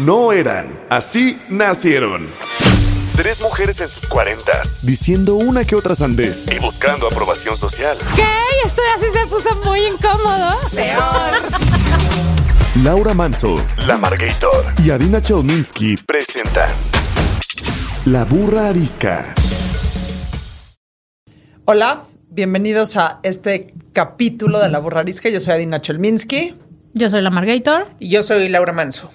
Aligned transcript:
No 0.00 0.30
eran, 0.32 0.78
así 0.90 1.40
nacieron. 1.48 2.28
Tres 3.16 3.40
mujeres 3.40 3.80
en 3.80 3.88
sus 3.88 4.06
cuarentas, 4.06 4.78
diciendo 4.86 5.34
una 5.34 5.64
que 5.64 5.74
otra 5.74 5.96
sandez 5.96 6.46
y 6.46 6.60
buscando 6.60 7.08
aprobación 7.08 7.56
social. 7.56 7.98
¿Qué? 8.14 8.22
Esto 8.64 8.80
así 8.96 9.06
se 9.12 9.26
puso 9.26 9.48
muy 9.64 9.80
incómodo. 9.80 10.54
Peor. 10.72 11.02
Laura 12.84 13.12
Manso, 13.12 13.56
La 13.88 13.96
Margator 13.96 14.66
y 14.84 14.90
Adina 14.90 15.20
Chelminsky 15.20 15.96
presentan 16.06 16.70
La 18.04 18.24
Burra 18.24 18.68
Arisca. 18.68 19.34
Hola, 21.64 22.04
bienvenidos 22.28 22.96
a 22.96 23.18
este 23.24 23.74
capítulo 23.92 24.60
de 24.60 24.68
La 24.68 24.78
Burra 24.78 25.00
Arisca. 25.00 25.28
Yo 25.28 25.40
soy 25.40 25.54
Adina 25.54 25.80
Chelminsky. 25.80 26.54
Yo 26.94 27.10
soy 27.10 27.20
la 27.20 27.30
Margator. 27.30 27.88
Y 27.98 28.10
yo 28.10 28.22
soy 28.22 28.48
Laura 28.48 28.72
Manso. 28.72 29.10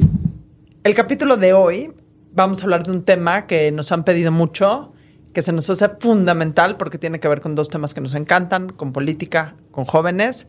El 0.84 0.96
capítulo 0.96 1.38
de 1.38 1.54
hoy 1.54 1.94
vamos 2.34 2.60
a 2.60 2.64
hablar 2.66 2.84
de 2.84 2.92
un 2.92 3.04
tema 3.04 3.48
que 3.48 3.72
nos 3.72 3.94
han 3.94 4.04
pedido 4.04 4.34
mucho, 4.34 4.92
que 5.34 5.42
se 5.42 5.54
nos 5.54 5.70
hace 5.70 5.88
fundamental 6.02 6.76
porque 6.76 6.98
tiene 6.98 7.22
que 7.22 7.30
ver 7.30 7.40
con 7.40 7.56
dos 7.56 7.70
temas 7.70 7.94
que 7.94 8.02
nos 8.02 8.14
encantan, 8.16 8.68
con 8.68 8.92
política, 8.92 9.56
con 9.72 9.86
jóvenes. 9.86 10.48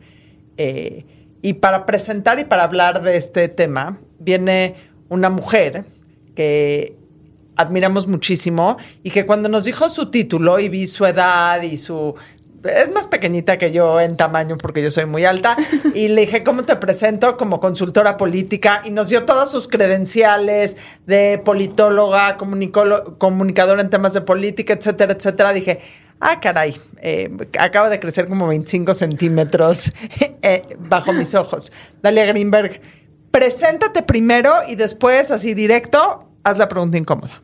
Eh, 0.57 1.07
y 1.41 1.53
para 1.53 1.87
presentar 1.87 2.41
y 2.41 2.45
para 2.47 2.65
hablar 2.65 3.01
de 3.01 3.17
este 3.17 3.49
tema, 3.49 4.01
viene 4.19 4.75
una 5.09 5.31
mujer 5.31 5.85
que 6.35 6.97
admiramos 7.55 8.09
muchísimo 8.09 8.77
y 9.05 9.11
que 9.11 9.27
cuando 9.27 9.49
nos 9.49 9.63
dijo 9.63 9.89
su 9.89 10.11
título 10.11 10.59
y 10.59 10.69
vi 10.69 10.89
su 10.89 11.07
edad 11.07 11.63
y 11.63 11.79
su 11.79 12.17
es 12.65 12.91
más 12.93 13.07
pequeñita 13.07 13.59
que 13.59 13.73
yo 13.73 14.01
en 14.01 14.17
tamaño 14.17 14.57
porque 14.59 14.83
yo 14.83 14.91
soy 14.91 15.07
muy 15.07 15.25
alta. 15.25 15.57
Y 15.95 16.09
le 16.09 16.23
dije, 16.23 16.43
¿cómo 16.43 16.65
te 16.65 16.75
presento? 16.77 17.37
Como 17.37 17.61
consultora 17.61 18.17
política. 18.17 18.83
Y 18.85 18.91
nos 18.91 19.09
dio 19.09 19.25
todas 19.25 19.51
sus 19.51 19.69
credenciales 19.69 20.77
de 21.07 21.41
politóloga, 21.45 22.37
comunicadora 22.37 23.81
en 23.81 23.91
temas 23.91 24.15
de 24.15 24.23
política, 24.23 24.73
etcétera, 24.73 25.13
etcétera. 25.13 25.53
Dije, 25.53 25.81
ah, 26.21 26.41
caray, 26.41 26.75
eh, 27.01 27.31
acaba 27.59 27.91
de 27.91 28.01
crecer 28.01 28.27
como 28.27 28.49
25 28.49 28.95
centímetros 28.95 29.93
eh, 30.43 30.63
bajo 30.79 31.13
mis 31.13 31.35
ojos. 31.35 31.71
Dalia 32.03 32.25
Greenberg, 32.27 32.81
preséntate 33.31 34.03
primero 34.03 34.53
y 34.69 34.75
después, 34.75 35.31
así 35.31 35.55
directo, 35.55 36.29
haz 36.43 36.59
la 36.59 36.69
pregunta 36.69 36.99
incómoda. 36.99 37.43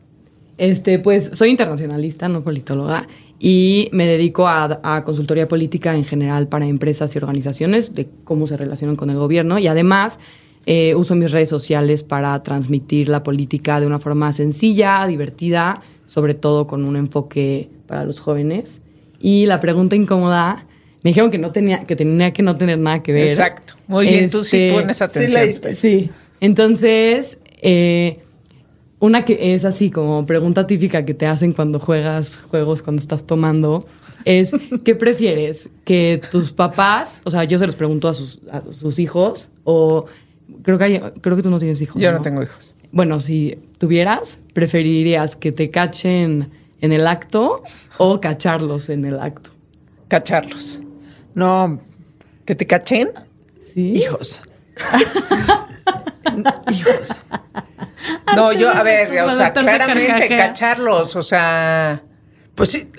Este, 0.57 0.99
pues 0.99 1.31
soy 1.33 1.49
internacionalista, 1.49 2.27
no 2.27 2.43
politóloga, 2.43 3.07
y 3.43 3.89
me 3.91 4.05
dedico 4.05 4.47
a, 4.47 5.03
consultoría 5.03 5.47
política 5.47 5.95
en 5.95 6.05
general 6.05 6.47
para 6.47 6.67
empresas 6.67 7.15
y 7.15 7.17
organizaciones 7.17 7.95
de 7.95 8.07
cómo 8.23 8.45
se 8.45 8.55
relacionan 8.55 8.95
con 8.95 9.09
el 9.09 9.17
gobierno 9.17 9.57
y 9.57 9.65
además 9.65 10.19
eh, 10.67 10.93
uso 10.93 11.15
mis 11.15 11.31
redes 11.31 11.49
sociales 11.49 12.03
para 12.03 12.43
transmitir 12.43 13.09
la 13.09 13.23
política 13.23 13.79
de 13.79 13.87
una 13.87 13.97
forma 13.97 14.31
sencilla, 14.31 15.07
divertida, 15.07 15.81
sobre 16.05 16.35
todo 16.35 16.67
con 16.67 16.85
un 16.85 16.95
enfoque 16.95 17.67
para 17.87 18.05
los 18.05 18.19
jóvenes. 18.19 18.79
Y 19.19 19.47
la 19.47 19.59
pregunta 19.59 19.95
incómoda, 19.95 20.67
me 21.01 21.09
dijeron 21.09 21.31
que 21.31 21.39
no 21.39 21.51
tenía 21.51 21.85
que 21.85 21.95
tenía 21.95 22.33
que 22.33 22.43
no 22.43 22.57
tener 22.57 22.77
nada 22.77 23.01
que 23.01 23.11
ver. 23.11 23.29
Exacto. 23.29 23.73
Muy 23.87 24.05
bien, 24.05 24.29
tú 24.29 24.43
sí 24.43 24.57
este, 24.57 24.79
pones 24.79 25.01
atención. 25.01 25.51
Sí, 25.51 25.75
sí. 25.75 26.09
Entonces, 26.41 27.39
eh, 27.63 28.19
una 29.01 29.25
que 29.25 29.55
es 29.55 29.65
así 29.65 29.89
como 29.89 30.25
pregunta 30.27 30.67
típica 30.67 31.03
que 31.03 31.15
te 31.15 31.25
hacen 31.25 31.53
cuando 31.53 31.79
juegas 31.79 32.37
juegos, 32.49 32.83
cuando 32.83 32.99
estás 32.99 33.25
tomando, 33.25 33.83
es 34.25 34.51
¿qué 34.85 34.95
prefieres? 34.95 35.69
¿Que 35.83 36.21
tus 36.31 36.53
papás, 36.53 37.21
o 37.25 37.31
sea, 37.31 37.43
yo 37.43 37.59
se 37.59 37.65
los 37.65 37.75
pregunto 37.75 38.07
a 38.07 38.13
sus, 38.13 38.39
sus 38.71 38.99
hijos, 38.99 39.49
o 39.63 40.05
creo 40.61 40.77
que, 40.77 41.01
creo 41.19 41.35
que 41.35 41.43
tú 41.43 41.49
no 41.49 41.57
tienes 41.57 41.81
hijos. 41.81 41.99
Yo 41.99 42.11
no, 42.11 42.21
tengo 42.21 42.43
hijos. 42.43 42.75
Bueno, 42.91 43.19
si 43.19 43.57
tuvieras, 43.79 44.37
¿preferirías 44.53 45.35
que 45.35 45.51
te 45.51 45.71
cachen 45.71 46.51
en 46.79 46.93
el 46.93 47.07
acto 47.07 47.63
o 47.97 48.21
cacharlos 48.21 48.89
en 48.89 49.05
el 49.05 49.19
acto? 49.19 49.49
Cacharlos. 50.09 50.79
No, 51.33 51.81
que 52.45 52.53
te 52.53 52.67
cachen. 52.67 53.09
Sí. 53.73 53.93
Hijos. 53.95 54.43
hijos. 56.71 57.21
No, 58.35 58.51
yo, 58.51 58.69
a 58.69 58.83
ver, 58.83 59.21
o 59.21 59.35
sea, 59.35 59.53
claramente 59.53 60.35
cacharlos, 60.35 61.15
o 61.15 61.21
sea. 61.21 62.01
Pues 62.55 62.71
sí. 62.71 62.89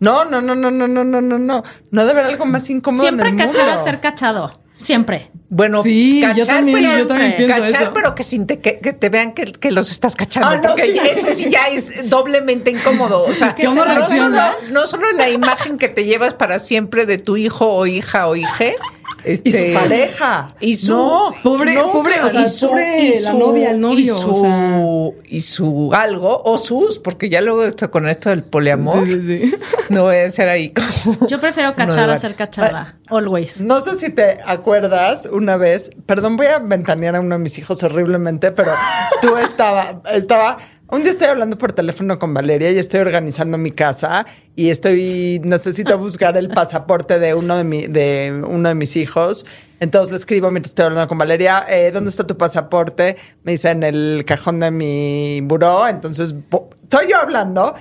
No, 0.00 0.24
no, 0.24 0.40
no, 0.40 0.54
no, 0.54 0.70
no, 0.70 0.88
no, 0.88 1.04
no, 1.04 1.20
no, 1.20 1.38
no. 1.38 1.62
No 1.90 2.06
debe 2.06 2.20
haber 2.20 2.32
algo 2.32 2.46
más 2.46 2.68
incómodo. 2.70 3.02
Siempre 3.02 3.28
en 3.28 3.38
el 3.38 3.46
cachar 3.46 3.74
es 3.74 3.84
ser 3.84 4.00
cachado. 4.00 4.52
Siempre. 4.72 5.30
Bueno, 5.48 5.82
sí, 5.82 6.20
cachar, 6.22 6.36
yo 6.36 6.46
también, 6.46 6.78
pero, 6.82 6.98
yo 6.98 7.06
también 7.06 7.36
pienso 7.36 7.60
cachar, 7.60 7.92
pero 7.92 8.14
que, 8.14 8.22
sin 8.24 8.46
te, 8.46 8.58
que, 8.60 8.72
te 8.72 9.08
vean 9.10 9.34
que, 9.34 9.52
que, 9.52 9.70
los 9.70 9.90
estás 9.90 10.16
cachando. 10.16 10.48
Ah, 10.48 10.60
porque 10.60 10.98
eso 11.10 11.28
sí 11.28 11.50
ya 11.50 11.68
es 11.68 12.08
doblemente 12.08 12.70
incómodo. 12.70 13.22
O 13.22 13.34
sea, 13.34 13.54
¿Cómo 13.62 13.84
no, 13.84 14.08
solo, 14.08 14.40
no 14.70 14.86
solo 14.86 15.12
la 15.12 15.28
imagen 15.28 15.76
que 15.76 15.88
te 15.88 16.04
llevas 16.04 16.32
para 16.32 16.58
siempre 16.58 17.04
de 17.04 17.18
tu 17.18 17.36
hijo 17.36 17.68
o 17.68 17.86
hija 17.86 18.28
o 18.28 18.34
hije, 18.34 18.76
este, 19.24 19.48
y 19.48 19.52
su 19.52 19.74
pareja. 19.74 20.54
Y 20.60 20.74
su. 20.74 20.92
No, 20.92 21.34
pobre, 21.42 21.74
pobre, 21.74 22.20
o 22.22 22.30
sea, 22.30 22.42
y 22.42 22.46
su, 22.46 22.68
pobre 22.68 23.20
la 23.20 23.32
novia, 23.32 23.70
el 23.70 23.80
novio. 23.80 23.98
Y 23.98 24.08
su, 24.08 24.30
o 24.30 24.40
sea. 24.40 25.26
y 25.28 25.40
su 25.40 25.90
algo, 25.94 26.42
o 26.44 26.58
sus, 26.58 26.98
porque 26.98 27.28
ya 27.28 27.40
luego 27.40 27.64
está 27.64 27.88
con 27.88 28.08
esto 28.08 28.30
del 28.30 28.44
poliamor. 28.44 29.06
Sí, 29.06 29.12
sí, 29.12 29.38
sí. 29.50 29.56
No 29.90 30.04
voy 30.04 30.16
a 30.16 30.30
ser 30.30 30.48
ahí 30.48 30.72
como. 30.72 31.28
Yo 31.28 31.40
prefiero 31.40 31.74
cachar 31.76 32.10
a 32.10 32.16
ser 32.16 32.34
cachada. 32.34 32.96
Always. 33.08 33.60
No 33.62 33.80
sé 33.80 33.94
si 33.94 34.10
te 34.10 34.38
acuerdas 34.44 35.28
una 35.30 35.56
vez, 35.56 35.90
perdón, 36.06 36.36
voy 36.36 36.46
a 36.46 36.58
ventanear 36.58 37.16
a 37.16 37.20
uno 37.20 37.36
de 37.36 37.42
mis 37.42 37.58
hijos 37.58 37.82
horriblemente, 37.82 38.52
pero 38.52 38.72
tú 39.20 39.36
estaba, 39.36 40.02
estaba 40.12 40.58
un 40.92 41.04
día 41.04 41.10
estoy 41.10 41.28
hablando 41.28 41.56
por 41.56 41.72
teléfono 41.72 42.18
con 42.18 42.34
Valeria 42.34 42.70
y 42.70 42.76
estoy 42.76 43.00
organizando 43.00 43.56
mi 43.56 43.70
casa 43.70 44.26
y 44.54 44.68
estoy 44.68 45.40
necesito 45.42 45.96
buscar 45.96 46.36
el 46.36 46.50
pasaporte 46.50 47.18
de 47.18 47.32
uno 47.32 47.56
de 47.56 47.64
mi, 47.64 47.86
de 47.86 48.42
uno 48.46 48.68
de 48.68 48.74
mis 48.74 48.96
hijos. 48.96 49.46
Entonces 49.80 50.12
le 50.12 50.18
escribo 50.18 50.50
mientras 50.50 50.72
estoy 50.72 50.84
hablando 50.84 51.08
con 51.08 51.16
Valeria, 51.16 51.64
eh, 51.66 51.92
¿dónde 51.92 52.10
está 52.10 52.26
tu 52.26 52.36
pasaporte? 52.36 53.16
Me 53.42 53.52
dice 53.52 53.70
en 53.70 53.84
el 53.84 54.24
cajón 54.26 54.60
de 54.60 54.70
mi 54.70 55.40
buró. 55.40 55.88
Entonces 55.88 56.34
estoy 56.82 57.08
yo 57.08 57.16
hablando 57.16 57.74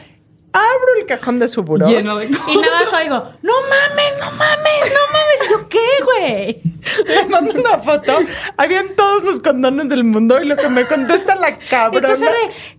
abro 0.53 0.99
el 0.99 1.05
cajón 1.05 1.39
de 1.39 1.47
su 1.47 1.63
buró. 1.63 1.89
Y 1.89 2.03
nada 2.03 2.15
más 2.15 2.93
oigo, 2.93 3.33
no 3.41 3.53
mames, 3.69 4.13
no 4.19 4.31
mames, 4.31 4.93
no 4.93 5.13
mames. 5.13 5.49
yo, 5.49 5.69
¿qué, 5.69 5.87
güey? 6.03 6.61
Le 7.05 7.25
mando 7.27 7.59
una 7.59 7.79
foto. 7.79 8.19
Habían 8.57 8.95
todos 8.95 9.23
los 9.23 9.39
condones 9.39 9.89
del 9.89 10.03
mundo 10.03 10.41
y 10.41 10.45
lo 10.45 10.55
que 10.55 10.69
me 10.69 10.85
contesta 10.85 11.35
la 11.35 11.57
cabrona. 11.57 12.09
Entonces, 12.09 12.29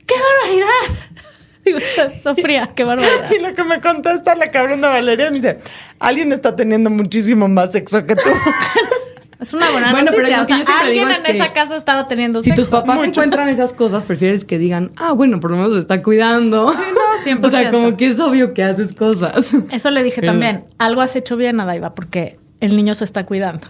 ¡qué 0.07 0.15
barbaridad! 0.15 1.13
Sofía, 2.23 2.71
qué 2.75 2.85
barbaridad. 2.85 3.31
Y 3.31 3.39
lo 3.39 3.55
que 3.55 3.65
me 3.65 3.81
contesta 3.81 4.35
la 4.35 4.49
cabrona 4.49 4.89
Valeria 4.89 5.31
me 5.31 5.37
dice, 5.37 5.59
alguien 5.99 6.33
está 6.33 6.57
teniendo 6.57 6.91
muchísimo 6.91 7.49
más 7.49 7.73
sexo 7.73 8.05
que 8.05 8.17
tú. 8.17 8.29
Es 9.43 9.53
una 9.53 9.71
buena 9.73 9.91
bueno, 9.91 10.13
noticia. 10.13 10.45
Pero 10.47 10.61
o 10.61 10.65
sea, 10.65 10.79
alguien 10.79 11.09
en 11.11 11.27
esa 11.27 11.53
casa 11.53 11.75
estaba 11.75 12.07
teniendo 12.07 12.41
si 12.41 12.51
sexo. 12.51 12.63
Si 12.63 12.71
tus 12.71 12.79
papás 12.81 13.03
encuentran 13.03 13.49
esas 13.49 13.73
cosas, 13.73 14.05
prefieres 14.05 14.45
que 14.45 14.57
digan, 14.57 14.93
ah, 14.97 15.11
bueno, 15.13 15.41
por 15.41 15.51
lo 15.51 15.57
menos 15.57 15.75
se 15.75 15.81
está 15.81 16.01
cuidando. 16.01 16.71
Sí, 16.71 16.81
no, 16.95 17.23
siempre. 17.23 17.49
O 17.49 17.51
sea, 17.51 17.71
como 17.71 17.97
que 17.97 18.07
es 18.07 18.21
obvio 18.21 18.55
que 18.55 18.63
haces 18.63 18.95
cosas. 18.95 19.51
Eso 19.73 19.91
le 19.91 20.05
dije 20.05 20.23
también. 20.23 20.65
Algo 20.79 21.01
has 21.01 21.17
hecho 21.17 21.37
bien, 21.37 21.59
Adaiva, 21.59 21.93
porque 21.95 22.39
el 22.61 22.77
niño 22.77 22.95
se 22.95 23.05
está 23.05 23.27
cuidando. 23.27 23.67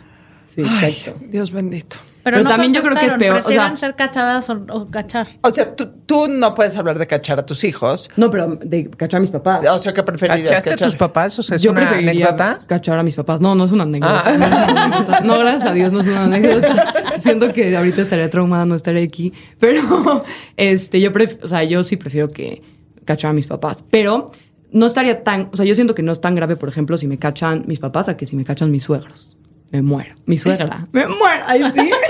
Sí, 0.54 0.60
exacto. 0.60 1.18
Dios 1.26 1.52
bendito. 1.52 1.96
Pero, 2.22 2.44
también 2.44 2.72
yo 2.72 2.82
creo 2.82 2.96
que 2.96 3.06
es 3.06 3.14
peor. 3.14 3.42
O 3.44 3.50
sea, 3.50 3.76
ser 3.76 3.96
cachadas 3.96 4.48
o, 4.50 4.88
cachar. 4.90 5.26
O 5.40 5.50
sea, 5.50 5.74
tú, 5.74 6.28
no 6.28 6.54
puedes 6.54 6.76
hablar 6.76 6.98
de 6.98 7.06
cachar 7.06 7.38
a 7.38 7.46
tus 7.46 7.64
hijos. 7.64 8.08
No, 8.16 8.30
pero 8.30 8.56
de 8.56 8.90
cachar 8.90 9.18
a 9.18 9.20
mis 9.20 9.30
papás. 9.30 9.66
O 9.66 9.78
sea, 9.78 9.92
¿qué 9.92 10.02
preferirías 10.02 10.48
¿Cachaste 10.48 10.70
cachar? 10.70 10.86
a 10.86 10.90
tus 10.90 10.98
papás? 10.98 11.38
O 11.38 11.42
sea, 11.42 11.56
¿es 11.56 11.62
yo 11.62 11.72
una 11.72 11.88
anécdota? 11.88 12.60
cachar 12.66 12.98
a 12.98 13.02
mis 13.02 13.16
papás. 13.16 13.40
No, 13.40 13.54
no 13.54 13.64
es 13.64 13.72
una 13.72 13.82
anécdota. 13.84 14.22
Ah. 14.24 14.32
No, 14.32 14.44
es 14.44 14.50
una 14.50 14.84
anécdota. 14.84 15.20
no, 15.22 15.38
gracias 15.38 15.66
a 15.66 15.72
Dios 15.72 15.92
no 15.92 16.00
es 16.00 16.06
una 16.06 16.24
anécdota. 16.24 16.94
Siento 17.18 17.52
que 17.52 17.76
ahorita 17.76 18.02
estaría 18.02 18.30
traumada 18.30 18.64
no 18.64 18.74
estaré 18.74 19.02
aquí. 19.02 19.32
Pero, 19.58 20.24
este, 20.56 21.00
yo 21.00 21.10
o 21.42 21.48
sea, 21.48 21.64
yo 21.64 21.82
sí 21.82 21.96
prefiero 21.96 22.28
que 22.28 22.62
cachar 23.04 23.30
a 23.30 23.34
mis 23.34 23.46
papás. 23.46 23.84
Pero 23.90 24.30
no 24.70 24.86
estaría 24.86 25.24
tan, 25.24 25.48
o 25.52 25.56
sea, 25.56 25.66
yo 25.66 25.74
siento 25.74 25.94
que 25.94 26.02
no 26.02 26.12
es 26.12 26.20
tan 26.20 26.34
grave, 26.34 26.56
por 26.56 26.68
ejemplo, 26.68 26.96
si 26.96 27.06
me 27.06 27.18
cachan 27.18 27.64
mis 27.66 27.80
papás 27.80 28.08
a 28.08 28.16
que 28.16 28.26
si 28.26 28.36
me 28.36 28.44
cachan 28.44 28.70
mis 28.70 28.84
suegros 28.84 29.36
me 29.72 29.82
muero. 29.82 30.14
Mi 30.26 30.38
suegra, 30.38 30.86
me 30.92 31.06
muero. 31.06 31.44
Ahí 31.46 31.64
sí. 31.72 31.90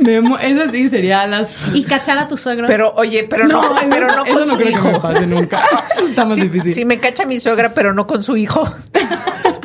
Me 0.00 0.20
mo- 0.20 0.38
esa 0.38 0.70
sí 0.70 0.88
sería 0.88 1.26
las. 1.26 1.50
Y 1.74 1.82
cachar 1.82 2.16
a 2.18 2.28
tu 2.28 2.36
suegro. 2.36 2.68
Pero, 2.68 2.92
oye, 2.94 3.24
pero 3.28 3.48
no, 3.48 3.64
eso- 3.64 3.74
pero 3.90 4.06
no 4.06 4.24
eso 4.24 4.32
con 4.32 4.40
no 4.46 4.46
su 4.46 4.56
creo 4.56 4.66
que 4.68 4.72
hijo. 4.74 4.92
me 4.92 5.00
pase 5.00 5.26
nunca. 5.26 5.64
Está 6.08 6.24
más 6.24 6.36
Sí, 6.36 6.42
difícil. 6.42 6.72
sí 6.72 6.84
me 6.84 7.00
cacha 7.00 7.26
mi 7.26 7.40
suegra, 7.40 7.74
pero 7.74 7.92
no 7.92 8.06
con 8.06 8.22
su 8.22 8.36
hijo. 8.36 8.62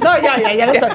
No, 0.04 0.19
ya, 0.22 0.42
ya, 0.42 0.54
ya 0.56 0.66
lo 0.66 0.72
estoy. 0.74 0.90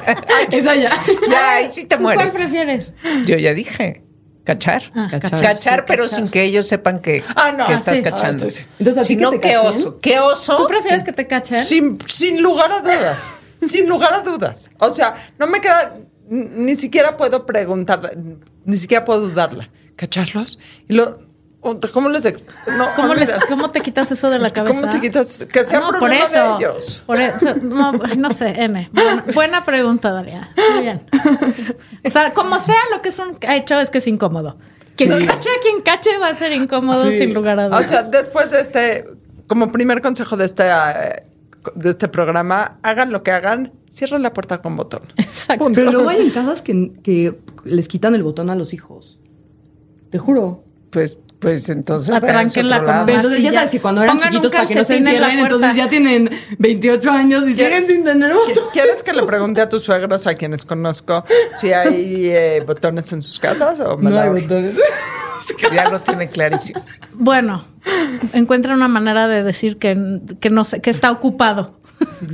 Esa 0.50 0.74
ya. 0.74 0.90
Ya, 1.30 1.52
ahí 1.54 1.70
sí 1.70 1.84
te 1.84 1.96
¿Tú 1.96 2.02
cuál 2.02 2.16
mueres. 2.16 2.34
prefieres? 2.34 2.92
Yo 3.26 3.36
ya 3.36 3.54
dije. 3.54 4.02
Cachar. 4.44 4.82
Ah, 4.96 5.08
Cachar. 5.08 5.40
Cachar, 5.40 5.78
Sí, 5.80 5.84
pero 5.86 6.02
cachar. 6.04 6.18
sin 6.18 6.28
que 6.30 6.42
ellos 6.42 6.66
sepan 6.66 6.98
que, 7.00 7.22
Ah, 7.36 7.52
no. 7.56 7.64
que 7.64 7.74
Ah, 7.74 7.76
estás 7.76 7.96
sí. 7.98 8.02
cachando. 8.02 8.46
Ah. 8.46 8.48
Entonces, 8.80 9.04
¿a 9.04 9.06
ti 9.06 9.06
si 9.06 9.16
no, 9.16 9.38
qué 9.40 9.56
oso. 9.56 9.98
¿Qué 10.00 10.18
oso? 10.18 10.56
¿Tú 10.56 10.66
prefieres 10.66 11.04
que 11.04 11.12
te 11.12 11.26
cachen? 11.28 11.64
Sin, 11.64 11.98
sin 12.06 12.42
lugar 12.42 12.72
a 12.72 12.80
dudas. 12.80 13.34
sin 13.62 13.88
lugar 13.88 14.14
a 14.14 14.20
dudas. 14.20 14.68
O 14.78 14.90
sea, 14.90 15.14
no 15.38 15.46
me 15.46 15.60
queda. 15.60 15.94
Ni 16.28 16.76
siquiera 16.76 17.16
puedo 17.16 17.46
preguntarla. 17.46 18.10
Ni 18.64 18.76
siquiera 18.76 19.04
puedo 19.04 19.20
dudarla. 19.28 19.70
¿Cacharlos? 19.96 20.58
Y 20.88 20.94
lo. 20.94 21.26
¿Cómo 21.92 22.08
les 22.08 22.24
No, 22.24 22.86
¿Cómo, 22.96 23.14
les-. 23.14 23.30
¿Cómo 23.48 23.70
te 23.70 23.80
quitas 23.80 24.12
eso 24.12 24.30
de 24.30 24.38
la 24.38 24.50
cabeza? 24.50 24.80
¿Cómo 24.80 24.92
te 24.92 25.00
quitas? 25.00 25.44
Que 25.52 25.64
sea 25.64 25.80
No, 25.80 25.98
por 25.98 26.12
eso. 26.12 26.56
de 26.58 26.64
ellos. 26.64 27.02
Por 27.06 27.20
eso. 27.20 27.54
No, 27.62 27.92
no 27.92 28.30
sé, 28.30 28.48
N. 28.50 28.90
Buena, 28.92 29.24
buena 29.34 29.64
pregunta, 29.64 30.12
Dalia. 30.12 30.50
Muy 30.74 30.82
bien. 30.82 31.06
O 32.04 32.10
sea, 32.10 32.32
como 32.32 32.60
sea, 32.60 32.76
lo 32.94 33.02
que 33.02 33.08
es 33.08 33.18
un 33.18 33.36
hecho 33.42 33.78
es 33.80 33.90
que 33.90 33.98
es 33.98 34.06
incómodo. 34.06 34.56
Quien 34.96 35.10
cache 35.26 35.48
a 35.50 35.62
quien 35.62 35.80
cache 35.82 36.16
va 36.18 36.28
a 36.28 36.34
ser 36.34 36.52
incómodo 36.52 37.10
sin 37.12 37.32
lugar 37.32 37.58
a 37.60 37.66
O 37.66 37.68
dudas. 37.70 37.88
sea, 37.88 38.02
después 38.04 38.50
de 38.50 38.60
este, 38.60 39.08
como 39.46 39.70
primer 39.70 40.00
consejo 40.02 40.36
de 40.36 40.44
este, 40.44 40.64
eh, 40.68 41.24
de 41.74 41.90
este 41.90 42.08
programa, 42.08 42.78
hagan 42.82 43.12
lo 43.12 43.22
que 43.22 43.30
hagan, 43.30 43.72
cierren 43.90 44.22
la 44.22 44.32
puerta 44.32 44.60
con 44.60 44.76
botón. 44.76 45.02
Exacto. 45.16 45.70
Pero 45.74 45.92
luego 45.92 46.08
hay 46.08 46.22
en 46.22 46.30
casas 46.30 46.62
que, 46.62 46.92
que 47.02 47.38
les 47.64 47.88
quitan 47.88 48.14
el 48.14 48.22
botón 48.22 48.50
a 48.50 48.54
los 48.54 48.72
hijos. 48.72 49.18
Te 50.10 50.18
juro. 50.18 50.64
Pues, 50.90 51.18
pues 51.38 51.68
entonces. 51.68 52.14
Atránquenla 52.14 52.30
váyanse 52.32 52.60
a 52.60 52.82
otro 52.82 52.96
con. 52.98 53.06
Pero 53.06 53.18
entonces 53.18 53.42
ya 53.42 53.52
sabes 53.52 53.70
que 53.70 53.80
cuando 53.80 54.02
eran 54.02 54.16
Pongan 54.16 54.32
chiquitos 54.32 54.52
para 54.52 54.66
que 54.66 54.74
no 54.74 54.84
se 54.84 54.96
encierren, 54.96 55.38
entonces 55.38 55.76
ya 55.76 55.88
tienen 55.88 56.30
28 56.58 57.10
años 57.10 57.48
y 57.48 57.56
siguen 57.56 57.86
sin 57.86 58.04
tener 58.04 58.32
botón. 58.32 58.64
¿Quieres 58.72 59.02
que 59.02 59.12
le 59.12 59.22
pregunte 59.24 59.60
a 59.60 59.68
tus 59.68 59.82
suegros, 59.82 60.26
a 60.26 60.34
quienes 60.34 60.64
conozco, 60.64 61.24
si 61.60 61.72
hay 61.72 62.28
eh, 62.28 62.64
botones 62.66 63.12
en 63.12 63.22
sus 63.22 63.38
casas 63.38 63.80
o 63.80 63.96
me 63.96 64.04
No 64.04 64.16
la 64.16 64.22
hay 64.22 64.42
botones. 64.42 64.74
Ya 65.72 65.90
lo 65.90 66.00
tiene 66.00 66.28
clarísimo. 66.28 66.80
Bueno, 67.14 67.64
encuentra 68.32 68.74
una 68.74 68.88
manera 68.88 69.28
de 69.28 69.42
decir 69.42 69.78
que, 69.78 70.20
que 70.40 70.50
no 70.50 70.64
sé, 70.64 70.80
que 70.80 70.90
está 70.90 71.10
ocupado 71.10 71.78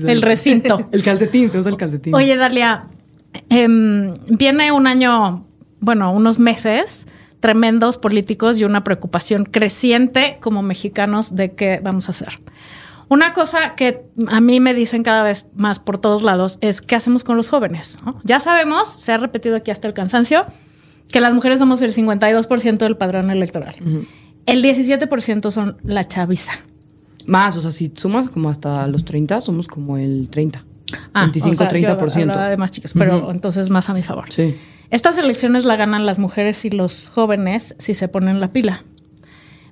el 0.06 0.23
recinto. 0.23 0.89
El 0.93 1.03
calcetín, 1.03 1.51
se 1.51 1.59
usa 1.59 1.71
el 1.71 1.77
calcetín. 1.77 2.15
Oye, 2.15 2.37
Dalia, 2.37 2.87
em, 3.49 4.15
viene 4.29 4.73
un 4.73 4.87
año, 4.87 5.47
bueno, 5.81 6.12
unos 6.12 6.39
meses 6.39 7.06
tremendos 7.41 7.99
políticos 7.99 8.59
y 8.59 8.65
una 8.65 8.85
preocupación 8.85 9.45
creciente 9.45 10.39
como 10.41 10.62
mexicanos 10.62 11.35
de 11.35 11.53
qué 11.53 11.81
vamos 11.83 12.09
a 12.09 12.12
hacer. 12.12 12.41
Una 13.09 13.35
cosa 13.35 13.75
que 13.75 14.06
a 14.29 14.41
mí 14.41 14.61
me 14.61 14.73
dicen 14.73 15.03
cada 15.03 15.23
vez 15.23 15.47
más 15.55 15.79
por 15.79 15.99
todos 15.99 16.23
lados 16.23 16.59
es 16.62 16.81
qué 16.81 16.97
hacemos 16.97 17.23
con 17.23 17.37
los 17.37 17.51
jóvenes. 17.51 17.99
¿no? 18.05 18.19
Ya 18.25 18.41
sabemos, 18.41 18.89
se 18.89 19.12
ha 19.12 19.19
repetido 19.19 19.56
aquí 19.56 19.71
hasta 19.71 19.87
el 19.87 19.95
cansancio, 19.95 20.47
que 21.11 21.21
las 21.21 21.33
mujeres 21.35 21.59
somos 21.59 21.83
el 21.83 21.95
52% 21.95 22.79
del 22.79 22.97
padrón 22.97 23.31
electoral. 23.31 23.75
El 24.47 24.62
17% 24.62 25.51
son 25.51 25.77
la 25.83 26.06
chaviza. 26.06 26.53
Más, 27.27 27.56
o 27.56 27.62
sea, 27.62 27.71
si 27.71 27.93
sumas 27.95 28.29
como 28.29 28.51
hasta 28.51 28.87
los 28.89 29.05
30, 29.05 29.41
somos 29.41 29.69
como 29.69 29.97
el 29.97 30.29
30. 30.29 30.65
Ah, 31.15 31.23
25, 31.23 31.55
o 31.55 31.56
sea, 31.56 31.79
yo 31.79 31.89
30%. 31.97 32.21
hablaba 32.23 32.49
de 32.51 32.56
más 32.56 32.71
chicas, 32.71 32.93
pero 32.95 33.31
entonces 33.31 33.71
más 33.71 33.89
a 33.89 33.95
mi 33.95 34.03
favor. 34.03 34.31
Sí. 34.31 34.55
Estas 34.91 35.17
elecciones 35.19 35.65
la 35.65 35.77
ganan 35.77 36.05
las 36.06 36.19
mujeres 36.19 36.65
y 36.65 36.71
los 36.71 37.06
jóvenes 37.06 37.75
si 37.79 37.95
se 37.95 38.09
ponen 38.09 38.41
la 38.41 38.53
pila. 38.53 38.85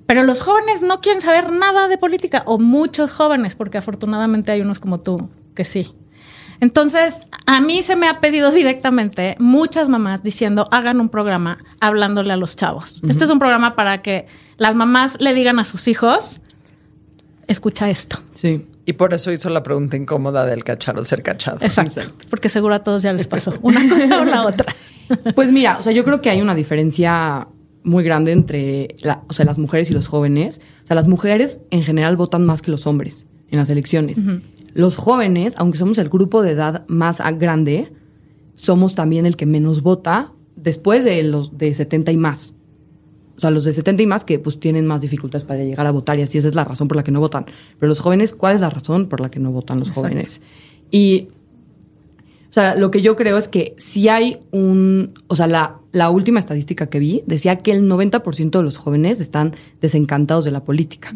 Pero 0.05 0.23
los 0.23 0.41
jóvenes 0.41 0.81
no 0.81 0.99
quieren 0.99 1.21
saber 1.21 1.51
nada 1.51 1.87
de 1.87 1.97
política, 1.97 2.43
o 2.45 2.59
muchos 2.59 3.11
jóvenes, 3.11 3.55
porque 3.55 3.77
afortunadamente 3.77 4.51
hay 4.51 4.61
unos 4.61 4.79
como 4.79 4.99
tú 4.99 5.29
que 5.55 5.63
sí. 5.63 5.93
Entonces, 6.63 7.19
a 7.45 7.59
mí 7.59 7.81
se 7.83 7.97
me 7.97 8.07
ha 8.07 8.21
pedido 8.21 8.49
directamente 8.49 9.35
muchas 9.37 9.89
mamás 9.89 10.23
diciendo, 10.23 10.69
hagan 10.71 11.01
un 11.01 11.09
programa 11.09 11.57
hablándole 11.81 12.31
a 12.31 12.37
los 12.37 12.55
chavos. 12.55 13.01
Este 13.05 13.25
es 13.25 13.29
un 13.29 13.37
programa 13.37 13.75
para 13.75 14.01
que 14.01 14.27
las 14.57 14.73
mamás 14.73 15.17
le 15.19 15.33
digan 15.33 15.59
a 15.59 15.65
sus 15.65 15.89
hijos, 15.89 16.39
escucha 17.47 17.89
esto. 17.89 18.19
Sí. 18.33 18.65
Y 18.85 18.93
por 18.93 19.13
eso 19.13 19.29
hizo 19.31 19.49
la 19.49 19.61
pregunta 19.61 19.97
incómoda 19.97 20.45
del 20.45 20.63
cachar 20.63 20.97
o 20.97 21.03
ser 21.03 21.21
cachado. 21.21 21.57
Exacto. 21.61 22.01
Porque 22.29 22.47
seguro 22.47 22.75
a 22.75 22.79
todos 22.83 23.03
ya 23.03 23.11
les 23.11 23.27
pasó 23.27 23.53
una 23.61 23.81
cosa 23.89 24.21
o 24.21 24.25
la 24.25 24.45
otra. 24.45 24.73
Pues 25.35 25.51
mira, 25.51 25.77
o 25.77 25.81
sea, 25.83 25.91
yo 25.91 26.05
creo 26.05 26.21
que 26.21 26.29
hay 26.29 26.41
una 26.41 26.55
diferencia 26.55 27.47
muy 27.83 28.05
grande 28.05 28.31
entre 28.31 28.95
la- 29.01 29.23
o 29.27 29.33
sea, 29.33 29.45
las 29.45 29.57
mujeres 29.59 29.89
y 29.89 29.93
los 29.93 30.07
jóvenes. 30.07 30.61
O 30.85 30.87
sea, 30.87 30.95
las 30.95 31.09
mujeres 31.09 31.59
en 31.71 31.83
general 31.83 32.15
votan 32.15 32.45
más 32.45 32.61
que 32.61 32.71
los 32.71 32.87
hombres 32.87 33.25
en 33.51 33.59
las 33.59 33.69
elecciones. 33.69 34.23
Los 34.73 34.97
jóvenes, 34.97 35.55
aunque 35.57 35.77
somos 35.77 35.97
el 35.97 36.09
grupo 36.09 36.41
de 36.41 36.51
edad 36.51 36.85
más 36.87 37.21
grande, 37.37 37.93
somos 38.55 38.95
también 38.95 39.25
el 39.25 39.35
que 39.35 39.45
menos 39.45 39.81
vota 39.81 40.31
después 40.55 41.05
de 41.05 41.21
los 41.23 41.57
de 41.57 41.73
70 41.73 42.11
y 42.11 42.17
más. 42.17 42.53
O 43.35 43.39
sea, 43.39 43.49
los 43.49 43.63
de 43.63 43.73
70 43.73 44.03
y 44.03 44.07
más 44.07 44.25
que 44.25 44.39
pues 44.39 44.59
tienen 44.59 44.85
más 44.85 45.01
dificultades 45.01 45.45
para 45.45 45.63
llegar 45.63 45.85
a 45.87 45.91
votar 45.91 46.19
y 46.19 46.21
así 46.21 46.37
esa 46.37 46.47
es 46.47 46.55
la 46.55 46.63
razón 46.63 46.87
por 46.87 46.97
la 46.97 47.03
que 47.03 47.11
no 47.11 47.19
votan. 47.19 47.45
Pero 47.79 47.89
los 47.89 47.99
jóvenes, 47.99 48.33
¿cuál 48.33 48.55
es 48.55 48.61
la 48.61 48.69
razón 48.69 49.07
por 49.07 49.21
la 49.21 49.29
que 49.29 49.39
no 49.39 49.51
votan 49.51 49.79
los 49.79 49.89
jóvenes? 49.89 50.41
Y 50.91 51.29
o 52.49 52.53
sea, 52.53 52.75
lo 52.75 52.91
que 52.91 53.01
yo 53.01 53.15
creo 53.15 53.39
es 53.39 53.47
que 53.47 53.73
si 53.77 54.09
hay 54.09 54.37
un, 54.51 55.15
o 55.25 55.35
sea, 55.35 55.47
la, 55.47 55.79
la 55.91 56.11
última 56.11 56.37
estadística 56.37 56.85
que 56.85 56.99
vi 56.99 57.23
decía 57.25 57.57
que 57.57 57.71
el 57.71 57.89
90% 57.89 58.51
de 58.51 58.61
los 58.61 58.77
jóvenes 58.77 59.19
están 59.21 59.55
desencantados 59.81 60.45
de 60.45 60.51
la 60.51 60.63
política. 60.63 61.11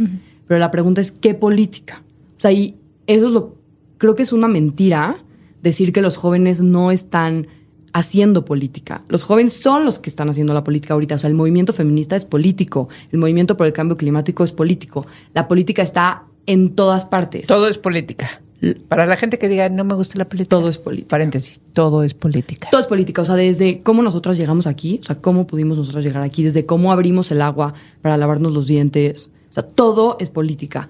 Pero 0.48 0.60
la 0.60 0.72
pregunta 0.72 1.00
es, 1.00 1.12
¿qué 1.12 1.36
política? 1.36 2.02
O 2.38 2.42
sea, 2.42 2.52
y 2.52 2.76
eso 3.08 3.28
es 3.28 3.32
lo, 3.32 3.56
creo 3.98 4.16
que 4.16 4.24
es 4.24 4.34
una 4.34 4.48
mentira 4.48 5.24
decir 5.62 5.92
que 5.92 6.02
los 6.02 6.18
jóvenes 6.18 6.62
no 6.62 6.92
están 6.92 7.48
haciendo 7.94 8.46
política. 8.46 9.04
Los 9.10 9.24
jóvenes 9.24 9.54
son 9.54 9.86
los 9.86 9.98
que 10.00 10.10
están 10.10 10.30
haciendo 10.30 10.54
la 10.54 10.64
política 10.64 10.94
ahorita. 10.94 11.16
O 11.16 11.20
sea, 11.20 11.30
el 11.30 11.36
movimiento 11.36 11.74
feminista 11.74 12.16
es 12.16 12.26
político, 12.26 12.90
el 13.12 13.20
movimiento 13.20 13.58
por 13.58 13.66
el 13.66 13.74
cambio 13.74 13.98
climático 13.98 14.44
es 14.44 14.54
político. 14.54 15.08
La 15.34 15.48
política 15.48 15.82
está 15.82 16.26
en 16.46 16.76
todas 16.76 17.06
partes. 17.06 17.48
Todo 17.48 17.68
es 17.68 17.78
política. 17.78 18.42
Para 18.88 19.06
la 19.06 19.16
gente 19.16 19.38
que 19.38 19.50
diga 19.50 19.70
no 19.70 19.84
me 19.84 19.94
gusta 19.94 20.18
la 20.18 20.26
política. 20.28 20.50
Todo 20.50 20.70
es 20.70 20.78
política. 20.78 21.08
Paréntesis, 21.10 21.62
todo 21.74 22.04
es 22.04 22.14
política. 22.14 22.70
Todo 22.72 22.82
es 22.82 22.88
política, 22.88 23.22
o 23.22 23.26
sea, 23.26 23.36
desde 23.36 23.82
cómo 23.82 24.02
nosotras 24.02 24.38
llegamos 24.38 24.66
aquí, 24.66 25.00
o 25.02 25.06
sea, 25.06 25.22
cómo 25.22 25.46
pudimos 25.46 25.78
nosotros 25.78 26.04
llegar 26.04 26.24
aquí, 26.24 26.44
desde 26.44 26.66
cómo 26.66 26.92
abrimos 26.92 27.32
el 27.32 27.42
agua 27.42 27.74
para 28.02 28.18
lavarnos 28.18 28.54
los 28.54 28.68
dientes, 28.68 29.30
o 29.50 29.54
sea, 29.54 29.64
todo 29.64 30.18
es 30.20 30.32
política. 30.32 30.90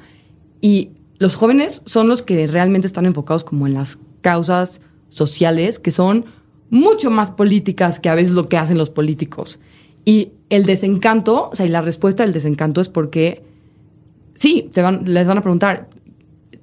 Y 0.61 0.91
los 1.19 1.35
jóvenes 1.35 1.81
son 1.85 2.07
los 2.07 2.21
que 2.21 2.47
realmente 2.47 2.87
están 2.87 3.05
enfocados 3.05 3.43
como 3.43 3.67
en 3.67 3.73
las 3.73 3.97
causas 4.21 4.81
sociales, 5.09 5.79
que 5.79 5.91
son 5.91 6.25
mucho 6.69 7.09
más 7.09 7.31
políticas 7.31 7.99
que 7.99 8.09
a 8.09 8.15
veces 8.15 8.33
lo 8.33 8.49
que 8.49 8.57
hacen 8.57 8.77
los 8.77 8.89
políticos. 8.89 9.59
Y 10.05 10.31
el 10.49 10.65
desencanto, 10.65 11.49
o 11.51 11.55
sea, 11.55 11.65
y 11.65 11.69
la 11.69 11.81
respuesta 11.81 12.23
del 12.23 12.33
desencanto 12.33 12.81
es 12.81 12.89
porque, 12.89 13.43
sí, 14.35 14.69
te 14.71 14.81
van, 14.81 15.03
les 15.05 15.27
van 15.27 15.37
a 15.37 15.41
preguntar, 15.41 15.89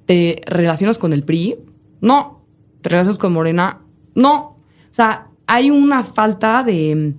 ¿te 0.05 0.41
relacionas 0.45 0.97
con 0.97 1.13
el 1.13 1.23
PRI? 1.23 1.57
No. 2.01 2.41
¿Te 2.81 2.89
relacionas 2.89 3.17
con 3.17 3.33
Morena? 3.33 3.81
No. 4.13 4.35
O 4.35 4.93
sea, 4.93 5.27
hay 5.47 5.69
una 5.69 6.03
falta 6.03 6.63
de, 6.63 7.13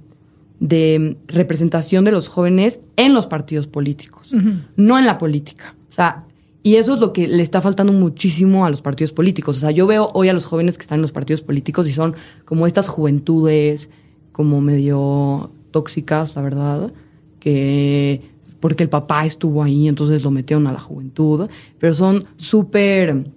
de 0.61 1.17
representación 1.27 2.05
de 2.05 2.13
los 2.13 2.29
jóvenes 2.29 2.81
en 2.97 3.15
los 3.15 3.27
partidos 3.27 3.67
políticos, 3.67 4.33
no 4.77 4.99
en 4.99 5.07
la 5.07 5.19
política. 5.19 5.75
O 5.91 5.93
sea, 5.93 6.25
y 6.67 6.75
eso 6.75 6.95
es 6.95 7.01
lo 7.01 7.13
que 7.13 7.29
le 7.29 7.45
está 7.45 7.61
faltando 7.61 7.93
muchísimo 7.93 8.67
a 8.67 8.71
los 8.71 8.83
partidos 8.83 9.13
políticos. 9.13 9.59
O 9.59 9.61
sea, 9.61 9.71
yo 9.71 9.87
veo 9.87 10.11
hoy 10.15 10.31
a 10.31 10.33
los 10.33 10.47
jóvenes 10.47 10.77
que 10.77 10.83
están 10.83 10.99
en 10.99 11.03
los 11.03 11.13
partidos 11.13 11.41
políticos 11.41 11.89
y 11.89 11.93
son 11.93 12.17
como 12.45 12.67
estas 12.67 12.89
juventudes, 12.89 13.89
como 14.33 14.61
medio 14.61 15.53
tóxicas, 15.71 16.35
la 16.35 16.43
verdad, 16.43 16.93
que 17.39 18.21
porque 18.59 18.83
el 18.83 18.89
papá 18.89 19.25
estuvo 19.25 19.63
ahí, 19.63 19.87
entonces 19.87 20.25
lo 20.25 20.33
metieron 20.33 20.67
a 20.67 20.73
la 20.73 20.81
juventud, 20.81 21.49
pero 21.79 21.95
son 21.95 22.25
súper 22.37 23.31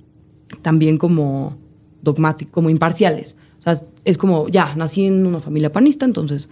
también 0.64 0.98
como 0.98 1.56
dogmáticos, 2.02 2.52
como 2.52 2.72
imparciales. 2.72 3.38
O 3.60 3.62
sea, 3.62 3.80
es 4.06 4.18
como, 4.18 4.48
ya, 4.48 4.74
nací 4.76 5.06
en 5.06 5.28
una 5.28 5.40
familia 5.40 5.72
panista, 5.72 6.04
entonces 6.04 6.50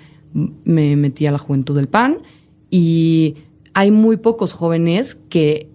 me 0.63 0.96
metí 0.96 1.25
a 1.25 1.31
la 1.31 1.39
juventud 1.39 1.75
del 1.75 1.88
PAN 1.88 2.19
y 2.69 3.34
hay 3.74 3.89
muy 3.89 4.17
pocos 4.17 4.53
jóvenes 4.53 5.17
que 5.29 5.72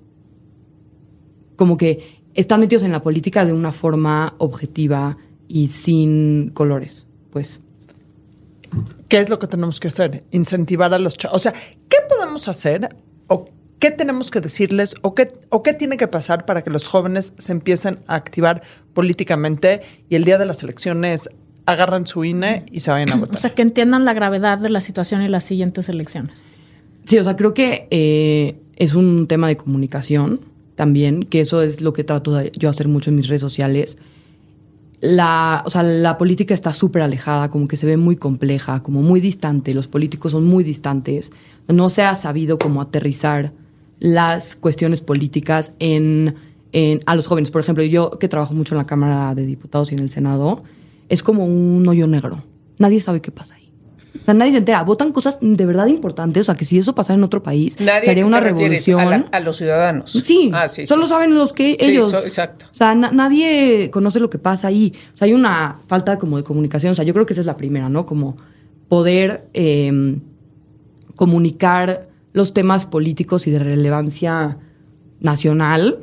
como 1.62 1.76
que 1.76 2.19
están 2.35 2.59
metidos 2.59 2.83
en 2.83 2.90
la 2.90 3.02
política 3.02 3.45
de 3.45 3.52
una 3.52 3.71
forma 3.71 4.35
objetiva 4.38 5.16
y 5.47 5.69
sin 5.69 6.50
colores, 6.50 7.07
pues. 7.31 7.61
¿Qué 9.07 9.19
es 9.19 9.31
lo 9.31 9.38
que 9.38 9.47
tenemos 9.47 9.78
que 9.78 9.87
hacer? 9.87 10.25
Incentivar 10.33 10.92
a 10.92 10.99
los 10.99 11.14
chavos. 11.16 11.37
O 11.37 11.38
sea, 11.38 11.52
¿qué 11.52 11.99
podemos 12.09 12.49
hacer 12.49 12.97
o 13.28 13.45
qué 13.78 13.92
tenemos 13.92 14.33
que 14.33 14.40
decirles 14.40 14.97
o 15.02 15.14
qué, 15.14 15.31
o 15.50 15.62
qué 15.62 15.73
tiene 15.73 15.97
que 15.97 16.09
pasar 16.09 16.47
para 16.47 16.62
que 16.62 16.71
los 16.71 16.88
jóvenes 16.88 17.33
se 17.38 17.52
empiecen 17.52 18.00
a 18.09 18.16
activar 18.16 18.64
políticamente 18.92 19.83
y 20.09 20.16
el 20.16 20.25
día 20.25 20.38
de 20.38 20.47
las 20.47 20.64
elecciones 20.64 21.31
agarran 21.66 22.09
su 22.09 22.25
INE 22.25 22.66
y 22.73 22.81
se 22.81 22.90
vayan 22.90 23.12
a 23.12 23.14
votar. 23.14 23.37
O 23.37 23.40
sea, 23.40 23.54
que 23.54 23.62
entiendan 23.62 24.04
la 24.04 24.14
gravedad 24.14 24.59
de 24.59 24.69
la 24.69 24.81
situación 24.81 25.23
y 25.23 25.28
las 25.28 25.45
siguientes 25.45 25.88
elecciones. 25.88 26.45
Sí, 27.04 27.21
o 27.21 27.23
sea, 27.23 27.37
creo 27.37 27.54
que 27.54 27.87
eh, 27.92 28.59
es 28.75 28.97
un 28.97 29.28
tema 29.28 29.47
de 29.47 29.57
comunicación 29.57 30.50
también, 30.75 31.25
que 31.25 31.41
eso 31.41 31.62
es 31.62 31.81
lo 31.81 31.93
que 31.93 32.05
trato 32.05 32.35
de 32.35 32.52
yo 32.57 32.69
hacer 32.69 32.88
mucho 32.88 33.11
en 33.11 33.17
mis 33.17 33.29
redes 33.29 33.43
sociales. 33.43 33.99
La, 35.00 35.62
o 35.67 35.71
sea, 35.71 35.83
la 35.83 36.17
política 36.17 36.55
está 36.55 36.73
súper 36.73 37.02
alejada, 37.02 37.50
como 37.50 37.67
que 37.67 37.76
se 37.76 37.87
ve 37.87 37.97
muy 37.97 38.17
compleja, 38.17 38.83
como 38.83 39.02
muy 39.02 39.21
distante, 39.21 39.75
los 39.75 39.88
políticos 39.88 40.33
son 40.33 40.45
muy 40.47 40.62
distantes. 40.64 41.33
No 41.69 41.91
se 41.91 42.02
ha 42.02 42.14
sabido 42.14 42.59
cómo 42.59 42.81
aterrizar 42.81 43.52
las 43.99 44.57
cuestiones 44.57 45.00
políticas 45.00 45.73
en, 45.79 46.35
en, 46.73 47.00
a 47.07 47.14
los 47.14 47.26
jóvenes. 47.26 47.50
Por 47.50 47.61
ejemplo, 47.61 47.85
yo 47.85 48.19
que 48.19 48.29
trabajo 48.29 48.55
mucho 48.55 48.75
en 48.75 48.79
la 48.79 48.87
Cámara 48.87 49.35
de 49.35 49.47
Diputados 49.47 49.93
y 49.93 49.95
en 49.95 50.00
el 50.00 50.11
Senado, 50.11 50.62
es 51.09 51.23
como 51.23 51.47
un 51.47 51.87
hoyo 51.87 52.07
negro. 52.07 52.43
Nadie 52.79 53.00
sabe 53.00 53.21
qué 53.21 53.31
pasa 53.31 53.55
ahí. 53.57 53.62
O 54.21 54.25
sea, 54.26 54.35
nadie 54.35 54.52
se 54.52 54.59
entera. 54.59 54.83
Votan 54.85 55.11
cosas 55.11 55.38
de 55.40 55.66
verdad 55.66 55.87
importantes. 55.87 56.42
O 56.42 56.45
sea, 56.45 56.54
que 56.54 56.64
si 56.64 56.78
eso 56.78 56.95
pasara 56.95 57.16
en 57.19 57.25
otro 57.25 57.42
país, 57.42 57.81
Nadie 57.81 58.04
sería 58.07 58.23
¿a 58.23 58.26
qué 58.26 58.28
una 58.28 58.40
revolución. 58.40 59.00
A, 59.00 59.04
la- 59.07 59.26
a 59.33 59.40
los 59.40 59.57
ciudadanos. 59.57 60.11
Sí, 60.12 60.50
Ah, 60.54 60.69
sí, 60.69 60.87
solo 60.87 61.04
sí. 61.04 61.09
saben 61.09 61.35
los 61.35 61.52
que 61.52 61.76
Sí, 61.81 61.90
ellos. 61.92 62.11
so- 62.11 62.19
exacto. 62.21 62.66
O 62.71 62.75
sea, 62.75 62.95
na- 62.95 63.11
nadie 63.11 63.90
conoce 63.90 64.21
lo 64.21 64.28
que 64.31 64.38
pasa 64.38 64.69
ahí. 64.69 64.92
O 65.14 65.16
sea, 65.16 65.26
hay 65.26 65.33
una 65.33 65.78
falta 65.87 66.19
como 66.19 66.37
de 66.37 66.45
comunicación. 66.45 66.92
O 66.92 66.95
sea, 66.95 67.04
yo 67.04 67.14
creo 67.14 67.25
que 67.26 67.33
esa 67.33 67.40
es 67.40 67.47
la 67.47 67.57
primera, 67.57 67.88
¿no? 67.88 68.04
Como 68.07 68.37
poder 68.88 69.49
eh, 69.54 70.19
comunicar 71.16 72.09
los 72.33 72.54
temas 72.54 72.87
políticos 72.87 73.47
y 73.47 73.50
de 73.50 73.59
relevancia 73.59 74.59
nacional 75.21 75.99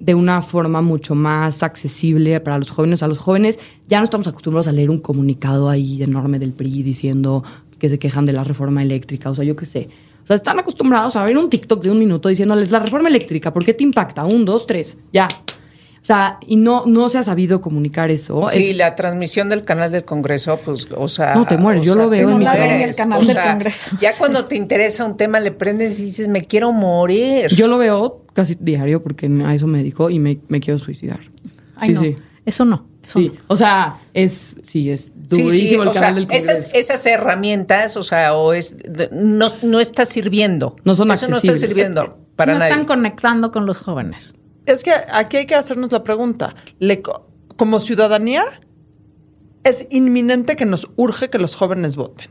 de 0.00 0.14
una 0.14 0.42
forma 0.42 0.80
mucho 0.80 1.14
más 1.14 1.62
accesible 1.62 2.40
para 2.40 2.58
los 2.58 2.70
jóvenes. 2.70 3.02
A 3.02 3.08
los 3.08 3.18
jóvenes 3.18 3.58
ya 3.86 3.98
no 3.98 4.04
estamos 4.04 4.26
acostumbrados 4.26 4.66
a 4.66 4.72
leer 4.72 4.90
un 4.90 4.98
comunicado 4.98 5.68
ahí 5.68 6.02
enorme 6.02 6.38
del 6.38 6.52
PRI 6.52 6.82
diciendo 6.82 7.44
que 7.78 7.88
se 7.88 7.98
quejan 7.98 8.26
de 8.26 8.32
la 8.32 8.44
reforma 8.44 8.82
eléctrica, 8.82 9.30
o 9.30 9.34
sea, 9.34 9.44
yo 9.44 9.56
qué 9.56 9.66
sé. 9.66 9.88
O 10.22 10.26
sea, 10.26 10.36
están 10.36 10.58
acostumbrados 10.58 11.16
a 11.16 11.24
ver 11.24 11.36
un 11.36 11.48
TikTok 11.48 11.82
de 11.82 11.90
un 11.90 11.98
minuto 11.98 12.28
diciéndoles 12.28 12.70
la 12.70 12.78
reforma 12.78 13.08
eléctrica, 13.08 13.52
¿por 13.52 13.64
qué 13.64 13.74
te 13.74 13.84
impacta? 13.84 14.24
Un, 14.24 14.44
dos, 14.44 14.66
tres, 14.66 14.98
ya. 15.12 15.28
O 16.02 16.06
sea, 16.06 16.38
y 16.46 16.56
no, 16.56 16.84
no 16.86 17.08
se 17.10 17.18
ha 17.18 17.22
sabido 17.22 17.60
comunicar 17.60 18.10
eso. 18.10 18.48
Sí, 18.48 18.70
Es- 18.70 18.76
la 18.76 18.94
transmisión 18.94 19.48
del 19.50 19.62
canal 19.62 19.92
del 19.92 20.04
Congreso, 20.04 20.58
pues, 20.64 20.88
o 20.96 21.08
sea. 21.08 21.34
No, 21.34 21.46
te 21.46 21.58
mueres, 21.58 21.84
yo 21.84 21.92
sea, 21.94 22.02
lo 22.04 22.08
veo 22.10 22.30
en 22.30 22.38
mi 22.38 22.44
el 22.46 22.94
canal 22.96 23.20
O 23.20 23.24
del 23.24 23.34
sea, 23.34 23.50
Congreso. 23.52 23.96
Ya 24.00 24.10
cuando 24.18 24.46
te 24.46 24.56
interesa 24.56 25.04
un 25.04 25.16
tema, 25.16 25.40
le 25.40 25.52
prendes 25.52 26.00
y 26.00 26.04
dices, 26.06 26.28
me 26.28 26.42
quiero 26.42 26.72
morir. 26.72 27.48
Yo 27.54 27.68
lo 27.68 27.76
veo 27.78 28.24
casi 28.32 28.56
diario 28.58 29.02
porque 29.02 29.26
a 29.44 29.54
eso 29.54 29.66
me 29.66 29.78
dedico 29.78 30.08
y 30.08 30.18
me, 30.18 30.40
me 30.48 30.60
quiero 30.60 30.78
suicidar. 30.78 31.20
Ay, 31.76 31.88
sí, 31.90 31.94
no. 31.94 32.00
sí. 32.02 32.16
Eso 32.46 32.64
no. 32.64 32.86
Eso 33.04 33.18
Sí, 33.18 33.32
no. 33.34 33.40
o 33.48 33.56
sea, 33.56 33.96
es, 34.14 34.56
sí, 34.62 34.90
es 34.90 35.12
durísimo 35.14 35.50
sí, 35.50 35.74
el 35.74 35.80
o 35.88 35.92
canal 35.92 35.92
sea, 35.92 36.12
del 36.14 36.26
Congreso. 36.26 36.52
esas, 36.52 36.74
esas 36.74 37.06
herramientas, 37.06 37.96
o 37.98 38.02
sea, 38.02 38.34
o 38.34 38.52
es 38.54 38.76
no, 39.12 39.48
no 39.62 39.80
está 39.80 40.04
sirviendo. 40.06 40.76
No 40.84 40.94
son 40.94 41.10
Eso 41.10 41.28
no 41.28 41.36
está 41.36 41.54
sirviendo 41.56 42.18
para 42.36 42.52
no 42.54 42.58
nadie. 42.58 42.70
están 42.72 42.86
conectando 42.86 43.52
con 43.52 43.66
los 43.66 43.78
jóvenes. 43.78 44.34
Es 44.70 44.84
que 44.84 44.92
aquí 44.92 45.36
hay 45.36 45.46
que 45.46 45.56
hacernos 45.56 45.90
la 45.90 46.04
pregunta. 46.04 46.54
Como 47.56 47.80
ciudadanía, 47.80 48.44
es 49.64 49.88
inminente 49.90 50.54
que 50.54 50.64
nos 50.64 50.88
urge 50.94 51.28
que 51.28 51.38
los 51.38 51.56
jóvenes 51.56 51.96
voten. 51.96 52.28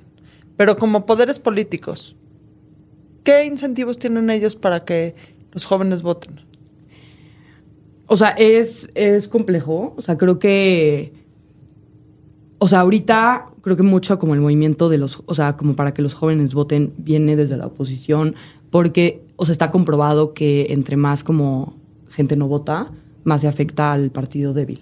Pero 0.55 0.77
como 0.77 1.05
poderes 1.05 1.39
políticos, 1.39 2.15
¿qué 3.23 3.43
incentivos 3.45 3.99
tienen 3.99 4.29
ellos 4.29 4.55
para 4.55 4.79
que 4.79 5.15
los 5.51 5.65
jóvenes 5.65 6.01
voten? 6.01 6.39
O 8.07 8.15
sea, 8.15 8.29
es, 8.29 8.89
es 8.95 9.27
complejo. 9.27 9.93
O 9.97 10.01
sea, 10.01 10.17
creo 10.17 10.39
que. 10.39 11.13
O 12.57 12.69
sea, 12.69 12.79
ahorita 12.81 13.49
creo 13.61 13.75
que 13.75 13.83
mucho 13.83 14.17
como 14.17 14.33
el 14.33 14.39
movimiento 14.39 14.87
de 14.87 14.97
los. 14.97 15.21
O 15.25 15.35
sea, 15.35 15.57
como 15.57 15.75
para 15.75 15.93
que 15.93 16.01
los 16.01 16.13
jóvenes 16.13 16.53
voten 16.53 16.93
viene 16.97 17.35
desde 17.35 17.57
la 17.57 17.67
oposición. 17.67 18.35
Porque, 18.71 19.25
o 19.35 19.45
sea, 19.45 19.51
está 19.51 19.71
comprobado 19.71 20.33
que 20.33 20.67
entre 20.69 20.95
más 20.95 21.23
como 21.23 21.78
gente 22.09 22.35
no 22.35 22.47
vota, 22.47 22.91
más 23.23 23.41
se 23.41 23.47
afecta 23.47 23.91
al 23.93 24.11
partido 24.11 24.53
débil. 24.53 24.81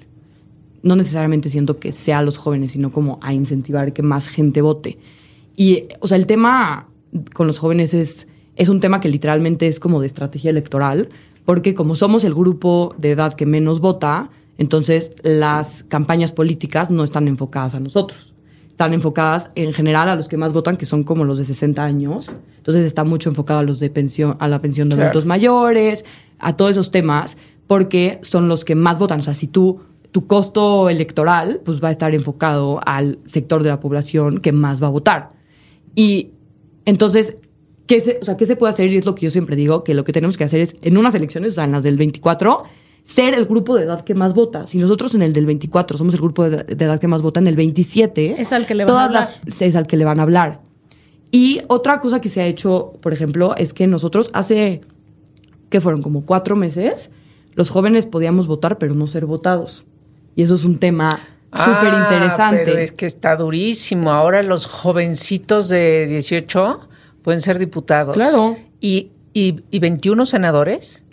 No 0.83 0.95
necesariamente 0.95 1.49
siento 1.49 1.79
que 1.79 1.91
sea 1.91 2.19
a 2.19 2.21
los 2.21 2.37
jóvenes, 2.37 2.71
sino 2.73 2.91
como 2.91 3.19
a 3.21 3.33
incentivar 3.33 3.93
que 3.93 4.03
más 4.03 4.27
gente 4.27 4.61
vote. 4.61 4.97
Y, 5.55 5.83
o 5.99 6.07
sea, 6.07 6.17
el 6.17 6.25
tema 6.27 6.87
con 7.33 7.47
los 7.47 7.57
jóvenes 7.57 7.93
es, 7.93 8.27
es 8.55 8.69
un 8.69 8.79
tema 8.79 8.99
que 8.99 9.09
literalmente 9.09 9.67
es 9.67 9.79
como 9.79 9.99
de 10.01 10.07
estrategia 10.07 10.49
electoral, 10.49 11.09
porque 11.45 11.73
como 11.73 11.95
somos 11.95 12.23
el 12.23 12.33
grupo 12.35 12.93
de 12.97 13.11
edad 13.11 13.33
que 13.33 13.45
menos 13.45 13.79
vota, 13.79 14.29
entonces 14.57 15.11
las 15.23 15.83
campañas 15.83 16.31
políticas 16.31 16.89
no 16.91 17.03
están 17.03 17.27
enfocadas 17.27 17.73
a 17.75 17.79
nosotros. 17.79 18.33
Están 18.69 18.93
enfocadas 18.93 19.49
en 19.55 19.73
general 19.73 20.07
a 20.09 20.15
los 20.15 20.27
que 20.27 20.37
más 20.37 20.53
votan, 20.53 20.77
que 20.77 20.85
son 20.85 21.03
como 21.03 21.23
los 21.25 21.39
de 21.39 21.45
60 21.45 21.83
años. 21.83 22.29
Entonces 22.57 22.85
está 22.85 23.03
mucho 23.03 23.29
enfocado 23.29 23.59
a 23.61 23.63
los 23.63 23.79
de 23.79 23.89
pensión, 23.89 24.35
a 24.39 24.47
la 24.47 24.59
pensión 24.59 24.89
de 24.89 24.95
Claro. 24.95 25.09
adultos 25.09 25.25
mayores, 25.25 26.05
a 26.39 26.55
todos 26.55 26.71
esos 26.71 26.91
temas, 26.91 27.37
porque 27.67 28.19
son 28.23 28.47
los 28.47 28.63
que 28.65 28.75
más 28.75 28.99
votan. 28.99 29.19
O 29.19 29.23
sea, 29.23 29.33
si 29.33 29.47
tú, 29.47 29.81
tu 30.11 30.27
costo 30.27 30.89
electoral, 30.89 31.61
pues 31.65 31.83
va 31.83 31.89
a 31.89 31.91
estar 31.91 32.13
enfocado 32.15 32.79
al 32.85 33.19
sector 33.25 33.63
de 33.63 33.69
la 33.69 33.79
población 33.79 34.39
que 34.39 34.51
más 34.51 34.81
va 34.81 34.87
a 34.87 34.91
votar. 34.91 35.29
Y 35.95 36.31
entonces, 36.85 37.37
¿qué 37.87 37.99
se, 37.99 38.19
o 38.21 38.25
sea, 38.25 38.37
¿qué 38.37 38.45
se 38.45 38.55
puede 38.55 38.69
hacer? 38.71 38.91
Y 38.91 38.97
es 38.97 39.05
lo 39.05 39.15
que 39.15 39.23
yo 39.25 39.29
siempre 39.29 39.55
digo, 39.55 39.83
que 39.83 39.93
lo 39.93 40.03
que 40.03 40.13
tenemos 40.13 40.37
que 40.37 40.43
hacer 40.43 40.61
es, 40.61 40.75
en 40.81 40.97
unas 40.97 41.15
elecciones, 41.15 41.53
o 41.53 41.55
sea, 41.55 41.63
en 41.65 41.71
las 41.73 41.83
del 41.83 41.97
24, 41.97 42.63
ser 43.03 43.33
el 43.33 43.45
grupo 43.45 43.75
de 43.75 43.83
edad 43.83 44.01
que 44.01 44.15
más 44.15 44.33
vota. 44.33 44.67
Si 44.67 44.77
nosotros 44.77 45.15
en 45.15 45.21
el 45.21 45.33
del 45.33 45.45
24 45.45 45.97
somos 45.97 46.13
el 46.13 46.19
grupo 46.21 46.49
de, 46.49 46.65
edad 46.67 46.99
que 46.99 47.07
más 47.07 47.21
vota, 47.21 47.39
en 47.39 47.47
el 47.47 47.55
27... 47.55 48.35
Es 48.41 48.53
al 48.53 48.65
que 48.65 48.75
le 48.75 48.83
van 48.85 48.89
a 48.89 48.93
todas 48.93 49.07
hablar. 49.07 49.41
las- 49.45 49.61
es 49.61 49.75
al 49.75 49.87
que 49.87 49.97
le 49.97 50.05
van 50.05 50.19
a 50.19 50.23
hablar. 50.23 50.61
Y 51.31 51.61
otra 51.67 51.99
cosa 51.99 52.21
que 52.21 52.29
se 52.29 52.41
ha 52.41 52.45
hecho, 52.47 52.93
por 53.01 53.11
ejemplo, 53.13 53.55
es 53.57 53.73
que 53.73 53.87
nosotros 53.87 54.29
hace, 54.33 54.81
que 55.69 55.81
fueron 55.81 56.01
como 56.01 56.25
cuatro 56.25 56.55
meses, 56.55 57.09
los 57.53 57.69
jóvenes 57.69 58.05
podíamos 58.05 58.47
votar, 58.47 58.77
pero 58.77 58.93
no 58.95 59.07
ser 59.07 59.25
votados. 59.25 59.85
Y 60.35 60.43
eso 60.43 60.55
es 60.55 60.63
un 60.63 60.77
tema 60.77 61.19
súper 61.53 61.93
Ah, 61.93 62.03
interesante. 62.03 62.63
Pero 62.65 62.77
es 62.77 62.91
que 62.91 63.05
está 63.05 63.35
durísimo. 63.35 64.11
Ahora 64.11 64.43
los 64.43 64.67
jovencitos 64.67 65.67
de 65.69 66.05
18 66.07 66.87
pueden 67.23 67.41
ser 67.41 67.57
diputados. 67.57 68.13
Claro. 68.15 68.57
¿Y, 68.79 69.11
y, 69.33 69.61
y 69.71 69.79
21 69.79 70.25
senadores? 70.25 71.03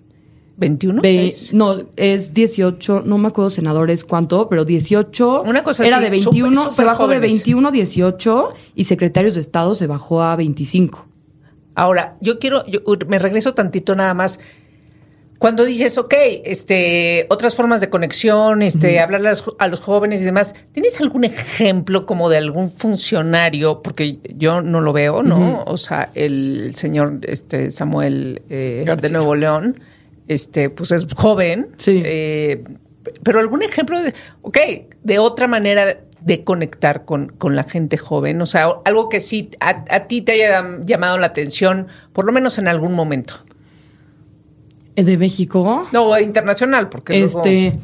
¿21? 0.58 1.00
Ve- 1.00 1.26
es? 1.26 1.52
no, 1.52 1.78
es 1.96 2.32
18, 2.34 3.02
no 3.04 3.18
me 3.18 3.28
acuerdo 3.28 3.50
senadores 3.50 4.04
cuánto, 4.04 4.48
pero 4.48 4.64
18 4.64 5.42
Una 5.42 5.64
cosa 5.64 5.84
era 5.84 5.96
así, 5.96 6.04
de 6.04 6.10
21, 6.10 6.48
súper, 6.54 6.62
se 6.64 6.70
súper 6.70 6.86
bajó 6.86 7.08
de 7.08 7.16
jóvenes. 7.16 7.32
21 7.32 7.68
a 7.68 7.70
18 7.72 8.52
y 8.76 8.84
secretarios 8.84 9.34
de 9.34 9.40
Estado 9.40 9.74
se 9.74 9.86
bajó 9.88 10.22
a 10.22 10.36
25. 10.36 11.08
Ahora, 11.74 12.16
yo 12.20 12.38
quiero, 12.38 12.64
yo 12.66 12.80
me 13.08 13.18
regreso 13.18 13.52
tantito 13.52 13.94
nada 13.94 14.14
más. 14.14 14.38
Cuando 15.38 15.64
dices, 15.64 15.98
ok, 15.98 16.14
este, 16.44 17.26
otras 17.28 17.54
formas 17.54 17.80
de 17.80 17.90
conexión, 17.90 18.62
este, 18.62 19.00
hablarle 19.00 19.28
a 19.28 19.30
los, 19.32 19.44
a 19.58 19.68
los 19.68 19.80
jóvenes 19.80 20.22
y 20.22 20.24
demás, 20.24 20.54
¿tienes 20.72 21.00
algún 21.00 21.24
ejemplo 21.24 22.06
como 22.06 22.30
de 22.30 22.38
algún 22.38 22.70
funcionario? 22.70 23.82
Porque 23.82 24.20
yo 24.36 24.62
no 24.62 24.80
lo 24.80 24.92
veo, 24.92 25.22
¿no? 25.22 25.64
O 25.66 25.76
sea, 25.76 26.10
el 26.14 26.74
señor 26.74 27.18
este, 27.22 27.70
Samuel 27.70 28.42
eh, 28.48 28.86
de. 28.86 29.10
Nuevo 29.10 29.34
León, 29.34 29.80
este, 30.28 30.70
pues 30.70 30.92
es 30.92 31.06
joven. 31.14 31.68
Sí. 31.76 32.00
eh, 32.04 32.64
pero 33.22 33.38
algún 33.38 33.62
ejemplo 33.62 34.00
de, 34.00 34.14
ok, 34.42 34.58
de 35.02 35.18
otra 35.18 35.46
manera 35.46 35.98
de 36.24 36.42
conectar 36.44 37.04
con, 37.04 37.28
con 37.36 37.54
la 37.54 37.64
gente 37.64 37.96
joven, 37.98 38.40
o 38.40 38.46
sea, 38.46 38.68
algo 38.84 39.08
que 39.08 39.20
sí 39.20 39.50
a, 39.60 39.84
a 39.90 40.06
ti 40.06 40.22
te 40.22 40.32
haya 40.32 40.64
llamado 40.84 41.18
la 41.18 41.26
atención, 41.26 41.86
por 42.12 42.24
lo 42.24 42.32
menos 42.32 42.56
en 42.58 42.66
algún 42.68 42.94
momento. 42.94 43.34
De 44.96 45.16
México. 45.18 45.86
No, 45.92 46.18
internacional, 46.18 46.88
porque 46.88 47.18
luego- 47.18 47.38
Este, 47.42 47.78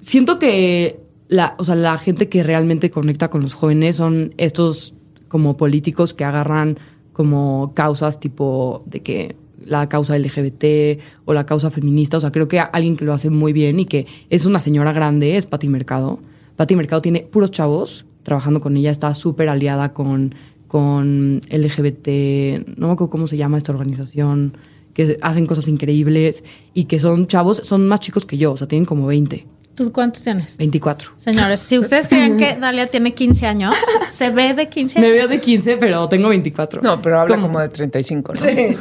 siento 0.00 0.38
que 0.38 1.00
la, 1.28 1.54
o 1.58 1.64
sea, 1.64 1.74
la 1.74 1.98
gente 1.98 2.28
que 2.28 2.42
realmente 2.42 2.90
conecta 2.90 3.28
con 3.30 3.40
los 3.42 3.54
jóvenes 3.54 3.96
son 3.96 4.32
estos 4.36 4.94
como 5.28 5.56
políticos 5.56 6.14
que 6.14 6.24
agarran 6.24 6.78
como 7.12 7.72
causas 7.74 8.20
tipo 8.20 8.82
de 8.86 9.02
que 9.02 9.36
la 9.64 9.88
causa 9.88 10.16
LGBT 10.16 11.00
o 11.24 11.34
la 11.34 11.44
causa 11.46 11.70
feminista. 11.70 12.16
O 12.16 12.20
sea, 12.20 12.32
creo 12.32 12.48
que 12.48 12.60
alguien 12.60 12.96
que 12.96 13.04
lo 13.04 13.12
hace 13.12 13.28
muy 13.30 13.52
bien 13.52 13.80
y 13.80 13.84
que 13.86 14.06
es 14.30 14.46
una 14.46 14.60
señora 14.60 14.92
grande 14.92 15.36
es 15.36 15.46
Pati 15.46 15.68
Mercado. 15.68 16.20
Pati 16.60 16.76
Mercado 16.76 17.00
tiene 17.00 17.20
puros 17.20 17.50
chavos 17.52 18.04
trabajando 18.22 18.60
con 18.60 18.76
ella, 18.76 18.90
está 18.90 19.14
súper 19.14 19.48
aliada 19.48 19.94
con, 19.94 20.34
con 20.68 21.40
LGBT, 21.50 22.76
no 22.76 22.88
me 22.88 22.92
acuerdo 22.92 23.08
cómo 23.08 23.26
se 23.26 23.38
llama 23.38 23.56
esta 23.56 23.72
organización, 23.72 24.58
que 24.92 25.16
hacen 25.22 25.46
cosas 25.46 25.68
increíbles 25.68 26.44
y 26.74 26.84
que 26.84 27.00
son 27.00 27.28
chavos, 27.28 27.62
son 27.64 27.88
más 27.88 28.00
chicos 28.00 28.26
que 28.26 28.36
yo, 28.36 28.52
o 28.52 28.58
sea, 28.58 28.68
tienen 28.68 28.84
como 28.84 29.06
20. 29.06 29.46
¿Tú 29.74 29.92
cuántos 29.92 30.22
tienes? 30.22 30.56
24. 30.56 31.12
Señores, 31.16 31.60
si 31.60 31.78
ustedes 31.78 32.08
creen 32.08 32.36
que 32.36 32.56
Dalia 32.60 32.86
tiene 32.88 33.14
15 33.14 33.46
años, 33.46 33.74
se 34.10 34.30
ve 34.30 34.52
de 34.52 34.68
15 34.68 34.98
años. 34.98 35.08
Me 35.08 35.14
veo 35.14 35.28
de 35.28 35.40
15, 35.40 35.76
pero 35.78 36.08
tengo 36.08 36.28
24. 36.28 36.82
No, 36.82 37.00
pero 37.00 37.20
habla 37.20 37.36
¿Cómo? 37.36 37.46
como 37.46 37.60
de 37.60 37.68
35, 37.68 38.32
¿no? 38.34 38.40
Sí. 38.40 38.48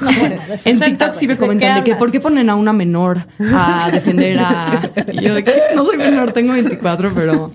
En 0.65 0.79
TikTok 0.79 1.13
sí 1.13 1.27
me 1.27 1.37
comentan 1.37 1.75
de 1.75 1.83
que 1.83 1.95
¿por 1.95 2.11
qué 2.11 2.19
ponen 2.19 2.49
a 2.49 2.55
una 2.55 2.73
menor 2.73 3.25
a 3.39 3.89
defender 3.91 4.39
a... 4.39 4.91
Y 5.13 5.21
yo 5.21 5.33
de 5.35 5.43
que 5.43 5.53
no 5.75 5.85
soy 5.85 5.97
menor, 5.97 6.33
tengo 6.33 6.53
24, 6.53 7.11
pero... 7.13 7.51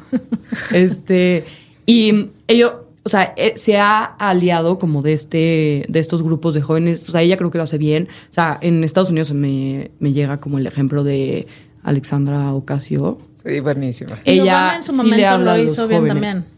Este... 0.73 1.45
Y 1.87 2.31
ellos, 2.49 2.77
o 3.03 3.09
sea, 3.09 3.35
eh, 3.37 3.53
se 3.57 3.77
ha 3.77 4.03
aliado 4.05 4.79
como 4.79 5.03
de 5.03 5.13
este, 5.13 5.85
de 5.89 6.01
estos 6.01 6.23
grupos 6.23 6.55
de 6.55 6.63
jóvenes. 6.63 7.07
O 7.09 7.13
sea, 7.13 7.21
ella 7.21 7.37
creo 7.37 7.51
que 7.51 7.59
lo 7.59 7.65
hace 7.65 7.77
bien. 7.77 8.09
O 8.31 8.35
sea, 8.35 8.59
en 8.63 8.85
Estados 8.85 9.11
Unidos 9.11 9.33
me, 9.33 9.91
me 9.99 10.13
llega 10.13 10.41
como 10.41 10.59
el 10.59 10.67
ejemplo 10.67 11.05
de 11.05 11.47
Alexandra 11.85 12.53
Ocasio. 12.53 13.19
Sí, 13.43 13.61
buenísima. 13.61 14.19
Y 14.25 14.31
Ella 14.33 14.43
Obama 14.43 14.77
en 14.77 14.83
su 14.83 14.91
sí 14.91 14.97
momento 14.97 15.17
le 15.17 15.27
habla 15.27 15.45
lo 15.45 15.51
a 15.53 15.59
los 15.59 15.73
hizo 15.73 15.87
bien 15.89 16.01
jóvenes. 16.01 16.31
también. 16.31 16.54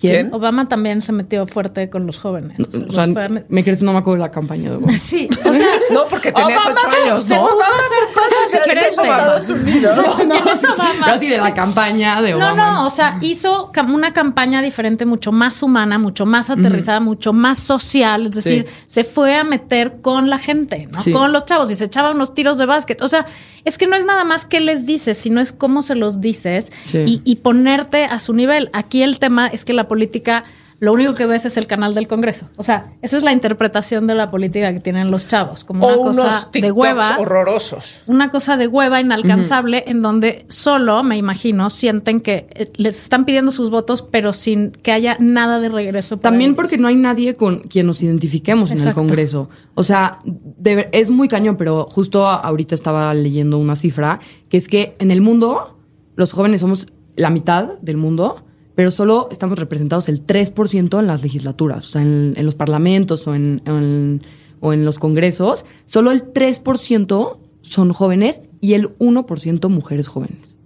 ¿Quién? 0.00 0.32
Obama 0.32 0.68
también 0.68 1.02
se 1.02 1.12
metió 1.12 1.46
fuerte 1.46 1.90
con 1.90 2.06
los 2.06 2.18
jóvenes. 2.18 2.56
O 2.58 2.90
sea, 2.92 3.04
Los 3.06 3.12
fue 3.14 3.24
a 3.24 3.28
met- 3.28 3.44
me 3.48 3.62
crees, 3.62 3.82
no 3.82 3.92
me 3.92 3.98
acuerdo 3.98 4.22
de 4.22 4.28
la 4.28 4.30
campaña 4.30 4.70
de 4.70 4.76
Obama. 4.76 4.96
Sí, 4.96 5.28
o 5.32 5.52
sea, 5.52 5.66
No, 5.92 6.04
porque 6.08 6.32
tenías 6.32 6.60
Obama 6.64 6.80
ocho 6.80 7.02
años, 7.04 7.22
se 7.24 7.34
¿no? 7.36 7.42
puso 7.42 7.62
a 7.62 7.66
hacer 7.66 8.14
cosas 8.14 8.52
diferentes. 8.52 8.98
Estados 8.98 9.50
Unidos. 9.50 9.96
No, 9.96 10.24
no, 10.24 10.50
es 10.52 10.64
Obama. 10.74 11.06
Casi 11.06 11.28
de 11.28 11.38
la 11.38 11.52
campaña 11.54 12.22
de 12.22 12.30
No, 12.30 12.36
Obama. 12.38 12.72
no, 12.72 12.86
o 12.86 12.90
sea, 12.90 13.18
hizo 13.20 13.70
una 13.92 14.12
campaña 14.12 14.62
diferente, 14.62 15.04
mucho 15.06 15.32
más 15.32 15.62
humana, 15.62 15.98
mucho 15.98 16.24
más 16.26 16.48
aterrizada, 16.50 17.00
mucho 17.00 17.32
más 17.32 17.58
social. 17.58 18.26
Es 18.26 18.32
decir, 18.32 18.66
Sí. 18.68 18.74
se 18.88 19.04
fue 19.04 19.36
a 19.36 19.44
meter 19.44 20.00
con 20.00 20.30
la 20.30 20.38
gente, 20.38 20.86
¿no? 20.90 21.00
Sí. 21.00 21.12
Con 21.12 21.32
los 21.32 21.44
chavos 21.44 21.70
y 21.70 21.74
se 21.74 21.84
echaba 21.84 22.10
unos 22.12 22.32
tiros 22.34 22.56
de 22.58 22.66
básquet. 22.66 23.00
O 23.02 23.08
sea, 23.08 23.26
es 23.64 23.76
que 23.76 23.86
no 23.86 23.96
es 23.96 24.06
nada 24.06 24.24
más 24.24 24.46
qué 24.46 24.60
les 24.60 24.86
dices, 24.86 25.18
sino 25.18 25.40
es 25.40 25.52
cómo 25.52 25.82
se 25.82 25.94
los 25.94 26.20
dices 26.20 26.72
Sí. 26.84 26.98
y, 27.06 27.22
y 27.24 27.36
ponerte 27.36 28.04
a 28.04 28.18
su 28.20 28.32
nivel. 28.32 28.70
Aquí 28.72 29.02
el 29.02 29.18
tema 29.18 29.46
es 29.48 29.64
que 29.64 29.72
la 29.72 29.88
política. 29.90 30.44
Lo 30.78 30.92
único 30.94 31.14
que 31.14 31.26
ves 31.26 31.44
es 31.44 31.56
el 31.56 31.66
canal 31.66 31.94
del 31.94 32.06
Congreso. 32.06 32.48
O 32.56 32.62
sea, 32.62 32.92
esa 33.02 33.16
es 33.16 33.24
la 33.24 33.32
interpretación 33.32 34.06
de 34.06 34.14
la 34.14 34.30
política 34.30 34.72
que 34.72 34.78
tienen 34.78 35.10
los 35.10 35.26
chavos, 35.26 35.64
como 35.64 35.86
una 35.86 35.96
cosa 35.98 36.48
de 36.52 36.70
hueva 36.72 37.18
horrorosos. 37.18 37.98
una 38.06 38.30
cosa 38.30 38.56
de 38.56 38.66
hueva 38.66 39.00
inalcanzable 39.00 39.84
en 39.88 40.00
donde 40.00 40.46
solo, 40.48 41.02
me 41.02 41.18
imagino, 41.18 41.68
sienten 41.68 42.20
que 42.20 42.46
eh, 42.54 42.70
les 42.76 43.02
están 43.02 43.26
pidiendo 43.26 43.50
sus 43.50 43.68
votos, 43.68 44.00
pero 44.00 44.32
sin 44.32 44.70
que 44.70 44.92
haya 44.92 45.16
nada 45.18 45.58
de 45.58 45.68
regreso. 45.68 46.18
También 46.18 46.50
ellos. 46.50 46.56
porque 46.56 46.78
no 46.78 46.88
hay 46.88 46.96
nadie 46.96 47.34
con 47.34 47.58
quien 47.60 47.86
nos 47.86 48.00
identifiquemos 48.02 48.70
en 48.70 48.80
el. 48.80 48.94
Congreso. 48.94 49.50
O 49.74 49.82
sea, 49.82 50.20
de 50.24 50.88
es 50.92 51.10
muy 51.10 51.28
cañón, 51.28 51.56
pero 51.56 51.88
justo 51.90 52.26
ahorita 52.26 52.74
estaba 52.74 53.12
leyendo 53.12 53.58
una 53.58 53.76
cifra, 53.76 54.20
que 54.48 54.56
es 54.56 54.68
que 54.68 54.94
en 54.98 55.10
el 55.10 55.20
mundo 55.20 55.76
los 56.16 56.32
jóvenes 56.32 56.60
somos 56.60 56.86
la 57.16 57.28
mitad 57.28 57.78
del 57.80 57.98
mundo, 57.98 58.44
pero 58.80 58.90
solo 58.90 59.28
estamos 59.30 59.58
representados 59.58 60.08
el 60.08 60.26
3% 60.26 60.98
en 61.00 61.06
las 61.06 61.22
legislaturas, 61.22 61.86
o 61.88 61.90
sea, 61.90 62.00
en, 62.00 62.34
los 62.46 62.54
parlamentos 62.54 63.26
o 63.26 63.34
en, 63.34 63.60
en- 63.66 64.22
o 64.60 64.72
en 64.72 64.86
los 64.86 64.98
congresos. 64.98 65.66
Solo 65.84 66.10
el 66.12 66.32
3% 66.32 67.38
son 67.60 67.92
jóvenes 67.92 68.40
y 68.62 68.72
el 68.72 68.96
1% 68.96 69.68
mujeres 69.68 70.06
jóvenes. 70.08 70.56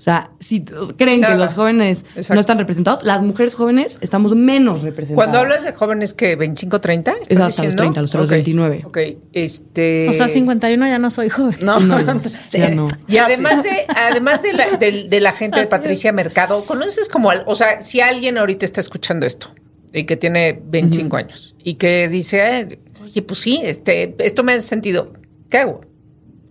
O 0.00 0.02
sea, 0.02 0.30
si 0.40 0.64
creen 0.96 1.20
que 1.20 1.34
los 1.34 1.52
jóvenes 1.52 2.06
exacto. 2.16 2.32
no 2.32 2.40
están 2.40 2.56
representados, 2.56 3.02
las 3.04 3.20
mujeres 3.22 3.54
jóvenes 3.54 3.98
estamos 4.00 4.34
menos 4.34 4.80
representadas. 4.80 5.16
Cuando 5.26 5.38
hablas 5.40 5.62
de 5.62 5.72
jóvenes 5.74 6.14
que 6.14 6.36
25, 6.36 6.80
30, 6.80 7.10
¿estás 7.12 7.28
Es 7.28 7.36
hasta 7.36 7.44
los 7.44 7.56
diciendo? 7.56 7.76
30, 7.82 8.00
los- 8.00 8.14
los 8.14 8.24
Ok, 8.24 8.30
29. 8.30 8.82
Ok, 8.86 8.98
este... 9.34 10.08
O 10.08 10.14
sea, 10.14 10.26
51 10.26 10.86
ya 10.86 10.98
no 10.98 11.10
soy 11.10 11.28
joven. 11.28 11.54
No, 11.60 11.80
No, 11.80 11.98
ya 12.50 12.70
no. 12.70 12.88
Y 13.08 13.18
además 13.18 13.62
de, 13.62 13.70
además 13.94 14.42
de 14.42 14.54
la, 14.54 14.70
de, 14.78 15.04
de 15.06 15.20
la 15.20 15.32
gente 15.32 15.60
de 15.60 15.66
Patricia 15.66 16.12
Mercado, 16.12 16.64
¿conoces 16.64 17.10
como, 17.10 17.30
al- 17.30 17.44
o 17.46 17.54
sea, 17.54 17.82
si 17.82 18.00
alguien 18.00 18.38
ahorita 18.38 18.64
está 18.64 18.80
escuchando 18.80 19.26
esto 19.26 19.54
y 19.92 20.04
que 20.04 20.16
tiene 20.16 20.58
25 20.64 21.14
años 21.18 21.54
y 21.62 21.74
que 21.74 22.08
dice, 22.08 22.60
eh, 22.60 22.78
oye, 23.02 23.20
pues 23.20 23.38
sí, 23.40 23.60
este, 23.62 24.14
esto 24.20 24.44
me 24.44 24.52
hace 24.54 24.62
sentido, 24.66 25.12
¿qué 25.50 25.58
hago? 25.58 25.82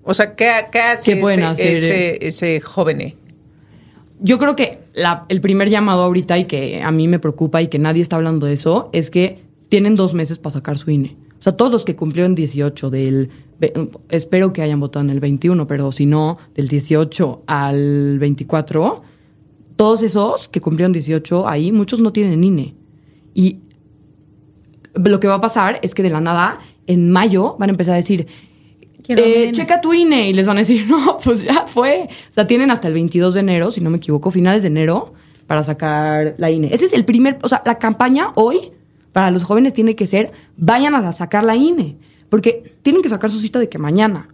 O 0.04 0.14
sea, 0.14 0.36
¿qué, 0.36 0.52
qué 0.72 0.82
hace 0.82 1.14
¿Qué 1.16 1.20
ese, 1.20 1.44
hacer? 1.44 1.68
ese, 1.68 2.28
ese 2.28 2.60
joven? 2.60 3.16
Yo 4.22 4.38
creo 4.38 4.56
que 4.56 4.80
la- 4.94 5.26
el 5.30 5.42
primer 5.42 5.70
llamado 5.70 6.04
ahorita 6.04 6.38
y 6.38 6.46
que 6.46 6.82
a 6.84 6.92
mí 6.92 7.08
me 7.08 7.20
preocupa 7.20 7.62
y 7.62 7.68
que 7.68 7.80
nadie 7.80 8.02
está 8.02 8.18
hablando 8.18 8.46
de 8.46 8.54
eso 8.54 8.90
es 8.92 9.10
que 9.10 9.44
tienen 9.70 9.96
dos 9.96 10.14
meses 10.14 10.40
para 10.40 10.54
sacar 10.54 10.78
su 10.78 10.92
INE. 10.92 11.16
O 11.40 11.42
sea, 11.42 11.56
todos 11.56 11.72
los 11.72 11.86
que 11.86 11.96
cumplieron 11.96 12.36
18 12.36 12.90
del... 12.90 13.30
Espero 14.10 14.52
que 14.52 14.62
hayan 14.62 14.80
votado 14.80 15.04
en 15.06 15.10
el 15.12 15.20
21, 15.20 15.68
pero 15.68 15.92
si 15.92 16.06
no, 16.06 16.38
del 16.56 16.68
18 16.68 17.44
al 17.48 18.18
24, 18.20 19.02
todos 19.76 20.02
esos 20.02 20.48
que 20.50 20.60
cumplieron 20.60 20.92
18 20.92 21.48
ahí, 21.48 21.72
muchos 21.72 22.00
no 22.02 22.12
tienen 22.12 22.44
INE. 22.44 22.76
Y 23.34 23.60
lo 24.96 25.20
que 25.20 25.28
va 25.28 25.36
a 25.36 25.42
pasar 25.42 25.80
es 25.82 25.96
que 25.96 26.04
de 26.04 26.10
la 26.10 26.20
nada, 26.22 26.60
en 26.88 27.10
mayo, 27.12 27.56
van 27.60 27.70
a 27.70 27.72
empezar 27.72 27.94
a 27.94 27.98
decir, 27.98 28.28
eh, 29.24 29.52
checa 29.54 29.82
tu 29.82 29.94
INE 29.94 30.30
y 30.30 30.34
les 30.34 30.48
van 30.48 30.58
a 30.58 30.60
decir, 30.62 30.86
no, 30.90 31.18
pues 31.24 31.44
ya 31.44 31.66
fue. 31.68 32.08
O 32.10 32.34
sea, 32.34 32.46
tienen 32.48 32.72
hasta 32.72 32.88
el 32.88 32.94
22 32.94 33.34
de 33.34 33.40
enero, 33.40 33.72
si 33.72 33.82
no 33.82 33.90
me 33.90 33.98
equivoco, 33.98 34.32
finales 34.32 34.62
de 34.62 34.68
enero, 34.68 35.14
para 35.48 35.64
sacar 35.64 36.36
la 36.38 36.52
INE. 36.52 36.70
Ese 36.74 36.86
es 36.86 36.94
el 36.94 37.06
primer, 37.06 37.38
o 37.42 37.50
sea, 37.50 37.62
la 37.66 37.80
campaña 37.80 38.32
hoy 38.36 38.72
para 39.12 39.32
los 39.32 39.44
jóvenes 39.44 39.74
tiene 39.74 39.96
que 39.96 40.06
ser, 40.06 40.32
vayan 40.58 40.94
a 40.94 41.12
sacar 41.12 41.44
la 41.44 41.56
INE, 41.56 41.98
porque 42.30 42.76
tienen 42.84 43.02
que 43.02 43.10
sacar 43.10 43.32
su 43.32 43.40
cita 43.40 43.58
de 43.58 43.68
que 43.70 43.78
mañana, 43.80 44.30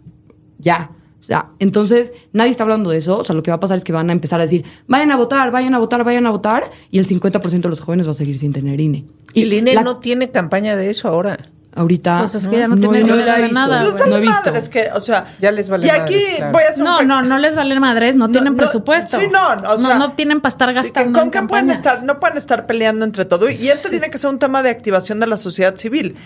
ya. 0.58 0.90
O 1.18 1.24
sea, 1.26 1.48
entonces 1.58 2.12
nadie 2.32 2.52
está 2.52 2.62
hablando 2.62 2.90
de 2.90 2.98
eso. 2.98 3.18
O 3.18 3.24
sea, 3.24 3.34
lo 3.34 3.42
que 3.42 3.50
va 3.50 3.56
a 3.56 3.60
pasar 3.60 3.76
es 3.78 3.82
que 3.82 3.92
van 3.92 4.10
a 4.10 4.12
empezar 4.12 4.38
a 4.38 4.44
decir, 4.44 4.64
vayan 4.86 5.10
a 5.10 5.16
votar, 5.16 5.50
vayan 5.50 5.74
a 5.74 5.78
votar, 5.80 6.04
vayan 6.04 6.24
a 6.26 6.30
votar, 6.30 6.70
y 6.90 6.98
el 7.00 7.06
50% 7.08 7.62
de 7.62 7.68
los 7.68 7.80
jóvenes 7.80 8.06
va 8.06 8.12
a 8.12 8.14
seguir 8.14 8.38
sin 8.38 8.52
tener 8.52 8.78
INE. 8.78 9.06
Y 9.32 9.42
el 9.42 9.52
INE 9.54 9.74
la- 9.74 9.82
no 9.82 9.96
tiene 9.96 10.30
campaña 10.30 10.76
de 10.76 10.88
eso 10.88 11.08
ahora. 11.08 11.36
Ahorita 11.76 12.18
Pues 12.18 12.34
es 12.34 12.48
que 12.48 12.58
ya 12.58 12.66
no 12.68 12.76
tiene 12.76 13.00
he- 13.00 13.04
ni 13.04 13.10
he 13.10 13.16
idea 13.16 13.36
de 13.36 13.42
visto. 13.42 13.54
nada, 13.58 13.82
Les 13.84 13.92
vale 13.94 14.10
No 14.10 14.16
he 14.16 14.20
visto. 14.20 14.42
madres 14.44 14.68
que, 14.68 14.90
o 14.94 15.00
sea, 15.00 15.26
Ya 15.40 15.50
les 15.52 15.68
vale 15.68 15.86
Y 15.86 15.90
aquí 15.90 16.14
madres, 16.14 16.36
claro. 16.36 16.52
voy 16.52 16.62
a 16.62 16.68
hacer 16.70 16.82
un 16.84 16.90
No, 16.90 16.98
pe- 16.98 17.04
no, 17.04 17.22
no 17.22 17.38
les 17.38 17.54
valen 17.54 17.80
madres, 17.80 18.16
no, 18.16 18.28
tienen 18.28 18.52
no, 18.54 18.56
presupuesto. 18.58 19.20
Sí, 19.20 19.26
no, 19.30 19.70
o 19.72 19.78
sea, 19.78 19.98
no, 19.98 19.98
no 20.08 20.12
tienen 20.12 20.40
para 20.40 20.50
estar 20.52 20.72
gastando. 20.72 21.12
¿Con 21.18 21.26
en 21.26 21.30
qué 21.30 21.42
pueden 21.42 21.70
estar? 21.70 22.02
No 22.02 22.18
pueden 22.18 22.36
estar 22.36 22.66
peleando 22.66 23.04
entre 23.04 23.24
todo. 23.24 23.48
Y 23.50 23.68
esto 23.68 23.88
tiene 23.90 24.10
que 24.10 24.18
ser 24.18 24.30
un 24.30 24.38
tema 24.38 24.62
de 24.62 24.70
activación 24.70 25.20
de 25.20 25.26
la 25.26 25.36
sociedad 25.36 25.76
civil. 25.76 26.16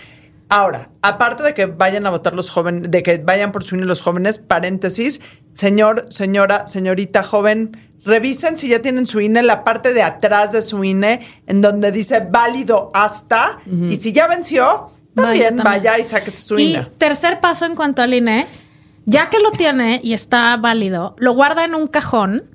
Ahora, 0.49 0.89
aparte 1.01 1.43
de 1.43 1.53
que 1.53 1.65
vayan 1.65 2.05
a 2.05 2.09
votar 2.09 2.33
los 2.35 2.49
jóvenes, 2.49 2.91
de 2.91 3.03
que 3.03 3.17
vayan 3.19 3.53
por 3.53 3.63
su 3.63 3.75
INE 3.75 3.85
los 3.85 4.01
jóvenes, 4.01 4.37
paréntesis, 4.39 5.21
señor, 5.53 6.07
señora, 6.09 6.67
señorita 6.67 7.23
joven, 7.23 7.71
revisen 8.03 8.57
si 8.57 8.67
ya 8.67 8.79
tienen 8.81 9.05
su 9.05 9.21
INE, 9.21 9.43
la 9.43 9.63
parte 9.63 9.93
de 9.93 10.01
atrás 10.03 10.51
de 10.51 10.61
su 10.61 10.83
INE, 10.83 11.21
en 11.47 11.61
donde 11.61 11.93
dice 11.93 12.27
válido 12.29 12.89
hasta, 12.93 13.59
y 13.65 13.95
si 13.95 14.11
ya 14.11 14.27
venció, 14.27 14.91
también 15.15 15.57
Vaya, 15.57 15.63
vaya, 15.91 15.99
y 15.99 16.03
saque 16.03 16.31
su 16.31 16.57
Y 16.59 16.71
INE. 16.75 16.87
tercer 16.97 17.39
paso 17.39 17.65
en 17.65 17.75
cuanto 17.75 18.01
al 18.01 18.13
INE, 18.13 18.45
ya 19.05 19.29
que 19.29 19.39
lo 19.39 19.51
tiene 19.51 19.99
y 20.03 20.13
está 20.13 20.55
válido, 20.57 21.15
lo 21.17 21.33
guarda 21.33 21.65
en 21.65 21.75
un 21.75 21.87
cajón 21.87 22.45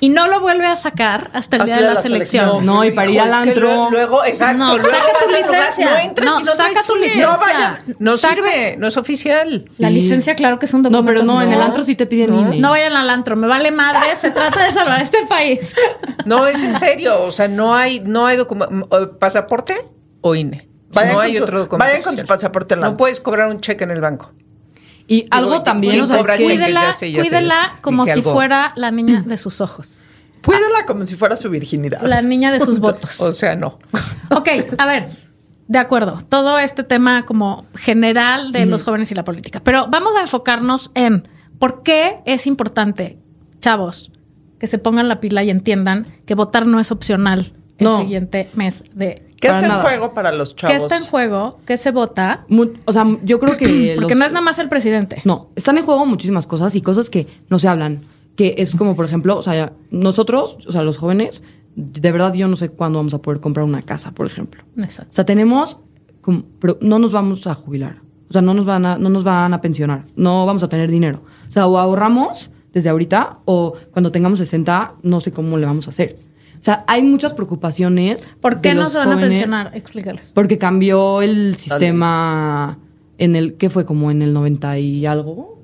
y 0.00 0.10
no 0.10 0.28
lo 0.28 0.38
vuelve 0.40 0.64
a 0.64 0.76
sacar 0.76 1.28
hasta 1.34 1.56
el 1.56 1.62
Hasta 1.62 1.64
día 1.64 1.76
de 1.88 1.92
elecciones. 1.92 2.32
elecciones. 2.34 2.62
No, 2.70 2.84
y 2.84 2.92
para 2.92 3.10
ir 3.10 3.20
al 3.20 3.34
antro. 3.34 3.62
luego, 3.66 3.90
luego, 3.90 4.24
exacto, 4.24 4.58
No, 4.58 4.78
luego 4.78 4.90
saca 4.96 5.12
tu 5.24 5.36
licencia. 5.36 5.90
No 5.90 5.96
entras 5.98 6.26
No, 6.28 6.38
no 6.40 6.52
saca 6.52 6.82
tu 6.86 6.94
licencia. 6.94 7.26
No 7.26 7.36
vayan. 7.36 7.78
No 7.98 8.16
Saca- 8.16 8.34
sirve, 8.36 8.76
no 8.78 8.86
es 8.86 8.96
oficial. 8.96 9.64
La 9.78 9.88
Sí. 9.88 9.94
licencia, 9.94 10.36
claro 10.36 10.60
que 10.60 10.66
es 10.66 10.72
un 10.74 10.82
No, 10.82 10.90
documento. 10.90 11.20
pero 11.20 11.26
no, 11.26 11.42
en 11.42 11.52
el 11.52 11.60
antro 11.60 11.82
sí 11.82 11.96
te 11.96 12.06
piden 12.06 12.30
No. 12.30 12.42
INE. 12.42 12.60
No 12.60 12.70
vayan 12.70 12.92
al 12.92 13.10
antro, 13.10 13.34
me 13.34 13.48
vale 13.48 13.72
madre, 13.72 14.14
se 14.16 14.30
trata 14.30 14.66
de 14.66 14.72
salvar 14.72 15.02
este 15.02 15.26
país. 15.28 15.74
No, 16.24 16.46
es 16.46 16.62
en 16.62 16.74
serio. 16.74 17.22
O 17.22 17.32
sea, 17.32 17.48
no 17.48 17.74
hay, 17.74 17.98
no 18.00 18.24
hay 18.26 18.36
documento. 18.36 19.18
¿Pasaporte 19.18 19.74
o 20.20 20.34
INE? 20.36 20.67
Vayan 20.94 21.12
no 21.12 21.18
con 21.18 21.24
hay 21.24 21.36
su- 21.36 21.42
otro 21.44 21.58
documento. 21.60 21.84
vayan 21.84 22.02
con 22.02 22.08
oficial. 22.10 22.26
su 22.26 22.28
pasaporte 22.28 22.74
al 22.74 22.80
No 22.80 22.86
antro. 22.86 22.96
puedes 22.98 23.20
cobrar 23.20 23.48
un 23.48 23.60
cheque 23.60 23.84
en 23.84 23.90
el 23.90 24.00
banco. 24.00 24.32
Y 25.06 25.26
algo 25.30 25.62
también. 25.62 26.06
Cuídela, 26.06 26.82
ya 26.82 26.92
sé, 26.92 27.10
ya 27.12 27.22
sé, 27.24 27.30
cuídela 27.30 27.72
sé. 27.76 27.82
como 27.82 28.04
si 28.06 28.12
algo. 28.12 28.32
fuera 28.32 28.72
la 28.76 28.90
niña 28.90 29.22
de 29.26 29.36
sus 29.38 29.60
ojos, 29.60 30.00
Cuídala 30.44 30.86
como 30.86 31.04
si 31.04 31.16
fuera 31.16 31.36
su 31.36 31.50
virginidad. 31.50 32.00
la 32.02 32.22
niña 32.22 32.52
de 32.52 32.60
sus 32.60 32.78
votos. 32.80 33.20
O 33.20 33.32
sea, 33.32 33.56
no. 33.56 33.78
Ok, 34.30 34.48
a 34.76 34.86
ver, 34.86 35.08
de 35.68 35.78
acuerdo, 35.78 36.18
todo 36.28 36.58
este 36.58 36.84
tema 36.84 37.24
como 37.24 37.66
general 37.74 38.52
de 38.52 38.66
los 38.66 38.82
jóvenes 38.84 39.10
y 39.10 39.14
la 39.14 39.24
política, 39.24 39.60
pero 39.64 39.86
vamos 39.88 40.14
a 40.16 40.20
enfocarnos 40.20 40.90
en 40.94 41.26
por 41.58 41.82
qué 41.82 42.20
es 42.26 42.46
importante, 42.46 43.18
chavos, 43.60 44.10
que 44.58 44.66
se 44.66 44.78
pongan 44.78 45.08
la 45.08 45.20
pila 45.20 45.42
y 45.44 45.50
entiendan 45.50 46.06
que 46.26 46.34
votar 46.34 46.66
no 46.66 46.78
es 46.80 46.90
opcional 46.92 47.54
el 47.78 47.84
No. 47.84 47.98
siguiente 48.00 48.50
mes 48.54 48.84
de... 48.94 49.26
¿Qué 49.40 49.48
está 49.48 49.66
en 49.66 49.82
juego 49.82 50.14
para 50.14 50.32
los 50.32 50.56
chavos? 50.56 50.76
¿Qué 50.76 50.82
está 50.82 50.96
en 50.96 51.04
juego? 51.04 51.58
¿Qué 51.66 51.76
se 51.76 51.90
vota? 51.90 52.44
mu- 52.48 52.70
o 52.84 52.92
sea, 52.92 53.06
yo 53.22 53.38
creo 53.38 53.56
que. 53.56 53.92
Porque 53.96 54.14
los- 54.14 54.18
no 54.18 54.24
es 54.26 54.32
nada 54.32 54.44
más 54.44 54.58
el 54.58 54.68
presidente. 54.68 55.22
No, 55.24 55.48
están 55.56 55.78
en 55.78 55.84
juego 55.84 56.04
muchísimas 56.06 56.46
cosas 56.46 56.74
y 56.74 56.80
cosas 56.82 57.10
que 57.10 57.26
no 57.48 57.58
se 57.58 57.68
hablan. 57.68 58.02
Que 58.36 58.54
es 58.58 58.74
como, 58.76 58.94
por 58.94 59.04
ejemplo, 59.04 59.36
o 59.36 59.42
sea, 59.42 59.72
nosotros, 59.90 60.58
o 60.68 60.72
sea, 60.72 60.82
los 60.82 60.96
jóvenes, 60.96 61.42
de 61.74 62.12
verdad 62.12 62.34
yo 62.34 62.46
no 62.48 62.54
sé 62.56 62.68
cuándo 62.68 62.98
vamos 63.00 63.12
a 63.14 63.18
poder 63.22 63.40
comprar 63.40 63.64
una 63.64 63.82
casa, 63.82 64.12
por 64.12 64.26
ejemplo. 64.26 64.62
Exacto. 64.76 65.10
O 65.10 65.14
sea, 65.14 65.24
tenemos, 65.24 65.80
como- 66.20 66.42
pero 66.60 66.78
no 66.80 66.98
nos 66.98 67.12
vamos 67.12 67.46
a 67.48 67.54
jubilar. 67.54 68.00
O 68.28 68.32
sea, 68.32 68.42
no 68.42 68.54
nos 68.54 68.66
van 68.66 68.84
a, 68.86 68.98
no 68.98 69.08
nos 69.08 69.24
van 69.24 69.54
a 69.54 69.60
pensionar. 69.60 70.04
No 70.14 70.46
vamos 70.46 70.62
a 70.62 70.68
tener 70.68 70.90
dinero. 70.90 71.22
O 71.48 71.52
sea, 71.52 71.66
o 71.66 71.78
ahorramos 71.78 72.50
desde 72.72 72.90
ahorita 72.90 73.38
o 73.46 73.74
cuando 73.92 74.12
tengamos 74.12 74.38
60 74.38 74.94
no 75.02 75.20
sé 75.20 75.32
cómo 75.32 75.56
le 75.56 75.66
vamos 75.66 75.86
a 75.86 75.90
hacer. 75.90 76.16
O 76.60 76.64
sea, 76.64 76.84
hay 76.86 77.02
muchas 77.02 77.34
preocupaciones. 77.34 78.34
¿Por 78.40 78.60
qué 78.60 78.70
de 78.70 78.74
no 78.76 78.88
se 78.88 78.98
van 78.98 79.12
a 79.12 79.20
pensionar? 79.20 79.70
Explícale. 79.74 80.20
Porque 80.34 80.58
cambió 80.58 81.22
el 81.22 81.56
sistema 81.56 82.78
en 83.18 83.36
el 83.36 83.54
que 83.54 83.70
fue 83.70 83.84
como 83.84 84.10
en 84.10 84.22
el 84.22 84.32
90 84.32 84.78
y 84.78 85.06
algo. 85.06 85.58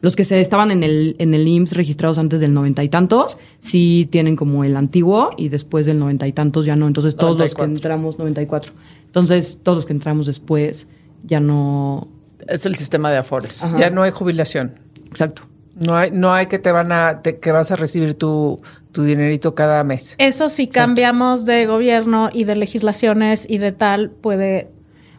Los 0.00 0.14
que 0.14 0.24
se 0.24 0.40
estaban 0.40 0.70
en 0.70 0.82
el, 0.82 1.16
en 1.18 1.34
el 1.34 1.48
IMSS 1.48 1.72
registrados 1.72 2.18
antes 2.18 2.40
del 2.40 2.52
90 2.54 2.84
y 2.84 2.88
tantos, 2.88 3.38
sí 3.60 4.06
tienen 4.10 4.36
como 4.36 4.62
el 4.62 4.76
antiguo 4.76 5.30
y 5.36 5.48
después 5.48 5.86
del 5.86 5.98
90 5.98 6.26
y 6.28 6.32
tantos 6.32 6.66
ya 6.66 6.76
no. 6.76 6.86
Entonces 6.86 7.16
todos 7.16 7.38
los 7.38 7.54
que 7.54 7.62
94. 7.62 7.76
entramos, 7.76 8.18
94. 8.18 8.72
Entonces 9.06 9.58
todos 9.62 9.76
los 9.76 9.86
que 9.86 9.94
entramos 9.94 10.26
después 10.26 10.86
ya 11.24 11.40
no. 11.40 12.06
Es 12.46 12.66
el 12.66 12.76
sistema 12.76 13.10
de 13.10 13.16
Afores. 13.16 13.64
Ajá. 13.64 13.78
Ya 13.78 13.90
no 13.90 14.02
hay 14.02 14.10
jubilación. 14.10 14.78
Exacto. 15.06 15.42
No 15.76 15.94
hay, 15.96 16.10
no 16.10 16.32
hay 16.32 16.46
que 16.46 16.58
te 16.58 16.72
van 16.72 16.90
a, 16.90 17.20
te- 17.22 17.38
que 17.38 17.52
vas 17.52 17.70
a 17.70 17.76
recibir 17.76 18.14
tu, 18.14 18.58
tu 18.92 19.02
dinerito 19.04 19.54
cada 19.54 19.84
mes. 19.84 20.14
Eso 20.18 20.48
si 20.48 20.68
cambiamos 20.68 21.44
de 21.44 21.66
gobierno 21.66 22.30
y 22.32 22.44
de 22.44 22.56
legislaciones 22.56 23.46
y 23.48 23.58
de 23.58 23.72
tal, 23.72 24.10
puede... 24.10 24.68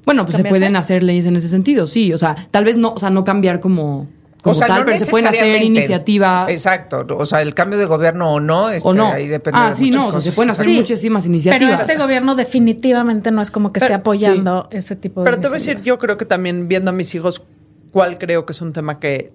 Bueno, 0.03 0.25
pues 0.25 0.37
se 0.37 0.43
pueden 0.45 0.75
hacer 0.75 1.03
leyes 1.03 1.25
en 1.25 1.35
ese 1.35 1.47
sentido, 1.49 1.85
sí. 1.85 2.11
O 2.13 2.17
sea, 2.17 2.35
tal 2.49 2.63
vez 2.65 2.75
no, 2.77 2.93
o 2.93 2.97
sea, 2.99 3.09
no 3.11 3.23
cambiar 3.25 3.59
como, 3.59 4.07
como 4.41 4.51
o 4.51 4.53
sea, 4.53 4.65
tal, 4.67 4.79
no 4.79 4.85
pero 4.85 4.99
se 4.99 5.11
pueden 5.11 5.27
hacer 5.27 5.61
iniciativas. 5.61 6.49
Exacto. 6.49 7.05
O 7.17 7.25
sea, 7.25 7.41
el 7.41 7.53
cambio 7.53 7.77
de 7.77 7.85
gobierno 7.85 8.31
o 8.33 8.39
no, 8.39 8.69
este, 8.69 8.87
O 8.87 8.93
no. 8.93 9.11
ahí 9.11 9.27
depende 9.27 9.59
Ah, 9.61 9.69
de 9.69 9.75
sí, 9.75 9.91
no, 9.91 10.07
o 10.07 10.11
sea, 10.11 10.21
se 10.21 10.31
pueden 10.31 10.49
hacer 10.51 10.65
Sí. 10.65 10.75
muchísimas 10.77 11.23
Pero 11.25 11.33
iniciativas. 11.33 11.81
este 11.81 11.97
gobierno 11.97 12.35
definitivamente 12.35 13.31
no 13.31 13.41
es 13.41 13.51
como 13.51 13.71
que 13.71 13.79
esté 13.79 13.87
Pero- 13.89 13.99
apoyando 13.99 14.69
ese 14.71 14.95
tipo 14.95 15.21
de 15.21 15.25
Pero 15.25 15.37
te 15.41 15.47
voy 15.49 15.55
a 15.57 15.59
decir, 15.59 15.81
yo 15.81 15.97
creo 15.99 16.17
que 16.17 16.25
también 16.25 16.67
viendo 16.67 16.89
a 16.91 16.93
mis 16.93 17.13
hijos, 17.13 17.43
cuál 17.91 18.17
creo 18.17 18.45
que 18.45 18.53
es 18.53 18.61
un 18.61 18.73
tema 18.73 18.99
que 18.99 19.31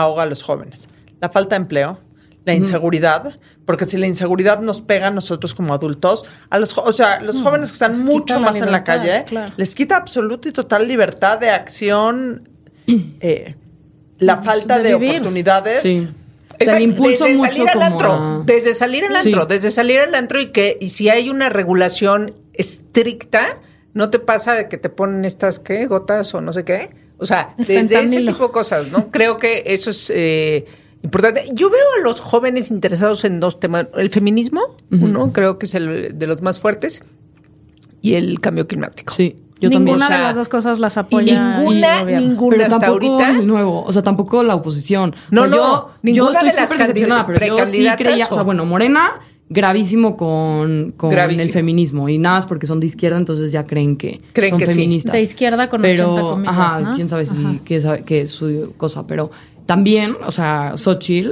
ahoga 0.00 0.22
a 0.22 0.26
los 0.26 0.42
jóvenes. 0.42 0.88
La 1.20 1.28
falta 1.28 1.56
de 1.56 1.62
empleo, 1.62 2.00
la 2.44 2.54
inseguridad, 2.54 3.38
porque 3.64 3.84
si 3.86 3.96
la 3.96 4.06
inseguridad 4.06 4.60
nos 4.60 4.80
pega 4.82 5.08
a 5.08 5.10
nosotros 5.10 5.54
como 5.54 5.74
adultos, 5.74 6.24
a 6.50 6.58
los, 6.58 6.76
o 6.78 6.92
sea, 6.92 7.20
los 7.20 7.40
jóvenes 7.42 7.70
que 7.70 7.74
están 7.74 7.92
les 7.92 8.04
mucho 8.04 8.34
la 8.34 8.40
más 8.40 8.60
en 8.60 8.70
la 8.70 8.84
calle, 8.84 9.24
claro. 9.26 9.52
les 9.56 9.74
quita 9.74 9.96
absoluta 9.96 10.48
y 10.48 10.52
total 10.52 10.86
libertad 10.86 11.38
de 11.38 11.50
acción, 11.50 12.48
eh, 13.20 13.56
la 14.18 14.38
falta 14.42 14.78
de 14.78 14.94
oportunidades. 14.94 15.82
Sí. 15.82 16.08
Exacto, 16.58 16.76
el 16.76 16.82
impulso 16.90 17.24
desde 17.24 17.36
mucho 17.38 17.52
salir 17.52 17.68
al 17.68 17.74
como 17.74 17.84
antro, 17.86 18.12
a- 18.12 18.42
desde 18.46 18.72
salir 18.74 19.04
al 19.04 19.20
Sí. 19.22 19.28
antro, 19.28 19.46
desde 19.46 19.70
salir 19.70 19.98
al 19.98 20.14
antro 20.14 20.40
y 20.40 20.52
que 20.52 20.78
y 20.80 20.88
si 20.88 21.08
hay 21.10 21.28
una 21.28 21.48
regulación 21.50 22.32
estricta, 22.54 23.58
no 23.92 24.08
te 24.10 24.18
pasa 24.18 24.54
de 24.54 24.68
que 24.68 24.78
te 24.78 24.88
ponen 24.88 25.24
estas 25.24 25.58
qué 25.58 25.86
gotas 25.86 26.32
o 26.34 26.40
no 26.40 26.52
sé 26.52 26.64
qué. 26.64 26.90
O 27.18 27.24
sea, 27.26 27.48
El 27.58 27.66
desde 27.66 28.00
ese 28.02 28.20
tipo 28.22 28.46
de 28.46 28.52
cosas, 28.52 28.88
¿no? 28.92 29.08
Creo 29.10 29.38
que 29.38 29.62
eso 29.66 29.90
es 29.90 30.12
eh, 30.14 30.66
importante. 31.02 31.44
Yo 31.52 31.70
veo 31.70 31.80
a 31.98 32.02
los 32.02 32.20
jóvenes 32.20 32.70
interesados 32.70 33.24
en 33.24 33.40
dos 33.40 33.58
temas: 33.60 33.86
el 33.96 34.10
feminismo, 34.10 34.60
uno 34.90 35.32
creo 35.32 35.58
que 35.58 35.66
es 35.66 35.74
el 35.74 36.18
de 36.18 36.26
los 36.26 36.42
más 36.42 36.58
fuertes, 36.60 37.02
y 38.02 38.14
el 38.14 38.40
cambio 38.40 38.66
climático. 38.68 39.14
Sí, 39.14 39.36
yo 39.60 39.70
también. 39.70 39.84
Ninguna 39.96 40.04
O 40.04 40.08
sea, 40.08 40.18
de 40.18 40.22
las 40.24 40.36
dos 40.36 40.48
cosas 40.48 40.78
las 40.78 40.96
Y 40.96 41.00
apoya. 41.00 41.56
ninguna, 41.58 42.04
ninguna 42.04 42.56
pero 42.56 42.64
hasta 42.66 42.78
tampoco 42.86 43.12
ahorita. 43.14 43.30
el 43.40 43.46
nuevo, 43.46 43.82
o 43.82 43.92
sea, 43.92 44.02
tampoco 44.02 44.42
la 44.42 44.54
oposición. 44.54 45.14
O 45.14 45.16
No, 45.30 45.40
sea, 45.42 45.50
no, 45.50 45.56
yo, 45.56 45.90
ninguna 46.02 46.14
yo 46.26 46.32
estoy 46.32 46.48
de 46.50 46.54
las 47.08 47.24
pero 47.26 47.46
yo 47.58 47.66
sí 47.66 47.86
creía, 47.96 48.26
o 48.26 48.34
sea, 48.34 48.42
o- 48.42 48.44
bueno, 48.44 48.64
Morena 48.66 49.20
gravísimo 49.48 50.16
con, 50.16 50.92
con 50.96 51.10
Gravísimo. 51.10 51.46
el 51.46 51.52
feminismo 51.52 52.08
y 52.08 52.18
nada 52.18 52.36
más 52.36 52.46
porque 52.46 52.66
son 52.66 52.80
de 52.80 52.86
izquierda, 52.86 53.16
entonces 53.16 53.52
ya 53.52 53.64
creen 53.64 53.96
que 53.96 54.20
Creen 54.32 54.50
son 54.52 54.58
que 54.58 54.66
sí. 54.66 54.72
feministas. 54.74 55.12
De 55.12 55.20
izquierda 55.20 55.68
con 55.68 55.82
pero, 55.82 56.12
80 56.14 56.30
comillas, 56.30 56.52
ajá, 56.52 56.80
¿no? 56.80 56.94
quién 56.96 57.08
sabe 57.08 57.26
si 57.26 57.36
Ajá. 57.36 57.58
quién 57.64 57.80
sabe 57.80 58.02
qué 58.04 58.22
es 58.22 58.30
su 58.30 58.74
cosa, 58.76 59.06
pero 59.06 59.30
también, 59.66 60.14
o 60.26 60.32
sea, 60.32 60.72
Xochitl 60.76 61.30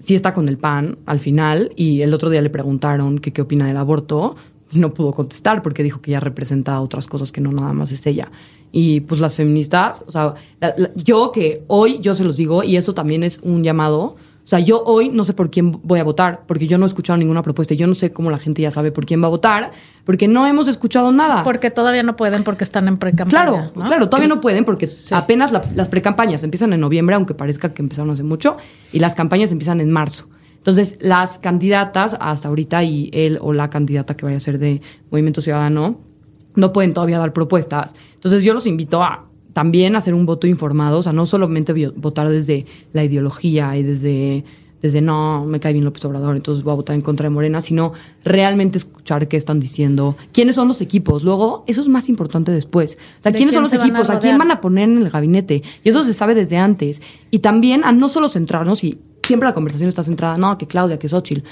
sí 0.00 0.14
está 0.16 0.32
con 0.34 0.48
el 0.48 0.58
PAN 0.58 0.98
al 1.06 1.20
final 1.20 1.72
y 1.76 2.00
el 2.02 2.12
otro 2.14 2.30
día 2.30 2.42
le 2.42 2.50
preguntaron 2.50 3.18
que 3.20 3.32
qué 3.32 3.42
opina 3.42 3.66
del 3.66 3.76
aborto 3.76 4.34
y 4.72 4.78
no 4.80 4.92
pudo 4.92 5.12
contestar 5.12 5.62
porque 5.62 5.82
dijo 5.84 6.00
que 6.00 6.10
ya 6.12 6.18
representa 6.20 6.80
otras 6.80 7.06
cosas 7.06 7.30
que 7.30 7.40
no 7.40 7.52
nada 7.52 7.72
más 7.72 7.92
es 7.92 8.04
ella. 8.06 8.30
Y 8.72 9.00
pues 9.00 9.20
las 9.20 9.34
feministas, 9.36 10.02
o 10.08 10.10
sea, 10.10 10.34
la- 10.60 10.74
la- 10.78 10.90
yo 10.96 11.30
que 11.30 11.62
hoy 11.68 11.98
yo 12.00 12.14
se 12.14 12.24
los 12.24 12.36
digo 12.38 12.64
y 12.64 12.76
eso 12.76 12.94
también 12.94 13.22
es 13.22 13.38
un 13.44 13.62
llamado. 13.62 14.16
O 14.44 14.46
sea, 14.52 14.58
yo 14.58 14.82
hoy 14.84 15.08
no 15.08 15.24
sé 15.24 15.34
por 15.34 15.50
quién 15.50 15.70
voy 15.84 16.00
a 16.00 16.04
votar, 16.04 16.42
porque 16.46 16.66
yo 16.66 16.76
no 16.76 16.84
he 16.84 16.88
escuchado 16.88 17.16
ninguna 17.16 17.42
propuesta. 17.42 17.74
y 17.74 17.76
Yo 17.76 17.86
no 17.86 17.94
sé 17.94 18.12
cómo 18.12 18.28
la 18.30 18.38
gente 18.38 18.60
ya 18.60 18.70
sabe 18.72 18.90
por 18.90 19.06
quién 19.06 19.22
va 19.22 19.26
a 19.26 19.30
votar, 19.30 19.70
porque 20.04 20.26
no 20.26 20.46
hemos 20.48 20.66
escuchado 20.66 21.12
nada. 21.12 21.44
Porque 21.44 21.70
todavía 21.70 22.02
no 22.02 22.16
pueden 22.16 22.42
porque 22.42 22.64
están 22.64 22.88
en 22.88 22.98
pre-campaña. 22.98 23.44
Claro, 23.44 23.70
¿no? 23.76 23.84
claro, 23.84 24.08
todavía 24.08 24.28
no 24.28 24.40
pueden 24.40 24.64
porque 24.64 24.88
apenas 25.12 25.52
la- 25.52 25.64
las 25.74 25.88
precampañas 25.88 26.42
empiezan 26.42 26.72
en 26.72 26.80
noviembre, 26.80 27.14
aunque 27.14 27.34
parezca 27.34 27.72
que 27.72 27.82
empezaron 27.82 28.10
hace 28.10 28.24
mucho, 28.24 28.56
y 28.92 28.98
las 28.98 29.14
campañas 29.14 29.52
empiezan 29.52 29.80
en 29.80 29.90
marzo. 29.92 30.26
Entonces, 30.56 30.96
las 31.00 31.38
candidatas 31.38 32.16
hasta 32.20 32.48
ahorita 32.48 32.82
y 32.84 33.10
él 33.12 33.38
o 33.40 33.52
la 33.52 33.70
candidata 33.70 34.16
que 34.16 34.24
vaya 34.24 34.36
a 34.36 34.40
ser 34.40 34.58
de 34.58 34.80
Movimiento 35.10 35.40
Ciudadano 35.40 36.00
no 36.54 36.72
pueden 36.72 36.94
todavía 36.94 37.18
dar 37.18 37.32
propuestas. 37.32 37.94
Entonces, 38.14 38.42
yo 38.44 38.54
los 38.54 38.66
invito 38.66 39.02
a 39.02 39.26
también 39.52 39.96
hacer 39.96 40.14
un 40.14 40.26
voto 40.26 40.46
informado, 40.46 40.98
o 40.98 41.02
sea, 41.02 41.12
no 41.12 41.26
solamente 41.26 41.72
votar 41.96 42.28
desde 42.28 42.66
la 42.92 43.04
ideología 43.04 43.76
y 43.76 43.82
desde 43.82 44.44
desde 44.82 45.00
no, 45.00 45.44
me 45.46 45.60
cae 45.60 45.72
bien 45.72 45.84
López 45.84 46.04
Obrador, 46.04 46.34
entonces 46.34 46.64
voy 46.64 46.72
a 46.72 46.74
votar 46.74 46.96
en 46.96 47.02
contra 47.02 47.24
de 47.24 47.30
Morena, 47.30 47.60
sino 47.60 47.92
realmente 48.24 48.78
escuchar 48.78 49.28
qué 49.28 49.36
están 49.36 49.60
diciendo, 49.60 50.16
quiénes 50.32 50.56
son 50.56 50.66
los 50.66 50.80
equipos. 50.80 51.22
Luego, 51.22 51.62
eso 51.68 51.80
es 51.80 51.88
más 51.88 52.08
importante 52.08 52.50
después. 52.50 52.98
O 53.20 53.22
sea, 53.22 53.30
¿De 53.30 53.38
quiénes 53.38 53.54
quién 53.54 53.62
son 53.62 53.62
los 53.62 53.72
a 53.72 53.76
equipos, 53.76 54.10
a, 54.10 54.18
quién 54.18 54.36
van 54.38 54.50
a 54.50 54.60
poner 54.60 54.88
en 54.88 54.98
el 54.98 55.08
gabinete. 55.08 55.62
Y 55.84 55.88
eso 55.88 56.02
se 56.02 56.12
sabe 56.12 56.34
desde 56.34 56.58
antes. 56.58 57.00
Y 57.30 57.38
también 57.38 57.84
a 57.84 57.92
no 57.92 58.08
solo 58.08 58.28
centrarnos, 58.28 58.82
y 58.82 58.98
siempre 59.24 59.48
la 59.48 59.54
conversación 59.54 59.88
está 59.88 60.02
centrada, 60.02 60.36
no, 60.36 60.58
que 60.58 60.66
Claudia, 60.66 60.98
que 60.98 61.08
Xochitl. 61.08 61.42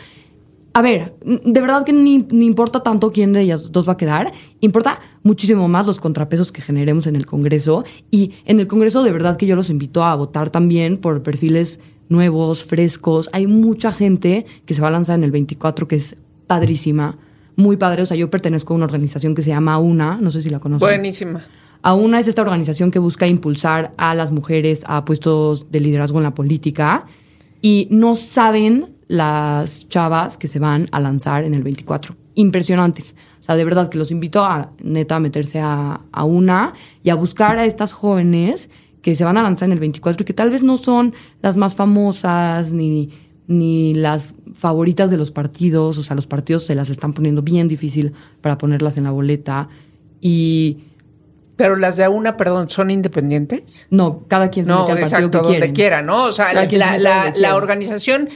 A 0.73 0.83
ver, 0.83 1.15
de 1.25 1.61
verdad 1.61 1.85
que 1.85 1.93
ni, 1.93 2.27
ni 2.31 2.47
importa 2.47 2.83
tanto 2.83 3.11
quién 3.11 3.33
de 3.33 3.41
ellas 3.41 3.73
dos 3.73 3.89
va 3.89 3.95
a 3.95 3.97
quedar, 3.97 4.33
importa 4.61 5.01
muchísimo 5.23 5.67
más 5.69 5.87
los 5.87 5.99
contrapesos 5.99 6.53
que 6.53 6.63
generemos 6.63 7.07
en 7.07 7.17
el 7.17 7.27
Congreso. 7.27 7.85
Y 8.11 8.33
en 8.45 8.61
el 8.61 8.67
Congreso 8.67 9.03
de 9.03 9.11
verdad 9.11 9.37
que 9.37 9.47
yo 9.47 9.57
los 9.57 9.71
invito 9.71 10.05
a 10.05 10.15
votar 10.15 10.51
también 10.51 10.99
por 10.99 11.23
perfiles 11.23 11.81
nuevos, 12.09 12.65
frescos. 12.65 13.29
Hay 13.33 13.47
mucha 13.47 13.93
gente 13.93 14.47
que 14.67 14.75
se 14.75 14.81
va 14.81 14.89
a 14.89 14.93
lanzar 14.93 15.17
en 15.19 15.25
el 15.25 15.31
24 15.31 15.89
que 15.89 15.97
es 15.97 16.17
padrísima, 16.47 17.19
muy 17.57 17.77
padre. 17.77 18.03
O 18.03 18.07
sea, 18.07 18.17
yo 18.17 18.31
pertenezco 18.31 18.75
a 18.75 18.77
una 18.77 18.85
organización 18.85 19.35
que 19.35 19.43
se 19.43 19.51
llama 19.51 19.79
UNA, 19.79 20.19
no 20.21 20.31
sé 20.31 20.43
si 20.43 20.51
la 20.51 20.61
conocen. 20.61 20.87
Buenísima. 20.87 21.43
AUNA 21.83 22.21
es 22.21 22.29
esta 22.29 22.43
organización 22.43 22.91
que 22.91 22.99
busca 22.99 23.27
impulsar 23.27 23.93
a 23.97 24.15
las 24.15 24.33
mujeres 24.33 24.85
a 24.87 25.05
puestos 25.05 25.73
de 25.73 25.81
liderazgo 25.81 26.19
en 26.19 26.25
la 26.25 26.35
política 26.35 27.07
y 27.63 27.89
no 27.91 28.17
saben 28.17 29.00
las 29.11 29.89
chavas 29.89 30.39
que 30.39 30.47
se 30.47 30.61
van 30.61 30.87
a 30.93 31.01
lanzar 31.01 31.43
en 31.43 31.53
el 31.53 31.65
24. 31.65 32.15
Impresionantes. 32.37 33.17
O 33.41 33.43
sea, 33.43 33.57
de 33.57 33.65
verdad 33.65 33.89
que 33.89 33.99
los 33.99 34.13
invito 34.13 34.45
a 34.45 34.71
neta 34.81 35.17
a 35.17 35.19
meterse 35.19 35.59
a, 35.59 36.03
a 36.13 36.25
una 36.25 36.75
y 37.03 37.11
a 37.11 37.17
buscar 37.17 37.59
a 37.59 37.65
estas 37.65 37.93
jóvenes 37.93 38.71
que 39.03 39.17
se 39.17 39.25
van 39.25 39.37
a 39.37 39.43
lanzar 39.43 39.67
en 39.67 39.73
el 39.73 39.81
24 39.81 40.23
y 40.23 40.25
que 40.25 40.33
tal 40.33 40.51
vez 40.51 40.63
no 40.63 40.77
son 40.77 41.13
las 41.43 41.57
más 41.57 41.75
famosas 41.75 42.71
ni, 42.73 43.11
ni 43.49 43.95
las 43.95 44.37
favoritas 44.55 45.11
de 45.11 45.17
los 45.17 45.33
partidos. 45.33 45.99
O 45.99 46.05
sea, 46.05 46.15
los 46.15 46.29
partidos 46.29 46.65
se 46.65 46.77
las 46.77 46.89
están 46.89 47.13
poniendo 47.13 47.43
bien 47.43 47.67
difícil 47.67 48.13
para 48.41 48.59
ponerlas 48.59 48.97
en 48.97 49.03
la 49.03 49.11
boleta. 49.11 49.69
Y 50.21 50.85
Pero 51.57 51.75
las 51.75 51.97
de 51.97 52.07
una, 52.07 52.37
perdón, 52.37 52.71
¿son 52.71 52.93
independientes? 52.93 53.89
no, 53.91 54.23
cada 54.29 54.51
quien 54.51 54.67
se 54.67 54.71
No, 54.71 54.87
mete 54.87 54.93
al 54.93 54.99
partido 55.01 55.17
exacto, 55.19 55.43
que 55.49 55.59
donde 55.59 55.73
quiera, 55.73 56.01
¿no? 56.01 56.27
O 56.27 56.31
sea, 56.31 56.47
la, 56.53 57.33
la 57.35 57.57
organización 57.57 58.29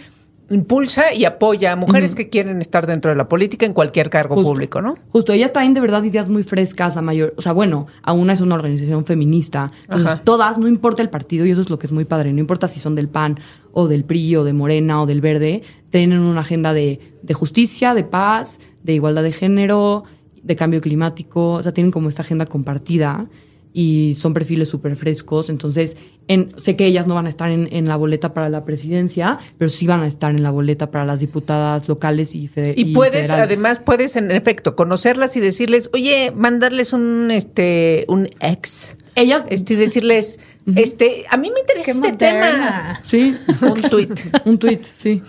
impulsa 0.50 1.12
y 1.14 1.24
apoya 1.24 1.72
a 1.72 1.76
mujeres 1.76 2.14
que 2.14 2.28
quieren 2.28 2.61
estar 2.61 2.87
dentro 2.87 3.11
de 3.11 3.16
la 3.16 3.28
política 3.28 3.64
en 3.64 3.72
cualquier 3.72 4.11
cargo 4.11 4.35
Justo. 4.35 4.50
público, 4.50 4.83
¿no? 4.83 4.96
Justo, 5.11 5.33
ellas 5.33 5.52
traen 5.52 5.72
de 5.74 5.80
verdad 5.80 6.02
ideas 6.02 6.28
muy 6.28 6.42
frescas, 6.42 6.96
a 6.96 7.02
mayor, 7.02 7.33
o 7.37 7.42
sea, 7.42 7.52
bueno, 7.52 7.87
aún 8.02 8.28
es 8.30 8.40
una 8.40 8.54
organización 8.54 9.04
feminista, 9.04 9.72
entonces 9.83 10.07
Ajá. 10.09 10.22
todas, 10.22 10.59
no 10.59 10.68
importa 10.68 11.02
el 11.02 11.11
partido, 11.11 11.46
y 11.46 11.50
eso 11.50 11.61
es 11.61 11.70
lo 11.70 11.78
que 11.78 11.87
es 11.87 11.92
muy 11.92 12.04
padre, 12.04 12.33
no 12.33 12.40
importa 12.40 12.68
si 12.68 12.78
son 12.78 12.94
del 12.94 13.09
PAN 13.09 13.40
o 13.72 13.88
del 13.88 14.04
PRI 14.04 14.37
o 14.37 14.44
de 14.44 14.52
Morena 14.52 15.02
o 15.02 15.07
del 15.07 15.20
Verde, 15.20 15.62
tienen 15.90 16.20
una 16.20 16.40
agenda 16.40 16.72
de, 16.72 17.00
de 17.22 17.35
justicia, 17.35 17.94
de 17.94 18.04
paz, 18.04 18.61
de 18.83 18.92
igualdad 18.92 19.22
de 19.22 19.33
género, 19.33 20.04
de 20.42 20.57
cambio 20.57 20.83
climático, 20.83 21.52
o 21.52 21.62
sea, 21.62 21.72
tienen 21.72 21.90
como 21.90 22.09
esta 22.11 22.22
agenda 22.22 22.44
compartida 22.44 23.28
y 23.76 24.14
son 24.14 24.32
perfiles 24.32 24.68
súper 24.68 24.94
frescos, 24.94 25.50
entonces 25.50 25.96
en, 26.28 26.52
sé 26.58 26.76
que 26.76 26.87
ellas 26.87 27.06
no 27.08 27.14
van 27.16 27.26
a 27.26 27.28
estar 27.28 27.50
en, 27.50 27.68
en 27.72 27.87
la 27.88 27.96
boleta 27.96 28.32
para 28.32 28.48
la 28.48 28.64
presidencia, 28.64 29.38
pero 29.58 29.68
sí 29.68 29.87
van 29.88 30.00
a 30.02 30.06
estar 30.06 30.30
en 30.30 30.42
la 30.44 30.50
boleta 30.52 30.90
para 30.92 31.04
las 31.04 31.18
diputadas 31.20 31.88
locales 31.88 32.34
y, 32.37 32.46
fede- 32.48 32.74
Y, 32.76 32.94
puedes, 32.94 33.26
federales. 33.28 33.58
además, 33.58 33.80
puedes 33.84 34.14
en 34.16 34.30
efecto 34.30 34.76
conocerlas 34.76 35.37
y 35.37 35.40
decirles, 35.40 35.90
oye, 35.92 36.32
mandarles 36.34 36.92
un 36.92 37.30
este 37.32 38.04
un 38.08 38.28
ex. 38.40 38.96
Ellas, 39.16 39.46
Este, 39.50 39.74
y 39.74 39.76
decirles, 39.76 40.40
este, 40.74 41.24
a 41.30 41.37
mí 41.37 41.50
me 41.52 41.60
interesa 41.60 41.92
Qué 41.92 41.98
este 41.98 42.12
moderna. 42.12 43.00
tema. 43.00 43.00
Sí. 43.04 43.37
Un 43.60 43.74
tweet. 43.90 44.08
Un 44.44 44.58
tweet, 44.58 44.80
sí. 44.96 45.20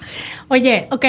Oye, 0.50 0.88
ok. 0.92 1.06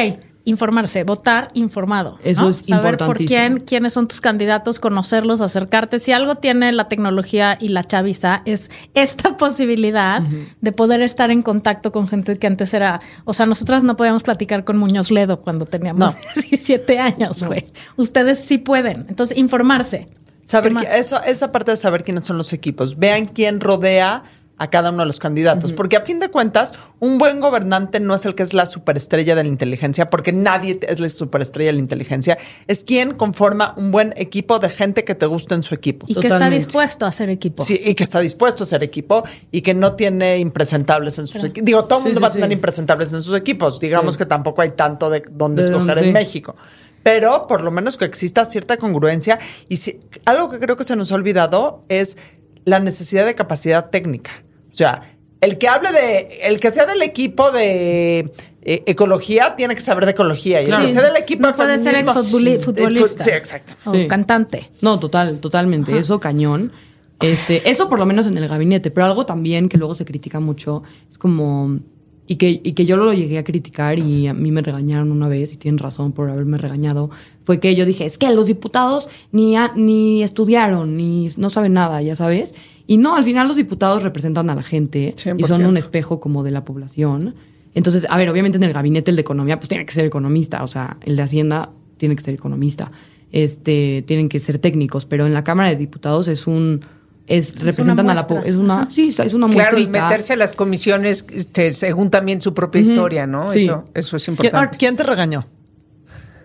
Informarse, 0.46 1.04
votar 1.04 1.50
informado. 1.52 2.18
Eso 2.24 2.44
¿no? 2.44 2.48
es 2.48 2.58
Saber 2.66 2.96
por 2.96 3.18
quién, 3.18 3.60
quiénes 3.60 3.92
son 3.92 4.08
tus 4.08 4.20
candidatos, 4.22 4.80
conocerlos, 4.80 5.42
acercarte. 5.42 5.98
Si 5.98 6.12
algo 6.12 6.36
tiene 6.36 6.72
la 6.72 6.88
tecnología 6.88 7.58
y 7.60 7.68
la 7.68 7.84
chaviza, 7.84 8.40
es 8.46 8.70
esta 8.94 9.36
posibilidad 9.36 10.22
de 10.60 10.72
poder 10.72 11.02
estar 11.02 11.30
en 11.30 11.42
contacto 11.42 11.92
con 11.92 12.08
gente 12.08 12.38
que 12.38 12.46
antes 12.46 12.72
era. 12.72 13.00
O 13.24 13.34
sea, 13.34 13.44
nosotras 13.44 13.84
no 13.84 13.96
podíamos 13.96 14.22
platicar 14.22 14.64
con 14.64 14.78
Muñoz 14.78 15.10
Ledo 15.10 15.42
cuando 15.42 15.66
teníamos 15.66 16.14
No. 16.14 16.20
17 16.42 16.98
años, 16.98 17.42
güey. 17.42 17.66
Ustedes 17.96 18.38
sí 18.40 18.58
pueden. 18.58 19.04
Entonces, 19.08 19.36
informarse. 19.36 20.06
Saber 20.44 20.74
que- 20.74 20.96
eso, 20.98 21.20
esa 21.24 21.50
parte 21.50 21.72
de 21.72 21.76
saber 21.76 22.04
quiénes 22.04 22.24
son 22.24 22.38
los 22.38 22.52
equipos. 22.52 22.98
Vean 22.98 23.26
quién 23.26 23.60
rodea 23.60 24.22
a 24.58 24.70
cada 24.70 24.90
uno 24.90 25.00
de 25.00 25.06
los 25.06 25.18
candidatos. 25.18 25.72
Porque 25.74 25.96
a 25.96 26.00
fin 26.00 26.18
de 26.18 26.30
cuentas, 26.30 26.72
un 26.98 27.18
buen 27.18 27.40
gobernante 27.40 28.00
no 28.00 28.14
es 28.14 28.24
el 28.24 28.34
que 28.34 28.42
es 28.42 28.54
la 28.54 28.64
superestrella 28.66 29.34
de 29.34 29.42
la 29.42 29.48
inteligencia, 29.48 30.08
porque 30.08 30.32
nadie 30.32 30.80
es 30.88 30.98
la 30.98 31.08
superestrella 31.10 31.68
de 31.68 31.74
la 31.74 31.78
inteligencia. 31.80 32.38
Es 32.66 32.82
quien 32.82 33.12
conforma 33.14 33.74
un 33.76 33.90
buen 33.92 34.14
equipo 34.16 34.58
de 34.58 34.68
gente 34.70 35.04
que 35.04 35.14
te 35.14 35.26
gusta 35.26 35.54
en 35.54 35.62
su 35.62 35.74
equipo. 35.74 36.06
Y 36.08 36.14
que 36.14 36.28
está 36.28 36.48
dispuesto 36.48 37.04
a 37.04 37.08
hacer 37.08 37.28
equipo. 37.28 37.62
Sí, 37.62 37.78
y 37.84 37.94
que 37.94 38.02
está 38.02 38.20
dispuesto 38.20 38.64
a 38.64 38.66
ser 38.66 38.82
equipo 38.82 39.24
y 39.50 39.60
que 39.60 39.74
no 39.74 39.92
tiene 39.94 40.38
impresentables 40.38 41.18
en 41.18 41.26
sus 41.26 41.44
equipos. 41.44 41.64
Digo, 41.66 41.84
todo 41.84 41.98
el 41.98 42.02
Sí, 42.04 42.08
mundo 42.08 42.20
sí, 42.20 42.22
va 42.22 42.28
a 42.28 42.32
tener 42.32 42.48
sí. 42.48 42.54
impresentables 42.54 43.12
en 43.12 43.22
sus 43.22 43.34
equipos. 43.36 43.78
Digamos 43.78 44.14
Sí. 44.14 44.18
que 44.18 44.26
tampoco 44.26 44.62
hay 44.62 44.70
tanto 44.70 45.10
de 45.10 45.22
dónde 45.30 45.62
De 45.62 45.68
escoger 45.68 45.86
dónde, 45.96 46.00
en 46.00 46.06
sí. 46.06 46.12
México. 46.12 46.56
Pero 47.02 47.46
por 47.46 47.60
lo 47.62 47.70
menos 47.70 47.96
que 47.98 48.04
exista 48.06 48.44
cierta 48.46 48.78
congruencia. 48.78 49.38
Y 49.68 49.76
si- 49.76 50.00
algo 50.24 50.48
que 50.48 50.58
creo 50.58 50.76
que 50.76 50.84
se 50.84 50.96
nos 50.96 51.12
ha 51.12 51.14
olvidado 51.14 51.84
es 51.88 52.16
la 52.64 52.80
necesidad 52.80 53.24
de 53.26 53.34
capacidad 53.36 53.90
técnica. 53.90 54.30
O 54.76 54.78
sea, 54.78 55.00
el 55.40 55.56
que 55.56 55.68
hable 55.68 55.90
de, 55.90 56.38
el 56.42 56.60
que 56.60 56.70
sea 56.70 56.84
del 56.84 57.00
equipo 57.00 57.50
de 57.50 58.30
eh, 58.62 58.82
ecología 58.84 59.56
tiene 59.56 59.74
que 59.74 59.80
saber 59.80 60.04
de 60.04 60.10
ecología. 60.10 60.60
Y 60.62 60.66
el 60.70 60.76
que 60.80 60.92
sea 60.92 61.02
del 61.02 61.16
equipo 61.16 61.42
no 61.42 61.48
de 61.48 61.54
puede 61.54 61.78
ser 61.78 61.94
exfutboli- 61.94 62.56
Eh, 62.56 62.58
fu- 62.58 62.74
futbolista. 62.74 63.24
Sí, 63.24 63.30
exacto. 63.30 63.72
O 63.86 63.94
Sí. 63.94 64.06
cantante. 64.06 64.70
No, 64.82 64.98
total, 64.98 65.38
totalmente. 65.40 65.96
Eso 65.96 66.20
cañón. 66.20 66.72
Este, 67.20 67.70
eso 67.70 67.88
por 67.88 67.98
lo 67.98 68.04
menos 68.04 68.26
en 68.26 68.36
el 68.36 68.46
gabinete, 68.48 68.90
pero 68.90 69.06
algo 69.06 69.24
también 69.24 69.70
que 69.70 69.78
luego 69.78 69.94
se 69.94 70.04
critica 70.04 70.38
mucho 70.40 70.82
es 71.10 71.16
como 71.16 71.78
y 72.26 72.36
que, 72.36 72.60
y 72.62 72.72
que 72.72 72.84
yo 72.84 72.96
lo 72.98 73.12
llegué 73.14 73.38
a 73.38 73.44
criticar 73.44 73.98
y 74.00 74.26
a 74.26 74.34
mí 74.34 74.50
me 74.50 74.60
regañaron 74.60 75.10
una 75.12 75.28
vez 75.28 75.52
y 75.52 75.56
tienen 75.56 75.78
razón 75.78 76.10
por 76.12 76.28
haberme 76.28 76.58
regañado, 76.58 77.08
fue 77.44 77.60
que 77.60 77.74
yo 77.76 77.86
dije, 77.86 78.04
es 78.04 78.18
que 78.18 78.28
los 78.32 78.46
diputados 78.48 79.08
ni, 79.30 79.56
a- 79.56 79.72
ni 79.76 80.24
estudiaron, 80.24 80.96
ni 80.96 81.28
no 81.38 81.48
saben 81.50 81.72
nada, 81.72 82.02
ya 82.02 82.16
sabes. 82.16 82.54
Y 82.86 82.98
no, 82.98 83.16
al 83.16 83.24
final 83.24 83.48
los 83.48 83.56
diputados 83.56 84.02
representan 84.02 84.48
a 84.50 84.54
la 84.54 84.62
gente 84.62 85.14
y 85.36 85.42
son 85.44 85.62
100%. 85.62 85.68
un 85.68 85.76
espejo 85.76 86.20
como 86.20 86.44
de 86.44 86.52
la 86.52 86.64
población. 86.64 87.34
Entonces, 87.74 88.06
a 88.08 88.16
ver, 88.16 88.28
obviamente 88.30 88.56
en 88.56 88.64
el 88.64 88.72
gabinete 88.72 89.10
el 89.10 89.16
de 89.16 89.22
economía 89.22 89.58
pues 89.58 89.68
tiene 89.68 89.84
que 89.84 89.92
ser 89.92 90.04
economista, 90.04 90.62
o 90.62 90.66
sea, 90.66 90.96
el 91.04 91.16
de 91.16 91.22
hacienda 91.22 91.70
tiene 91.98 92.16
que 92.16 92.22
ser 92.22 92.34
economista. 92.34 92.90
Este, 93.32 94.04
tienen 94.06 94.28
que 94.28 94.38
ser 94.40 94.58
técnicos, 94.58 95.04
pero 95.04 95.26
en 95.26 95.34
la 95.34 95.42
Cámara 95.42 95.68
de 95.68 95.76
Diputados 95.76 96.28
es 96.28 96.46
un 96.46 96.82
es 97.26 97.60
representan 97.60 98.08
a 98.08 98.14
la 98.14 98.26
es 98.44 98.54
una 98.54 98.88
sí, 98.88 99.08
es 99.08 99.34
una 99.34 99.48
Claro, 99.48 99.78
y 99.78 99.88
meterse 99.88 100.34
a 100.34 100.36
las 100.36 100.54
comisiones 100.54 101.26
este, 101.32 101.72
según 101.72 102.10
también 102.10 102.40
su 102.40 102.54
propia 102.54 102.80
historia, 102.80 103.26
¿no? 103.26 103.50
Sí. 103.50 103.64
Eso, 103.64 103.84
eso 103.94 104.16
es 104.16 104.24
¿Quién, 104.24 104.34
importante. 104.36 104.78
quién 104.78 104.96
te 104.96 105.02
regañó? 105.02 105.46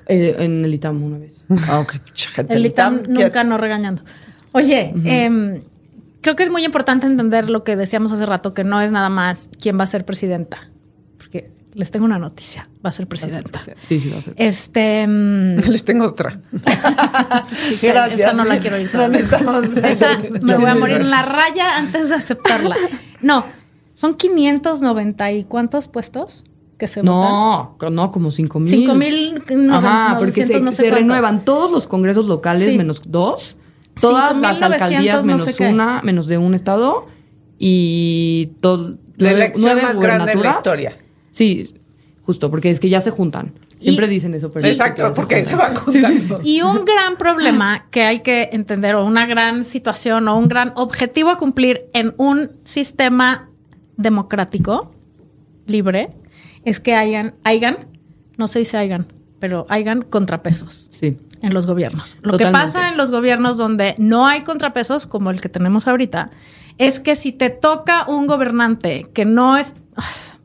Eh, 0.08 0.36
en 0.40 0.66
el 0.66 0.74
ITAM 0.74 1.04
una 1.04 1.20
vez. 1.20 1.46
Ah, 1.70 1.80
ok, 1.80 1.98
pinche 2.04 2.30
gente. 2.30 2.54
El 2.54 2.66
ITAM 2.66 2.96
ITAM, 2.96 3.16
¿qué 3.16 3.24
nunca 3.24 3.44
no 3.44 3.58
regañando. 3.58 4.02
Oye, 4.54 4.92
em, 5.06 5.62
creo 6.22 6.36
que 6.36 6.44
es 6.44 6.50
muy 6.50 6.64
importante 6.66 7.06
entender 7.08 7.50
lo 7.50 7.64
que 7.64 7.76
decíamos 7.76 8.12
hace 8.12 8.26
rato, 8.26 8.54
que 8.54 8.64
no 8.64 8.80
es 8.82 8.92
nada 8.92 9.10
más 9.10 9.50
quién 9.60 9.78
va 9.80 9.84
a 9.84 9.88
ser 9.88 10.06
presidenta. 10.06 10.70
Porque 11.18 11.52
les 11.74 11.90
tengo 11.92 12.06
una 12.06 12.20
noticia, 12.20 12.70
va 12.86 12.90
a 12.90 12.92
ser 12.94 13.08
presidenta. 13.08 13.60
Sí, 13.60 14.00
sí 14.00 14.10
va 14.10 14.20
a 14.20 14.22
ser. 14.22 14.34
Este. 14.38 15.02
em, 15.02 15.56
Les 15.70 15.84
tengo 15.86 16.06
otra. 16.06 16.40
Gracias. 17.82 18.20
Esa 18.20 18.34
no 18.34 18.46
la 18.46 18.58
quiero 18.60 18.78
ir. 18.80 18.90
No 18.94 19.08
necesitamos- 19.08 19.66
Esa 19.78 20.18
me 20.42 20.56
voy 20.58 20.66
a 20.70 20.76
morir 20.76 20.98
en 20.98 21.10
la 21.10 21.24
raya 21.24 21.78
antes 21.78 22.10
de 22.10 22.16
aceptarla. 22.16 22.76
No, 23.22 23.46
son 23.94 24.16
590 24.16 25.32
y 25.32 25.44
cuántos 25.46 25.88
puestos 25.88 26.44
que 26.78 26.88
se. 26.88 27.04
No, 27.04 27.78
no, 27.92 28.12
como 28.12 28.32
cinco 28.32 28.60
mil. 28.60 28.70
Cinco 28.70 28.96
mil 28.96 29.44
noven- 29.48 29.72
Ajá, 29.72 30.16
porque 30.18 30.32
se, 30.46 30.54
900 30.54 30.64
no 30.64 30.72
sé 30.72 30.84
se 30.84 30.92
renuevan 30.92 31.46
todos 31.46 31.72
los 31.72 31.88
congresos 31.88 32.26
locales 32.26 32.64
Sí. 32.72 32.78
menos 32.78 33.02
dos, 33.08 33.56
todas 34.00 34.38
las 34.38 34.62
alcaldías 34.62 35.26
no 35.26 35.34
menos 35.34 35.44
sé 35.44 35.68
una, 35.68 36.02
menos 36.04 36.28
de 36.28 36.38
un 36.38 36.54
estado 36.54 37.08
y 37.58 38.52
todo, 38.60 38.98
La 39.18 39.32
elección 39.32 39.82
más 39.82 40.00
grande 40.00 40.32
en 40.32 40.42
la 40.42 40.50
historia. 40.50 40.98
Sí, 41.32 41.76
justo, 42.24 42.50
porque 42.50 42.72
es 42.72 42.80
que 42.80 42.90
ya 42.90 43.02
se 43.02 43.12
juntan. 43.12 43.54
Siempre 43.80 44.08
dicen 44.08 44.34
eso, 44.36 44.52
pero 44.52 44.68
Exacto, 44.68 45.12
porque 45.16 45.44
se 45.44 45.56
van 45.56 45.74
juntando. 45.76 46.42
Y 46.44 46.62
un 46.62 46.86
gran 46.86 47.18
problema 47.18 47.88
que 47.90 48.04
hay 48.04 48.20
que 48.20 48.50
entender, 48.52 48.96
o 48.96 49.06
una 49.06 49.26
gran 49.26 49.64
situación, 49.64 50.28
o 50.28 50.38
un 50.38 50.48
gran 50.48 50.72
objetivo 50.76 51.30
a 51.30 51.38
cumplir 51.38 51.86
en 51.94 52.14
un 52.18 52.52
sistema 52.64 53.50
democrático, 53.98 54.92
libre, 55.66 56.12
es 56.64 56.80
que 56.80 56.94
hayan, 56.94 57.34
hayan, 57.44 57.88
no 58.38 58.48
se 58.48 58.60
dice 58.60 58.78
hayan, 58.78 59.08
pero 59.42 59.66
hayan 59.70 60.04
contrapesos 60.04 60.88
Sí. 60.92 61.18
en 61.42 61.54
los 61.54 61.66
gobiernos. 61.66 62.16
Lo 62.22 62.38
que 62.38 62.46
pasa 62.48 62.88
en 62.90 62.96
los 62.96 63.10
gobiernos 63.10 63.58
donde 63.58 63.96
no 63.98 64.28
hay 64.28 64.44
contrapesos, 64.44 65.08
como 65.08 65.32
el 65.32 65.42
que 65.42 65.50
tenemos 65.50 65.88
ahorita, 65.88 66.30
es 66.78 67.00
que 67.00 67.16
si 67.16 67.32
te 67.32 67.50
toca 67.50 68.06
un 68.08 68.28
gobernante 68.28 69.08
que 69.14 69.26
no 69.26 69.58
es, 69.58 69.74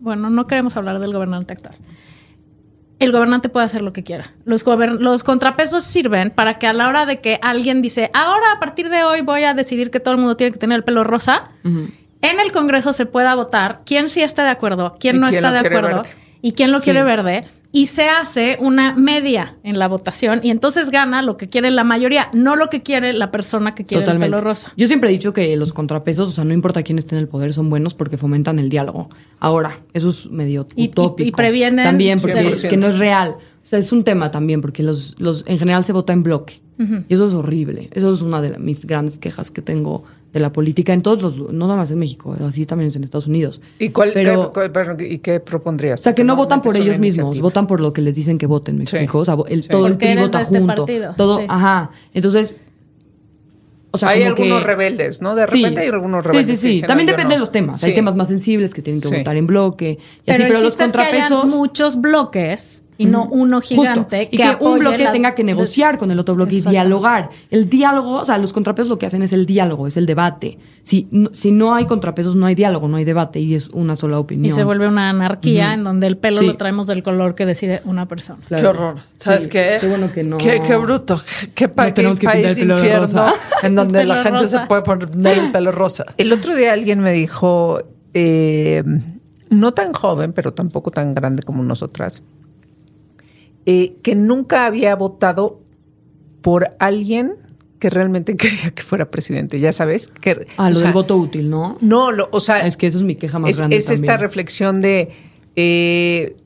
bueno, 0.01 0.31
no 0.31 0.47
queremos 0.47 0.77
hablar 0.79 0.99
del 0.99 1.13
gobernante 1.13 1.53
actual. 1.53 1.77
El 2.99 3.13
gobernante 3.13 3.51
puede 3.51 3.67
hacer 3.67 3.83
lo 3.83 3.93
que 3.93 4.03
quiera. 4.03 4.33
Los, 4.47 4.65
los 4.65 5.23
contrapesos 5.23 5.85
sirven 5.85 6.31
para 6.31 6.59
que 6.59 6.67
a 6.67 6.73
la 6.73 6.89
hora 6.89 7.05
de 7.05 7.21
que 7.21 7.39
alguien 7.43 7.83
dice, 7.83 8.11
ahora 8.15 8.53
a 8.57 8.59
partir 8.59 8.89
de 8.89 9.05
hoy 9.05 9.21
voy 9.21 9.45
a 9.45 9.53
decidir 9.53 9.91
que 9.91 10.01
todo 10.01 10.15
el 10.15 10.21
mundo 10.21 10.39
tiene 10.39 10.53
que 10.53 10.59
tener 10.59 10.77
el 10.77 10.85
pelo 10.85 11.05
rosa, 11.05 11.51
en 11.63 12.41
el 12.41 12.51
Congreso 12.51 12.95
se 12.95 13.05
pueda 13.05 13.35
votar 13.35 13.83
quién 13.85 14.09
sí 14.09 14.23
está 14.23 14.45
de 14.45 14.51
acuerdo, 14.51 14.97
quién 14.99 15.21
no 15.21 15.27
quién 15.27 15.45
está 15.45 15.53
de 15.53 15.59
acuerdo. 15.59 16.03
Y 16.47 16.53
quién 16.53 16.71
lo 16.71 16.79
Sí. 16.79 16.85
quiere 16.85 17.03
verde. 17.03 17.45
Y 17.73 17.87
se 17.87 18.09
hace 18.09 18.57
una 18.61 18.95
media 18.97 19.53
en 19.63 19.79
la 19.79 19.87
votación 19.89 20.41
y 20.43 20.51
entonces 20.51 20.89
gana 20.91 21.21
lo 21.21 21.37
que 21.37 21.49
quiere 21.51 21.71
la 21.71 21.85
mayoría, 21.85 22.29
no 22.33 22.57
lo 22.57 22.71
que 22.71 22.83
quiere 22.83 23.13
la 23.13 23.31
persona 23.31 23.75
que 23.75 23.85
quiere 23.85 24.03
Totalmente. 24.05 24.27
el 24.27 24.33
pelo 24.41 24.45
rosa. 24.49 24.73
Yo 24.79 24.87
siempre 24.87 25.11
he 25.11 25.13
dicho 25.13 25.35
que 25.35 25.55
los 25.57 25.75
contrapesos, 25.75 26.29
o 26.29 26.33
sea, 26.33 26.45
no 26.45 26.55
importa 26.55 26.83
quién 26.85 26.97
esté 26.97 27.17
en 27.17 27.21
el 27.21 27.29
poder, 27.29 27.53
son 27.53 27.69
buenos 27.69 27.95
porque 27.95 28.17
fomentan 28.17 28.59
el 28.61 28.71
diálogo. 28.71 29.11
Ahora, 29.41 29.81
eso 29.93 30.09
es 30.09 30.31
medio 30.31 30.67
Y- 30.75 30.85
y- 30.85 30.89
utópico. 30.89 31.29
y 31.29 31.33
previenen- 31.33 31.85
También 31.85 32.19
porque 32.21 32.37
100%. 32.41 32.53
es 32.53 32.67
que 32.67 32.77
no 32.79 32.87
es 32.87 32.99
real. 32.99 33.31
O 33.33 33.67
sea, 33.69 33.79
es 33.81 33.93
un 33.93 34.05
tema 34.05 34.31
también 34.31 34.63
porque 34.63 34.83
los, 34.83 35.15
los 35.19 35.45
en 35.47 35.59
general 35.59 35.85
se 35.85 35.93
vota 35.93 36.13
en 36.15 36.23
bloque. 36.23 36.63
Y 37.09 37.15
eso 37.15 37.27
es 37.27 37.33
horrible. 37.35 37.89
Eso 37.93 38.13
es 38.13 38.21
una 38.23 38.41
de 38.43 38.59
mis 38.59 38.85
grandes 38.87 39.19
quejas 39.19 39.51
que 39.51 39.61
tengo 39.63 40.05
de 40.37 40.43
la 40.43 40.53
política 40.53 40.93
en 40.93 41.01
todos 41.01 41.23
los, 41.23 41.53
no 41.53 41.67
nada 41.67 41.77
más 41.79 41.91
en 41.91 41.99
México, 41.99 42.37
así 42.47 42.67
también 42.67 42.89
es 42.89 42.97
en 42.97 43.05
Estados 43.05 43.27
Unidos. 43.27 43.61
¿Y 43.79 43.89
cuál, 43.89 44.11
Pero- 44.13 44.49
qué, 44.49 44.53
cuál- 44.53 44.71
perdón, 44.73 44.97
¿y 45.01 45.19
qué 45.19 45.41
propondrías? 45.41 45.99
O 46.01 46.03
sea, 46.03 46.15
que 46.15 46.25
no 46.25 46.37
votan 46.37 46.61
por 46.61 46.77
ellos 46.77 46.99
mismos, 46.99 47.41
votan 47.41 47.67
por 47.67 47.81
lo 47.81 47.93
que 47.95 48.03
les 48.03 48.17
dicen 48.17 48.37
que 48.37 48.47
voten, 48.47 48.77
¿me 48.77 48.87
Sí. 48.87 48.97
explico? 48.97 49.19
O 49.19 49.25
sea, 49.25 49.37
el, 49.49 49.63
Sí. 49.63 49.69
todo 49.71 49.87
el 49.87 49.97
PRI 49.97 50.17
vota 50.17 50.43
este 50.43 50.59
junto. 50.59 50.75
partido, 50.85 51.15
Todo, 51.17 51.39
sí. 51.39 51.45
ajá. 51.49 51.91
Entonces, 52.13 52.57
o 53.93 53.99
sea, 53.99 54.11
hay 54.11 54.25
algunos 54.25 54.61
que- 54.61 54.67
rebeldes, 54.67 55.23
¿no? 55.23 55.35
De 55.35 55.47
Sí. 55.49 55.57
repente 55.63 55.81
hay 55.81 55.89
algunos 55.89 56.23
Sí, 56.23 56.29
rebeldes. 56.29 56.59
Sí, 56.59 56.63
sí, 56.63 56.69
dicen, 56.75 56.89
También 56.89 57.07
"No, 57.07 57.13
yo 57.13 57.17
depende 57.17 57.35
no". 57.35 57.37
de 57.37 57.41
los 57.41 57.53
temas. 57.53 57.81
Sí. 57.81 57.87
Hay 57.87 57.95
temas 57.95 58.15
más 58.15 58.29
sensibles 58.29 58.75
que 58.75 58.83
tienen 58.83 59.01
que 59.01 59.09
Sí. 59.09 59.17
votar 59.17 59.37
en 59.39 59.47
bloque. 59.47 59.93
Y 59.93 59.97
Pero, 59.97 60.35
así, 60.35 60.43
el 60.43 60.49
pero 60.49 60.53
los 60.61 60.63
chiste 60.65 60.85
es 60.85 60.93
que 60.93 60.99
hayan 60.99 61.29
contrapesos. 61.31 61.59
muchos 61.59 62.01
bloques 62.01 62.83
y 62.99 63.07
no 63.07 63.27
uno 63.31 63.59
Justo, 63.61 63.75
gigante 63.83 64.29
y 64.31 64.37
que, 64.37 64.57
un 64.61 64.79
bloque 64.79 65.05
las- 65.05 65.13
tenga 65.13 65.35
que 65.35 65.45
negociar 65.45 65.99
con 65.99 66.11
el 66.11 66.19
otro 66.19 66.35
bloque 66.35 66.57
Exacto. 66.57 66.71
y 66.71 66.73
dialogar. 66.73 67.31
El 67.51 67.69
diálogo, 67.69 68.15
o 68.15 68.25
sea, 68.25 68.39
los 68.39 68.53
contrapesos 68.53 68.89
lo 68.89 68.99
que 68.99 69.07
hacen 69.07 69.23
es 69.23 69.33
el 69.33 69.45
diálogo, 69.47 69.87
es 69.87 69.97
el 69.97 70.07
debate. 70.07 70.59
Si 70.83 71.09
no, 71.11 71.31
si 71.35 71.51
no 71.51 71.75
hay 71.75 71.85
contrapesos, 71.87 72.37
no 72.37 72.47
hay 72.47 72.55
diálogo, 72.55 72.87
no 72.89 72.97
hay 72.97 73.05
debate 73.05 73.41
y 73.41 73.55
es 73.55 73.69
una 73.71 73.97
sola 73.97 74.17
Y 74.17 74.21
opinión. 74.21 74.55
se 74.55 74.63
vuelve 74.65 74.87
una 74.89 75.11
anarquía 75.11 75.75
en 75.75 75.83
donde 75.85 76.07
el 76.07 76.17
pelo 76.17 76.39
Sí. 76.39 76.47
lo 76.47 76.57
traemos 76.57 76.87
del 76.87 77.03
color 77.03 77.35
que 77.35 77.45
decide 77.45 77.81
una 77.85 78.07
persona. 78.07 78.39
Claro. 78.47 78.63
Qué 78.63 78.69
horror. 78.69 78.97
¿Sabes 79.19 79.43
Sí, 79.45 79.49
qué? 79.51 79.79
Qué 79.81 79.89
bueno 79.89 80.13
que 80.13 80.23
no. 80.23 80.39
Qué, 80.39 80.63
qué 80.67 80.77
bruto. 80.77 81.21
Qué, 81.55 81.69
pa- 81.69 81.91
qué 81.93 82.03
país 82.03 82.47
el 82.47 82.55
pelo 82.59 82.75
de 82.77 82.81
infierno 82.83 83.01
rosa. 83.03 83.33
en 83.63 83.75
donde 83.75 84.05
la 84.05 84.23
gente 84.23 84.39
rosa. 84.41 84.61
se 84.63 84.67
puede 84.69 84.83
poner 84.83 85.09
el 85.39 85.53
pelo 85.53 85.73
rosa. 85.73 86.05
El 86.17 86.33
otro 86.33 86.55
día 86.55 86.73
alguien 86.73 87.01
me 87.01 87.13
dijo, 87.13 87.81
eh, 88.15 88.83
no 89.51 89.73
tan 89.75 89.93
joven, 89.93 90.33
pero 90.33 90.53
tampoco 90.55 90.91
tan 90.91 91.15
grande 91.15 91.43
como 91.43 91.63
nosotras, 91.63 92.23
eh, 93.67 93.97
que 94.03 94.15
nunca 94.15 94.65
había 94.67 94.95
votado 94.97 95.61
por 96.41 96.71
alguien 96.79 97.35
que 97.79 97.91
realmente 97.91 98.37
quería 98.39 98.71
que 98.71 98.83
fuera 98.83 99.11
presidente. 99.11 99.61
Ya 99.61 99.73
sabes. 99.73 100.09
Que, 100.21 100.47
Ah, 100.57 100.69
lo 100.71 100.75
sea, 100.77 100.85
del 100.85 100.93
voto 100.95 101.17
útil, 101.17 101.51
¿no? 101.51 101.77
No, 101.81 102.11
lo, 102.13 102.29
o 102.33 102.41
sea. 102.41 102.67
Es 102.67 102.77
que 102.77 102.87
eso 102.87 102.97
es 102.99 103.05
mi 103.05 103.17
queja 103.17 103.39
más 103.39 103.51
es, 103.51 103.59
grande 103.59 103.77
es 103.77 103.85
esta 103.91 103.95
también. 104.07 104.21
reflexión 104.21 104.81
de. 104.81 105.11
eh, 105.57 106.37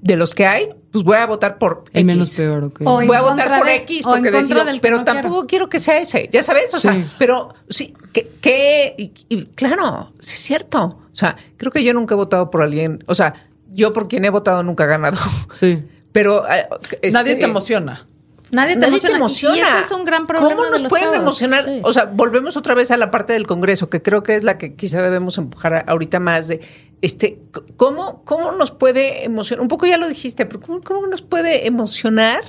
de 0.00 0.14
los 0.14 0.32
que 0.32 0.46
hay, 0.46 0.68
pues 0.92 1.02
voy 1.02 1.16
a 1.16 1.26
votar 1.26 1.58
por 1.58 1.82
El 1.92 2.02
X. 2.02 2.06
menos 2.06 2.30
peor, 2.36 2.64
ok. 2.64 2.80
O 2.84 3.00
en 3.02 3.08
voy 3.08 3.16
a 3.16 3.20
votar 3.22 3.58
por 3.58 3.66
de- 3.66 3.76
X 3.78 4.04
porque 4.04 4.30
decido, 4.30 4.60
pero 4.80 4.98
no 4.98 5.04
tampoco 5.04 5.44
quiero 5.48 5.68
que 5.68 5.80
sea 5.80 5.98
ese, 6.00 6.28
ya 6.32 6.40
sabes, 6.44 6.72
o 6.72 6.78
sea, 6.78 6.92
Sí. 6.94 7.04
pero 7.18 7.52
sí, 7.68 7.94
que, 8.12 8.28
que 8.40 8.94
y, 8.96 9.12
y 9.28 9.46
claro, 9.46 10.12
sí 10.20 10.34
es 10.34 10.40
cierto, 10.40 10.84
o 10.84 11.16
sea, 11.16 11.36
creo 11.56 11.72
que 11.72 11.82
yo 11.82 11.92
nunca 11.94 12.14
he 12.14 12.16
votado 12.16 12.48
por 12.48 12.62
alguien, 12.62 13.02
o 13.08 13.14
sea, 13.16 13.47
yo 13.72 13.92
por 13.92 14.08
quien 14.08 14.24
he 14.24 14.30
votado 14.30 14.62
nunca 14.62 14.84
he 14.84 14.86
ganado. 14.88 15.16
Sí. 15.58 15.82
Pero 16.12 16.48
eh, 16.48 16.66
este, 17.02 17.10
Nadie 17.10 17.36
te 17.36 17.44
emociona. 17.44 18.06
Nadie 18.50 18.74
te, 18.74 18.80
Nadie 18.80 18.88
emociona. 18.88 19.12
te 19.12 19.16
emociona. 19.18 19.56
Y 19.56 19.60
ese 19.60 19.78
es 19.80 19.90
un 19.92 20.04
gran 20.06 20.26
problema. 20.26 20.48
¿Cómo 20.48 20.64
de 20.64 20.70
nos 20.70 20.82
los 20.82 20.88
pueden 20.88 21.06
chavos. 21.08 21.20
emocionar? 21.20 21.64
Sí. 21.64 21.80
O 21.84 21.92
sea, 21.92 22.04
volvemos 22.06 22.56
otra 22.56 22.74
vez 22.74 22.90
a 22.90 22.96
la 22.96 23.10
parte 23.10 23.34
del 23.34 23.46
Congreso, 23.46 23.90
que 23.90 24.00
creo 24.00 24.22
que 24.22 24.36
es 24.36 24.42
la 24.42 24.56
que 24.56 24.74
quizá 24.74 25.02
debemos 25.02 25.36
empujar 25.36 25.74
a- 25.74 25.80
ahorita 25.86 26.18
más 26.18 26.48
de 26.48 26.60
este, 27.02 27.38
¿cómo, 27.76 28.22
cómo 28.24 28.52
nos 28.52 28.70
puede 28.70 29.24
emocionar? 29.24 29.60
Un 29.62 29.68
poco 29.68 29.84
ya 29.86 29.98
lo 29.98 30.08
dijiste, 30.08 30.46
pero 30.46 30.60
¿cómo, 30.60 30.80
cómo 30.82 31.06
nos 31.06 31.20
puede 31.22 31.66
emocionar 31.66 32.40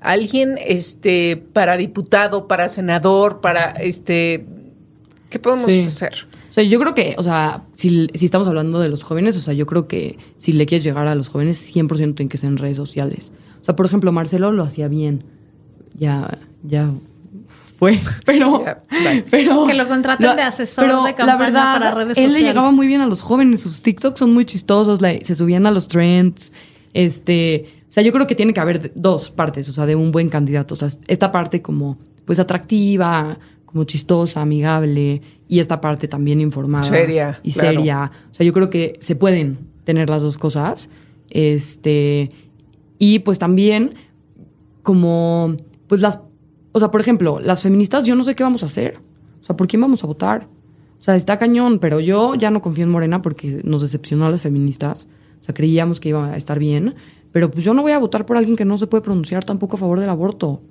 alguien 0.00 0.58
este 0.64 1.36
para 1.52 1.76
diputado, 1.76 2.46
para 2.46 2.68
senador, 2.68 3.40
para 3.40 3.70
este 3.72 4.46
¿qué 5.28 5.38
podemos 5.40 5.66
Sí. 5.66 5.84
hacer? 5.88 6.26
O 6.56 6.60
sea, 6.60 6.64
yo 6.64 6.80
creo 6.80 6.94
que, 6.94 7.14
o 7.18 7.22
sea, 7.22 7.64
si, 7.74 8.08
si 8.14 8.24
estamos 8.24 8.48
hablando 8.48 8.80
de 8.80 8.88
los 8.88 9.02
jóvenes, 9.02 9.36
o 9.36 9.40
sea, 9.40 9.52
yo 9.52 9.66
creo 9.66 9.86
que 9.88 10.18
si 10.38 10.52
le 10.52 10.64
quieres 10.64 10.84
llegar 10.84 11.06
a 11.06 11.14
los 11.14 11.28
jóvenes, 11.28 11.70
100% 11.74 12.14
tiene 12.14 12.30
que 12.30 12.38
ser 12.38 12.48
en 12.48 12.56
redes 12.56 12.78
sociales. 12.78 13.30
O 13.60 13.64
sea, 13.64 13.76
por 13.76 13.84
ejemplo, 13.84 14.10
Marcelo 14.10 14.50
lo 14.52 14.62
hacía 14.62 14.88
bien. 14.88 15.22
Ya, 15.98 16.38
ya 16.62 16.90
fue, 17.78 17.98
pero... 18.24 18.64
Pero 19.30 19.66
Que 19.66 19.74
lo 19.74 19.86
contraten 19.86 20.34
de 20.34 20.42
asesor 20.42 21.04
de 21.04 21.14
campaña 21.14 21.52
para 21.52 21.90
redes 21.94 22.16
él 22.16 22.24
le 22.24 22.30
sociales. 22.30 22.48
llegaba 22.48 22.72
muy 22.72 22.86
bien 22.86 23.02
a 23.02 23.06
los 23.06 23.20
jóvenes. 23.20 23.60
Sus 23.60 23.82
TikToks 23.82 24.18
son 24.18 24.32
muy 24.32 24.46
chistosos, 24.46 25.02
la- 25.02 25.18
se 25.22 25.34
subían 25.34 25.66
a 25.66 25.70
los 25.70 25.88
trends. 25.88 26.54
Este, 26.94 27.68
o 27.88 27.92
sea, 27.92 28.02
yo 28.02 28.12
creo 28.12 28.26
que 28.26 28.34
tiene 28.34 28.54
que 28.54 28.60
haber 28.60 28.92
dos 28.94 29.30
partes, 29.30 29.68
o 29.68 29.72
sea, 29.74 29.84
de 29.84 29.94
un 29.94 30.10
buen 30.10 30.30
candidato. 30.30 30.72
O 30.72 30.76
sea, 30.76 30.88
esta 31.06 31.30
parte 31.32 31.60
como, 31.60 31.98
pues, 32.24 32.38
atractiva, 32.38 33.38
como 33.66 33.84
chistosa, 33.84 34.40
amigable, 34.40 35.20
y 35.48 35.60
esta 35.60 35.80
parte 35.80 36.08
también 36.08 36.40
informada. 36.40 36.84
Seria, 36.84 37.38
Y 37.42 37.52
claro. 37.52 37.68
seria. 37.68 38.10
O 38.30 38.34
sea, 38.34 38.46
yo 38.46 38.52
creo 38.52 38.70
que 38.70 38.98
se 39.00 39.16
pueden 39.16 39.58
tener 39.84 40.10
las 40.10 40.22
dos 40.22 40.38
cosas. 40.38 40.88
Este, 41.30 42.30
y 42.98 43.20
pues 43.20 43.38
también 43.38 43.94
como, 44.82 45.56
pues 45.86 46.00
las, 46.00 46.20
o 46.72 46.78
sea, 46.78 46.90
por 46.90 47.00
ejemplo, 47.00 47.40
las 47.40 47.62
feministas, 47.62 48.04
yo 48.04 48.14
no 48.14 48.24
sé 48.24 48.34
qué 48.34 48.42
vamos 48.42 48.62
a 48.62 48.66
hacer. 48.66 49.00
O 49.40 49.44
sea, 49.44 49.56
¿por 49.56 49.68
quién 49.68 49.80
vamos 49.80 50.02
a 50.04 50.06
votar? 50.06 50.48
O 51.00 51.02
sea, 51.02 51.14
está 51.16 51.38
cañón, 51.38 51.78
pero 51.78 52.00
yo 52.00 52.34
ya 52.34 52.50
no 52.50 52.62
confío 52.62 52.84
en 52.84 52.90
Morena 52.90 53.22
porque 53.22 53.60
nos 53.64 53.82
decepcionó 53.82 54.26
a 54.26 54.30
las 54.30 54.40
feministas. 54.42 55.06
O 55.40 55.44
sea, 55.44 55.54
creíamos 55.54 56.00
que 56.00 56.08
iba 56.08 56.32
a 56.32 56.36
estar 56.36 56.58
bien. 56.58 56.94
Pero 57.32 57.50
pues 57.50 57.64
yo 57.64 57.74
no 57.74 57.82
voy 57.82 57.92
a 57.92 57.98
votar 57.98 58.24
por 58.24 58.36
alguien 58.36 58.56
que 58.56 58.64
no 58.64 58.78
se 58.78 58.86
puede 58.86 59.02
pronunciar 59.02 59.44
tampoco 59.44 59.76
a 59.76 59.78
favor 59.78 60.00
del 60.00 60.08
aborto. 60.08 60.62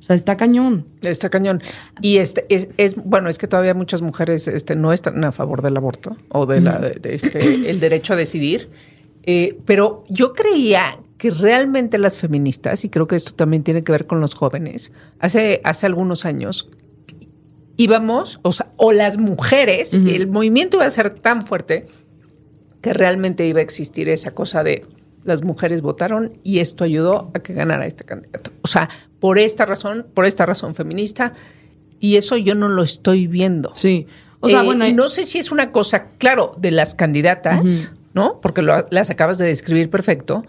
O 0.00 0.02
sea, 0.02 0.14
está 0.16 0.36
cañón. 0.36 0.86
Está 1.02 1.28
cañón. 1.28 1.60
Y 2.00 2.18
este 2.18 2.46
es, 2.48 2.68
es 2.76 2.96
bueno, 2.96 3.28
es 3.28 3.36
que 3.38 3.46
todavía 3.48 3.74
muchas 3.74 4.00
mujeres 4.02 4.46
este, 4.48 4.76
no 4.76 4.92
están 4.92 5.24
a 5.24 5.32
favor 5.32 5.60
del 5.62 5.76
aborto 5.76 6.16
o 6.30 6.46
de 6.46 6.60
la 6.60 6.78
de- 6.78 6.94
de 7.00 7.14
este, 7.14 7.70
el 7.70 7.80
derecho 7.80 8.12
a 8.12 8.16
decidir. 8.16 8.70
Eh, 9.24 9.58
pero 9.66 10.04
yo 10.08 10.32
creía 10.34 11.00
que 11.18 11.30
realmente 11.30 11.98
las 11.98 12.16
feministas, 12.16 12.84
y 12.84 12.88
creo 12.90 13.08
que 13.08 13.16
esto 13.16 13.34
también 13.34 13.64
tiene 13.64 13.82
que 13.82 13.90
ver 13.92 14.06
con 14.06 14.20
los 14.20 14.34
jóvenes, 14.34 14.92
hace, 15.18 15.60
hace 15.64 15.84
algunos 15.86 16.24
años 16.24 16.70
íbamos, 17.76 18.38
o 18.42 18.52
sea, 18.52 18.70
o 18.76 18.92
las 18.92 19.18
mujeres, 19.18 19.94
el 19.94 20.26
movimiento 20.28 20.76
iba 20.78 20.86
a 20.86 20.90
ser 20.90 21.10
tan 21.10 21.42
fuerte 21.42 21.86
que 22.80 22.92
realmente 22.92 23.46
iba 23.46 23.60
a 23.60 23.62
existir 23.62 24.08
esa 24.08 24.32
cosa 24.32 24.62
de 24.64 24.84
las 25.24 25.42
mujeres 25.42 25.82
votaron 25.82 26.32
y 26.42 26.58
esto 26.60 26.84
ayudó 26.84 27.30
a 27.34 27.40
que 27.40 27.52
ganara 27.52 27.86
este 27.86 28.04
candidato. 28.04 28.50
O 28.62 28.66
sea, 28.66 28.88
por 29.20 29.38
esta 29.38 29.64
razón, 29.66 30.06
por 30.14 30.26
esta 30.26 30.46
razón 30.46 30.74
feminista, 30.74 31.32
y 32.00 32.16
eso 32.16 32.36
yo 32.36 32.54
no 32.54 32.68
lo 32.68 32.82
estoy 32.82 33.26
viendo. 33.26 33.72
Sí. 33.74 34.06
O 34.40 34.48
sea, 34.48 34.62
Eh, 34.62 34.64
bueno, 34.64 34.84
no 34.94 35.08
sé 35.08 35.24
si 35.24 35.38
es 35.38 35.50
una 35.50 35.72
cosa, 35.72 36.10
claro, 36.18 36.54
de 36.58 36.70
las 36.70 36.94
candidatas, 36.94 37.92
¿no? 38.14 38.40
Porque 38.40 38.62
lo- 38.62 38.86
las 38.90 39.10
acabas 39.10 39.38
de 39.38 39.46
describir 39.46 39.90
perfecto, 39.90 40.44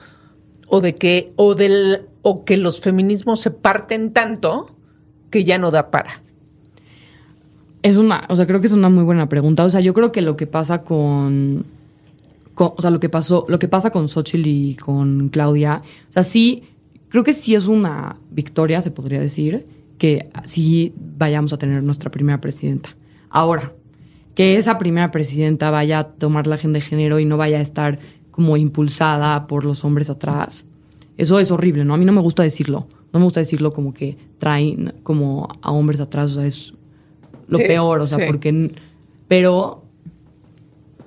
o 0.67 0.81
de 0.81 0.93
que, 0.93 1.33
o 1.35 1.55
del, 1.55 2.05
o 2.21 2.45
que 2.45 2.57
los 2.57 2.81
feminismos 2.81 3.41
se 3.41 3.49
parten 3.49 4.13
tanto 4.13 4.69
que 5.31 5.43
ya 5.43 5.57
no 5.57 5.71
da 5.71 5.89
para. 5.89 6.21
Es 7.81 7.97
una, 7.97 8.25
o 8.29 8.35
sea, 8.35 8.45
creo 8.45 8.59
que 8.61 8.67
es 8.67 8.73
una 8.73 8.89
muy 8.89 9.03
buena 9.03 9.29
pregunta. 9.29 9.63
O 9.63 9.69
sea, 9.69 9.79
yo 9.79 9.93
creo 9.93 10.11
que 10.11 10.21
lo 10.21 10.35
que 10.35 10.47
pasa 10.47 10.83
con, 10.83 11.65
con- 12.53 12.73
o 12.77 12.81
sea, 12.81 12.91
lo 12.91 12.99
que 12.99 13.09
pasó, 13.09 13.45
lo 13.47 13.57
que 13.57 13.67
pasa 13.67 13.89
con 13.89 14.09
Xochitl 14.09 14.45
y 14.45 14.75
con 14.75 15.29
Claudia, 15.29 15.81
o 16.09 16.13
sea, 16.13 16.23
sí, 16.23 16.63
creo 17.09 17.23
que 17.23 17.33
sí 17.33 17.55
es 17.55 17.65
una 17.67 18.17
victoria, 18.31 18.81
se 18.81 18.91
podría 18.91 19.19
decir, 19.19 19.65
que 19.97 20.29
sí 20.43 20.93
vayamos 21.17 21.53
a 21.53 21.57
tener 21.57 21.83
nuestra 21.83 22.09
primera 22.09 22.39
presidenta. 22.39 22.95
Ahora, 23.29 23.73
que 24.35 24.57
esa 24.57 24.77
primera 24.77 25.11
presidenta 25.11 25.69
vaya 25.69 25.99
a 25.99 26.03
tomar 26.07 26.47
la 26.47 26.55
agenda 26.55 26.79
de 26.79 26.85
género 26.85 27.19
y 27.19 27.25
no 27.25 27.37
vaya 27.37 27.57
a 27.57 27.61
estar 27.61 27.99
como 28.31 28.55
impulsada 28.55 29.47
por 29.47 29.65
los 29.65 29.83
hombres 29.83 30.09
atrás, 30.09 30.65
eso 31.17 31.39
es 31.39 31.51
horrible, 31.51 31.83
¿no? 31.83 31.93
A 31.93 31.97
mí 31.97 32.05
no 32.05 32.13
me 32.13 32.21
gusta 32.21 32.43
decirlo. 32.43 32.87
No 33.11 33.19
me 33.19 33.25
gusta 33.25 33.41
decirlo 33.41 33.73
como 33.73 33.93
que 33.93 34.17
traen 34.37 34.93
como 35.03 35.49
a 35.61 35.71
hombres 35.71 35.99
atrás, 35.99 36.31
o 36.31 36.33
sea, 36.35 36.45
es 36.45 36.73
lo 37.49 37.57
Sí, 37.57 37.65
peor, 37.65 37.99
o 37.99 38.05
sea, 38.05 38.19
sí. 38.19 38.23
porque... 38.25 38.71
Pero 39.27 39.83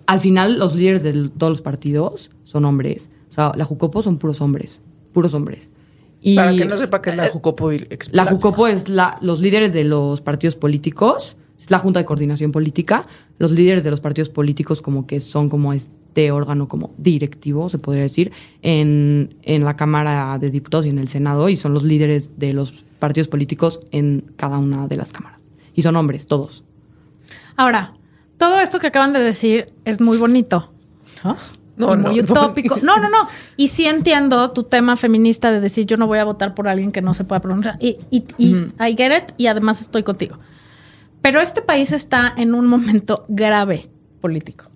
al 0.07 0.21
final 0.21 0.59
los 0.59 0.77
líderes 0.77 1.03
de 1.03 1.31
todos 1.31 1.51
los 1.51 1.63
partidos 1.63 2.31
son 2.45 2.67
hombres. 2.67 3.09
O 3.31 3.33
sea, 3.33 3.53
la 3.57 3.65
Jucopo 3.65 4.03
son 4.03 4.19
puros 4.19 4.43
hombres, 4.43 4.83
puros 5.15 5.33
hombres. 5.33 5.71
Y 6.25 6.37
Para 6.37 6.55
que 6.55 6.65
no 6.65 6.77
sepa 6.79 7.03
qué 7.03 7.11
es 7.11 7.17
la 7.17 7.29
Jucopo. 7.29 7.73
y- 7.73 7.87
la 8.13 8.25
Jucopo 8.25 8.69
es 8.69 8.89
la, 8.89 9.19
los 9.21 9.41
líderes 9.41 9.73
de 9.75 9.83
los 9.85 10.21
partidos 10.21 10.55
políticos, 10.57 11.37
es 11.59 11.71
la 11.71 11.79
Junta 11.81 11.99
de 11.99 12.05
Coordinación 12.05 12.53
Política. 12.53 13.05
Los 13.39 13.51
líderes 13.51 13.83
de 13.83 13.91
los 13.91 14.01
partidos 14.01 14.29
políticos 14.29 14.81
como 14.83 15.07
que 15.07 15.19
son 15.21 15.49
como 15.49 15.73
este 15.73 16.31
órgano 16.31 16.69
como 16.69 16.93
directivo, 16.97 17.69
se 17.69 17.79
podría 17.79 18.03
decir, 18.05 18.31
en, 18.63 19.35
en 19.43 19.65
la 19.65 19.75
Cámara 19.77 20.39
de 20.39 20.51
Diputados 20.51 20.87
y 20.87 20.91
en 20.91 20.99
el 21.01 21.09
Senado, 21.09 21.49
y 21.49 21.57
son 21.57 21.75
los 21.75 21.83
líderes 21.83 22.39
de 22.39 22.53
los 22.53 22.73
partidos 23.01 23.27
políticos 23.27 23.81
en 23.91 24.33
cada 24.37 24.59
una 24.59 24.87
de 24.87 24.97
las 24.97 25.13
cámaras. 25.13 25.49
Y 25.75 25.83
son 25.83 25.97
hombres, 25.97 26.29
todos. 26.29 26.63
Ahora, 27.57 27.95
todo 28.39 28.61
esto 28.61 28.79
que 28.79 28.87
acaban 28.89 29.13
de 29.13 29.19
decir 29.21 29.67
es 29.85 30.01
muy 30.01 30.19
bonito. 30.19 30.71
¿no? 31.25 31.37
No, 31.77 31.97
no, 31.97 32.13
utópico. 32.13 32.77
No, 32.83 32.97
no, 32.97 33.09
no. 33.09 33.29
Y 33.57 33.69
sí 33.69 33.87
entiendo 33.87 34.51
tu 34.51 34.65
tema 34.65 34.97
feminista 34.97 35.51
de 35.51 35.61
decir 35.61 35.87
yo 35.87 35.97
no 35.97 36.07
voy 36.07 36.19
a 36.19 36.25
votar 36.25 36.55
por 36.55 36.69
alguien 36.69 36.93
que 36.93 37.03
no 37.03 37.15
se 37.15 37.25
pueda 37.25 37.41
pronunciar. 37.41 37.77
Y, 37.81 37.99
y, 38.11 38.25
y 38.39 38.55
I 38.79 38.95
get 38.97 39.17
it, 39.17 39.33
y 39.37 39.47
además 39.47 39.81
estoy 39.81 40.03
contigo. 40.03 40.39
Pero 41.23 41.41
este 41.41 41.63
país 41.63 41.93
está 41.93 42.33
en 42.37 42.55
un 42.55 42.67
momento 42.67 43.25
grave 43.29 43.89
político. 44.21 44.71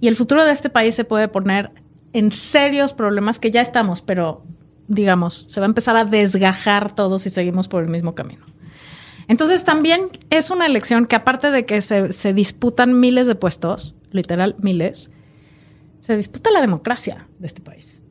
Y 0.00 0.08
el 0.08 0.16
futuro 0.16 0.44
de 0.44 0.52
este 0.52 0.68
país 0.68 0.94
se 0.94 1.04
puede 1.04 1.28
poner 1.28 1.70
en 2.12 2.32
serios 2.32 2.92
problemas 2.92 3.38
que 3.38 3.50
ya 3.50 3.60
estamos, 3.60 4.02
pero 4.02 4.42
digamos, 4.88 5.46
se 5.48 5.60
va 5.60 5.66
a 5.66 5.68
empezar 5.68 5.96
a 5.96 6.04
desgajar 6.04 6.94
todo 6.94 7.18
si 7.18 7.30
seguimos 7.30 7.68
por 7.68 7.82
el 7.82 7.88
mismo 7.88 8.14
camino. 8.14 8.44
Entonces 9.28 9.64
también 9.64 10.08
es 10.30 10.50
una 10.50 10.66
elección 10.66 11.06
que 11.06 11.16
aparte 11.16 11.50
de 11.50 11.64
que 11.64 11.80
se, 11.80 12.12
se 12.12 12.34
disputan 12.34 12.98
miles 12.98 13.26
de 13.26 13.34
puestos, 13.34 13.94
literal 14.10 14.56
miles, 14.58 15.10
se 16.02 16.16
disputa 16.16 16.50
la 16.50 16.60
democracia 16.60 17.28
de 17.38 17.46
este 17.46 17.62
país. 17.62 18.02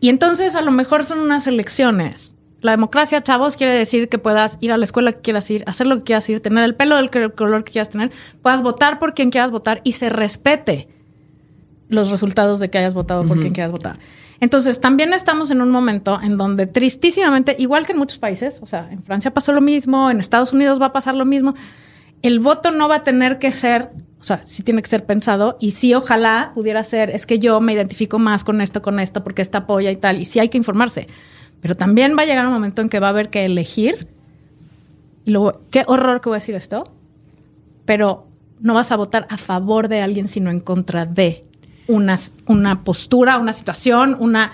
Y 0.00 0.08
entonces 0.08 0.56
a 0.56 0.60
lo 0.60 0.72
mejor 0.72 1.04
son 1.04 1.20
unas 1.20 1.46
elecciones. 1.46 2.34
La 2.62 2.72
democracia, 2.72 3.22
chavos, 3.22 3.56
quiere 3.56 3.72
decir 3.72 4.08
que 4.08 4.18
puedas 4.18 4.58
ir 4.60 4.72
a 4.72 4.76
la 4.76 4.82
escuela 4.82 5.12
que 5.12 5.20
quieras 5.20 5.48
ir, 5.52 5.62
hacer 5.68 5.86
lo 5.86 5.98
que 5.98 6.02
quieras 6.02 6.28
ir, 6.28 6.40
tener 6.40 6.64
el 6.64 6.74
pelo 6.74 6.96
del 6.96 7.10
color 7.10 7.62
que 7.62 7.70
quieras 7.70 7.90
tener, 7.90 8.10
puedas 8.42 8.62
votar 8.62 8.98
por 8.98 9.14
quien 9.14 9.30
quieras 9.30 9.52
votar 9.52 9.80
y 9.84 9.92
se 9.92 10.08
respete 10.08 10.88
los 11.88 12.10
resultados 12.10 12.58
de 12.58 12.70
que 12.70 12.78
hayas 12.78 12.92
votado 12.92 13.24
por 13.24 13.38
quien 13.38 13.52
quieras 13.52 13.70
votar. 13.70 14.00
Entonces, 14.40 14.80
también 14.80 15.12
estamos 15.12 15.52
en 15.52 15.60
un 15.60 15.70
momento 15.70 16.20
en 16.20 16.36
donde 16.36 16.66
tristísimamente, 16.66 17.54
igual 17.56 17.86
que 17.86 17.92
en 17.92 17.98
muchos 17.98 18.18
países, 18.18 18.58
o 18.62 18.66
sea, 18.66 18.88
en 18.90 19.04
Francia 19.04 19.32
pasó 19.32 19.52
lo 19.52 19.60
mismo, 19.60 20.10
en 20.10 20.18
Estados 20.18 20.52
Unidos 20.52 20.82
va 20.82 20.86
a 20.86 20.92
pasar 20.92 21.14
lo 21.14 21.24
mismo, 21.24 21.54
el 22.22 22.40
voto 22.40 22.72
no 22.72 22.88
va 22.88 22.96
a 22.96 23.02
tener 23.04 23.38
que 23.38 23.52
ser, 23.52 23.90
o 24.20 24.24
sea, 24.24 24.42
sí 24.42 24.62
tiene 24.62 24.82
que 24.82 24.88
ser 24.88 25.06
pensado 25.06 25.56
y 25.60 25.70
sí, 25.70 25.94
ojalá 25.94 26.52
pudiera 26.54 26.82
ser, 26.82 27.10
es 27.10 27.24
que 27.26 27.38
yo 27.38 27.60
me 27.60 27.72
identifico 27.72 28.18
más 28.18 28.44
con 28.44 28.60
esto, 28.60 28.82
con 28.82 28.98
esto, 28.98 29.22
porque 29.22 29.42
esta 29.42 29.58
apoya 29.58 29.90
y 29.90 29.96
tal, 29.96 30.20
y 30.20 30.24
sí 30.24 30.40
hay 30.40 30.48
que 30.48 30.58
informarse. 30.58 31.06
Pero 31.60 31.76
también 31.76 32.16
va 32.16 32.22
a 32.22 32.26
llegar 32.26 32.46
un 32.46 32.52
momento 32.52 32.82
en 32.82 32.88
que 32.88 33.00
va 33.00 33.08
a 33.08 33.10
haber 33.10 33.30
que 33.30 33.44
elegir. 33.44 34.08
Y 35.24 35.30
luego, 35.30 35.62
qué 35.70 35.84
horror 35.86 36.20
que 36.20 36.28
voy 36.28 36.36
a 36.36 36.40
decir 36.40 36.54
esto, 36.54 36.84
pero 37.84 38.26
no 38.60 38.74
vas 38.74 38.92
a 38.92 38.96
votar 38.96 39.26
a 39.30 39.36
favor 39.36 39.88
de 39.88 40.00
alguien, 40.00 40.28
sino 40.28 40.50
en 40.50 40.60
contra 40.60 41.06
de 41.06 41.44
una, 41.86 42.18
una 42.46 42.84
postura, 42.84 43.38
una 43.38 43.52
situación, 43.52 44.16
una, 44.18 44.50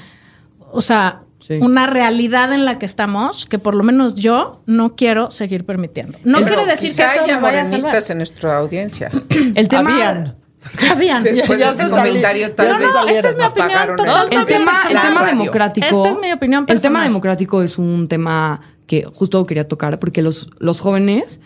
o 0.72 0.82
sea, 0.82 1.23
Sí. 1.46 1.58
una 1.60 1.86
realidad 1.86 2.52
en 2.54 2.64
la 2.64 2.78
que 2.78 2.86
estamos 2.86 3.44
que 3.44 3.58
por 3.58 3.74
lo 3.74 3.82
menos 3.84 4.14
yo 4.14 4.62
no 4.66 4.96
quiero 4.96 5.30
seguir 5.30 5.66
permitiendo. 5.66 6.18
No 6.24 6.38
Pero 6.38 6.48
quiere 6.56 6.66
decir 6.70 6.94
que 6.96 7.02
haya 7.02 7.38
morenistas 7.38 8.08
en 8.08 8.16
nuestra 8.18 8.56
audiencia. 8.58 9.10
El 9.54 9.68
tema... 9.68 9.90
Habían. 9.92 10.36
Sabían. 10.78 11.22
Después 11.24 11.58
Ya 11.58 11.74
de 11.74 11.82
este 11.84 11.94
comentario, 11.94 12.52
tal 12.54 12.68
No, 12.68 12.78
vez 12.78 12.88
no, 12.94 13.06
esta 13.08 13.28
es 13.28 13.36
mi 13.36 13.44
opinión 13.44 13.96
total. 13.96 14.26
el- 14.30 14.46
tema, 14.46 14.72
el 14.72 14.92
personal. 14.94 15.02
tema 15.02 15.26
democrático. 15.26 15.86
Esta 15.86 16.08
es 16.08 16.18
mi 16.18 16.32
opinión 16.32 16.60
El 16.62 16.66
tema 16.66 16.80
personal. 16.80 17.02
democrático 17.04 17.62
es 17.62 17.76
un 17.76 18.08
tema 18.08 18.62
que 18.86 19.04
justo 19.04 19.44
quería 19.44 19.68
tocar 19.68 19.98
porque 19.98 20.22
los, 20.22 20.48
los 20.58 20.80
jóvenes 20.80 21.40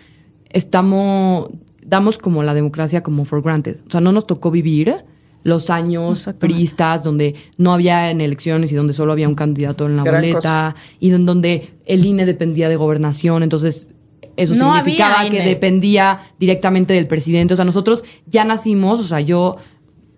estamos, 0.51 1.49
damos 1.83 2.18
como 2.18 2.43
la 2.43 2.55
democracia 2.55 3.03
como 3.03 3.25
for 3.25 3.43
granted. 3.43 3.79
O 3.87 3.91
sea, 3.91 4.01
no 4.01 4.12
nos 4.12 4.27
tocó 4.27 4.51
vivir 4.51 4.95
los 5.49 5.70
años 5.70 6.28
priistas, 6.38 7.03
donde 7.05 7.34
no 7.57 7.72
había 7.72 8.11
en 8.11 8.20
elecciones 8.20 8.70
y 8.70 8.74
donde 8.74 8.92
solo 8.92 9.12
había 9.12 9.28
un 9.28 9.34
candidato 9.34 9.86
en 9.86 9.96
la 9.96 10.05
Gran 10.05 10.20
boleta, 10.22 10.74
y 11.01 11.11
en 11.12 11.26
donde 11.26 11.70
el 11.86 12.05
INE 12.05 12.24
dependía 12.26 12.68
de 12.68 12.76
gobernación, 12.76 13.42
entonces 13.42 13.88
eso 14.36 14.55
No 14.55 14.74
significaba 14.76 15.22
que 15.28 15.36
INE. 15.38 15.44
dependía 15.49 16.20
directamente 16.38 16.92
del 16.94 17.07
presidente. 17.09 17.55
O 17.55 17.57
sea, 17.57 17.64
nosotros 17.64 18.05
ya 18.26 18.44
nacimos, 18.44 19.01
o 19.01 19.05
sea, 19.05 19.20
yo, 19.20 19.57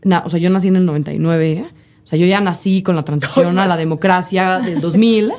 na- 0.02 0.22
o 0.26 0.28
sea, 0.28 0.38
yo 0.38 0.50
nací 0.50 0.68
en 0.68 0.76
el 0.76 0.84
99, 0.84 1.52
¿eh? 1.52 1.64
o 2.04 2.06
sea, 2.06 2.18
yo 2.18 2.26
ya 2.26 2.40
nací 2.40 2.82
con 2.82 2.96
la 2.96 3.02
transición 3.04 3.58
a 3.58 3.66
la 3.66 3.76
democracia 3.78 4.58
del 4.64 4.80
2000. 4.80 5.32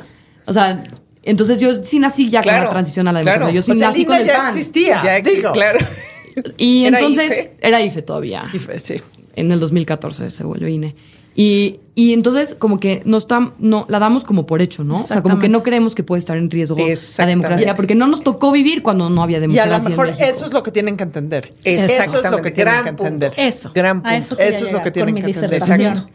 O 0.48 0.54
sea, 0.54 0.84
entonces 1.24 1.60
yo 1.60 1.76
sí 1.84 2.00
nací 2.00 2.30
ya 2.32 2.40
con 2.40 2.50
Claro, 2.50 2.64
la 2.64 2.70
transición 2.72 3.08
a 3.08 3.12
la 3.14 3.22
claro. 3.22 3.46
democracia. 3.46 3.56
Yo 3.60 3.62
sí 3.62 3.72
O 3.72 3.74
sea, 3.76 3.88
nací 3.90 4.02
el 4.02 4.08
con 4.08 4.16
INE 4.16 4.22
el 4.24 4.28
ya 4.30 4.38
PAN. 4.38 4.48
existía. 4.48 5.02
Ya, 5.04 5.22
digo. 5.30 5.52
claro. 5.52 5.80
Y 6.58 6.86
¿Era 6.86 6.98
entonces 7.00 7.26
IFE? 7.30 7.52
era 7.62 7.82
IFE 7.82 8.02
todavía. 8.04 8.46
IFE, 8.54 8.80
sí. 8.80 9.02
En 9.36 9.52
el 9.52 9.60
2014 9.60 10.32
se 10.32 10.44
vuelve 10.44 10.72
INE. 10.72 10.96
Y, 11.34 11.80
y 11.96 12.12
entonces 12.12 12.56
como 12.60 12.78
que 12.78 13.02
no 13.06 13.16
está, 13.16 13.54
no, 13.58 13.86
la 13.88 14.00
damos 14.00 14.26
como 14.26 14.46
por 14.46 14.62
hecho, 14.62 14.84
¿no? 14.84 14.98
O 14.98 15.00
sea, 15.00 15.22
como 15.22 15.40
que 15.40 15.48
no 15.48 15.64
creemos 15.64 15.96
que 15.96 16.04
puede 16.04 16.20
estar 16.20 16.36
en 16.36 16.52
riesgo 16.52 16.76
la 17.18 17.26
democracia, 17.26 17.74
porque 17.74 17.96
no 17.96 18.06
nos 18.08 18.22
tocó 18.22 18.52
vivir 18.52 18.84
cuando 18.84 19.10
no 19.10 19.24
había 19.24 19.38
Y 19.38 19.40
a 19.40 19.42
democracia. 19.42 19.78
lo 19.78 19.90
mejor 19.90 20.10
eso 20.20 20.46
es 20.46 20.52
lo 20.52 20.62
que 20.62 20.72
tienen 20.72 20.98
que 20.98 21.04
entender. 21.04 21.54
Eso 21.64 22.18
es 22.20 22.30
lo 22.32 22.42
que 22.42 22.52
tienen 22.52 22.74
Gran 22.74 22.84
que 22.84 22.90
entender. 22.90 23.30
punto. 23.30 23.42
Eso. 23.42 23.72
Gran 23.74 24.02
punto. 24.02 24.18
eso, 24.18 24.38
Eso 24.38 24.66
es 24.66 24.74
lo 24.74 24.82
que 24.82 24.92
tienen 24.92 25.16
que 25.16 25.22
entender. 25.28 25.54
Exacto. 25.54 26.10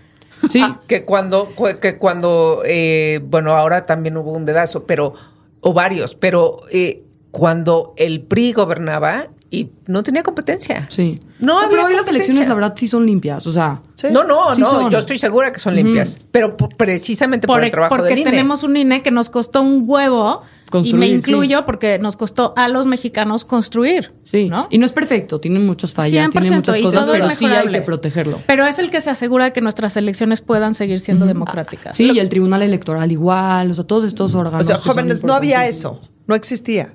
Sí. 0.50 0.60
Ah, 0.62 0.82
que 0.86 1.06
cuando, 1.06 1.46
cu- 1.54 1.78
que 1.80 1.96
cuando 1.96 2.60
eh, 2.66 3.20
bueno, 3.24 3.56
ahora 3.56 3.80
también 3.86 4.18
hubo 4.18 4.32
un 4.32 4.44
dedazo, 4.44 4.84
pero, 4.84 5.14
o 5.62 5.72
varios, 5.72 6.14
pero 6.14 6.60
eh, 6.70 7.04
cuando 7.30 7.92
el 7.96 8.22
PRI 8.22 8.52
gobernaba 8.52 9.28
y 9.50 9.70
no 9.86 10.02
tenía 10.02 10.22
competencia. 10.22 10.86
Sí. 10.90 11.20
No 11.38 11.58
había 11.58 11.70
pero 11.70 11.84
hoy 11.86 11.94
las 11.94 12.08
elecciones, 12.08 12.48
la 12.48 12.54
verdad, 12.54 12.74
sí 12.76 12.88
son 12.88 13.06
limpias. 13.06 13.46
O 13.46 13.52
sea, 13.52 13.80
Sí. 13.94 14.08
No, 14.10 14.24
no, 14.24 14.54
Sí 14.54 14.60
no, 14.60 14.70
son. 14.70 14.90
yo 14.90 14.98
estoy 14.98 15.18
segura 15.18 15.52
que 15.52 15.60
son 15.60 15.74
limpias, 15.76 16.18
pero 16.32 16.56
precisamente 16.56 17.46
por, 17.46 17.56
Por- 17.56 17.64
el 17.64 17.70
trabajo 17.70 17.94
porque 17.96 18.10
del 18.10 18.18
INE. 18.20 18.30
tenemos 18.30 18.62
un 18.64 18.76
INE 18.76 19.02
que 19.02 19.10
nos 19.10 19.30
costó 19.30 19.62
un 19.62 19.84
huevo. 19.86 20.42
y 20.66 20.70
Construir, 20.70 20.98
me 20.98 21.06
sí. 21.06 21.12
incluyo 21.30 21.64
porque 21.64 22.00
nos 22.00 22.16
costó 22.16 22.52
a 22.56 22.66
los 22.66 22.86
mexicanos 22.86 23.44
construir. 23.44 24.12
sí. 24.24 24.48
¿no? 24.48 24.66
Y 24.68 24.78
no 24.78 24.86
es 24.86 24.92
perfecto, 24.92 25.38
tienen 25.40 25.64
muchas 25.64 25.92
fallas, 25.94 26.28
100%, 26.28 26.32
tiene 26.40 26.56
muchas 26.56 26.78
y 26.78 26.82
cosas, 26.82 27.02
todo 27.02 27.14
es 27.14 27.20
pero 27.22 27.30
sí 27.36 27.44
hay 27.44 27.50
mejorable. 27.50 27.78
que 27.78 27.84
protegerlo. 27.84 28.38
Pero 28.48 28.66
es 28.66 28.80
el 28.80 28.90
que 28.90 29.00
se 29.00 29.10
asegura 29.10 29.52
que 29.52 29.60
nuestras 29.60 29.96
elecciones 29.96 30.40
puedan 30.40 30.74
seguir 30.74 30.98
siendo 30.98 31.24
democráticas. 31.24 31.96
Sí, 31.96 32.10
y 32.12 32.18
el 32.18 32.28
Tribunal 32.28 32.62
Electoral 32.62 33.12
igual, 33.12 33.70
o 33.70 33.74
sea, 33.74 33.84
todos 33.84 34.04
estos 34.04 34.34
órganos. 34.34 34.64
O 34.64 34.66
sea, 34.66 34.76
jóvenes, 34.78 35.22
no 35.22 35.34
había 35.34 35.68
eso. 35.68 36.00
No 36.26 36.34
existía. 36.34 36.94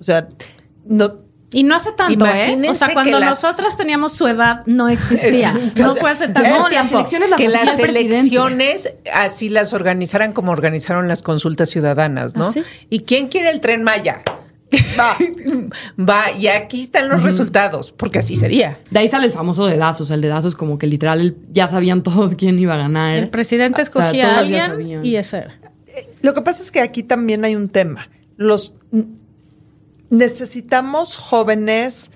O 0.00 0.02
sea, 0.02 0.28
no. 0.86 1.26
Y 1.50 1.62
no 1.62 1.74
hace 1.74 1.92
tanto, 1.92 2.26
¿eh? 2.26 2.58
O 2.68 2.74
sea, 2.74 2.92
cuando 2.92 3.18
las- 3.18 3.42
nosotras 3.42 3.76
teníamos 3.78 4.12
su 4.12 4.26
edad, 4.28 4.62
no 4.66 4.88
existía. 4.88 5.54
No 5.76 5.94
fue 5.94 6.10
hace 6.10 6.28
tanto 6.28 6.48
no, 6.48 6.68
las 6.68 6.92
elecciones 6.92 7.30
las 7.30 7.38
que 7.40 7.48
las 7.48 7.78
elecciones 7.78 8.92
así 9.14 9.48
las 9.48 9.72
organizaran 9.72 10.34
como 10.34 10.52
organizaron 10.52 11.08
las 11.08 11.22
consultas 11.22 11.70
ciudadanas, 11.70 12.36
¿no? 12.36 12.44
¿Ah, 12.44 12.52
sí? 12.52 12.62
¿Y 12.90 13.00
quién 13.00 13.28
quiere 13.28 13.48
el 13.50 13.60
tren 13.60 13.82
Maya? 13.82 14.20
Va, 15.00 15.16
va, 15.98 16.30
y 16.32 16.48
aquí 16.48 16.82
están 16.82 17.08
los 17.08 17.22
resultados, 17.22 17.92
porque 17.92 18.18
así 18.18 18.36
sería. 18.36 18.78
De 18.90 18.98
ahí 18.98 19.08
sale 19.08 19.24
el 19.24 19.32
famoso 19.32 19.66
dedazo, 19.66 20.02
o 20.02 20.06
sea, 20.06 20.16
el 20.16 20.20
dedazo 20.20 20.48
es 20.48 20.54
como 20.54 20.76
que 20.76 20.86
literal 20.86 21.36
ya 21.50 21.68
sabían 21.68 22.02
todos 22.02 22.34
quién 22.34 22.58
iba 22.58 22.74
a 22.74 22.76
ganar. 22.76 23.16
El 23.16 23.30
presidente 23.30 23.80
O 23.80 23.84
sea, 23.84 24.02
escogía 24.10 24.36
a 24.36 24.38
alguien 24.40 25.02
y 25.06 25.16
ese 25.16 25.38
era. 25.38 25.58
Lo 26.20 26.34
que 26.34 26.42
pasa 26.42 26.62
es 26.62 26.70
que 26.70 26.82
aquí 26.82 27.02
también 27.02 27.46
hay 27.46 27.56
un 27.56 27.70
tema. 27.70 28.10
Los 28.36 28.74
necesitamos 30.10 31.16
jóvenes 31.16 32.10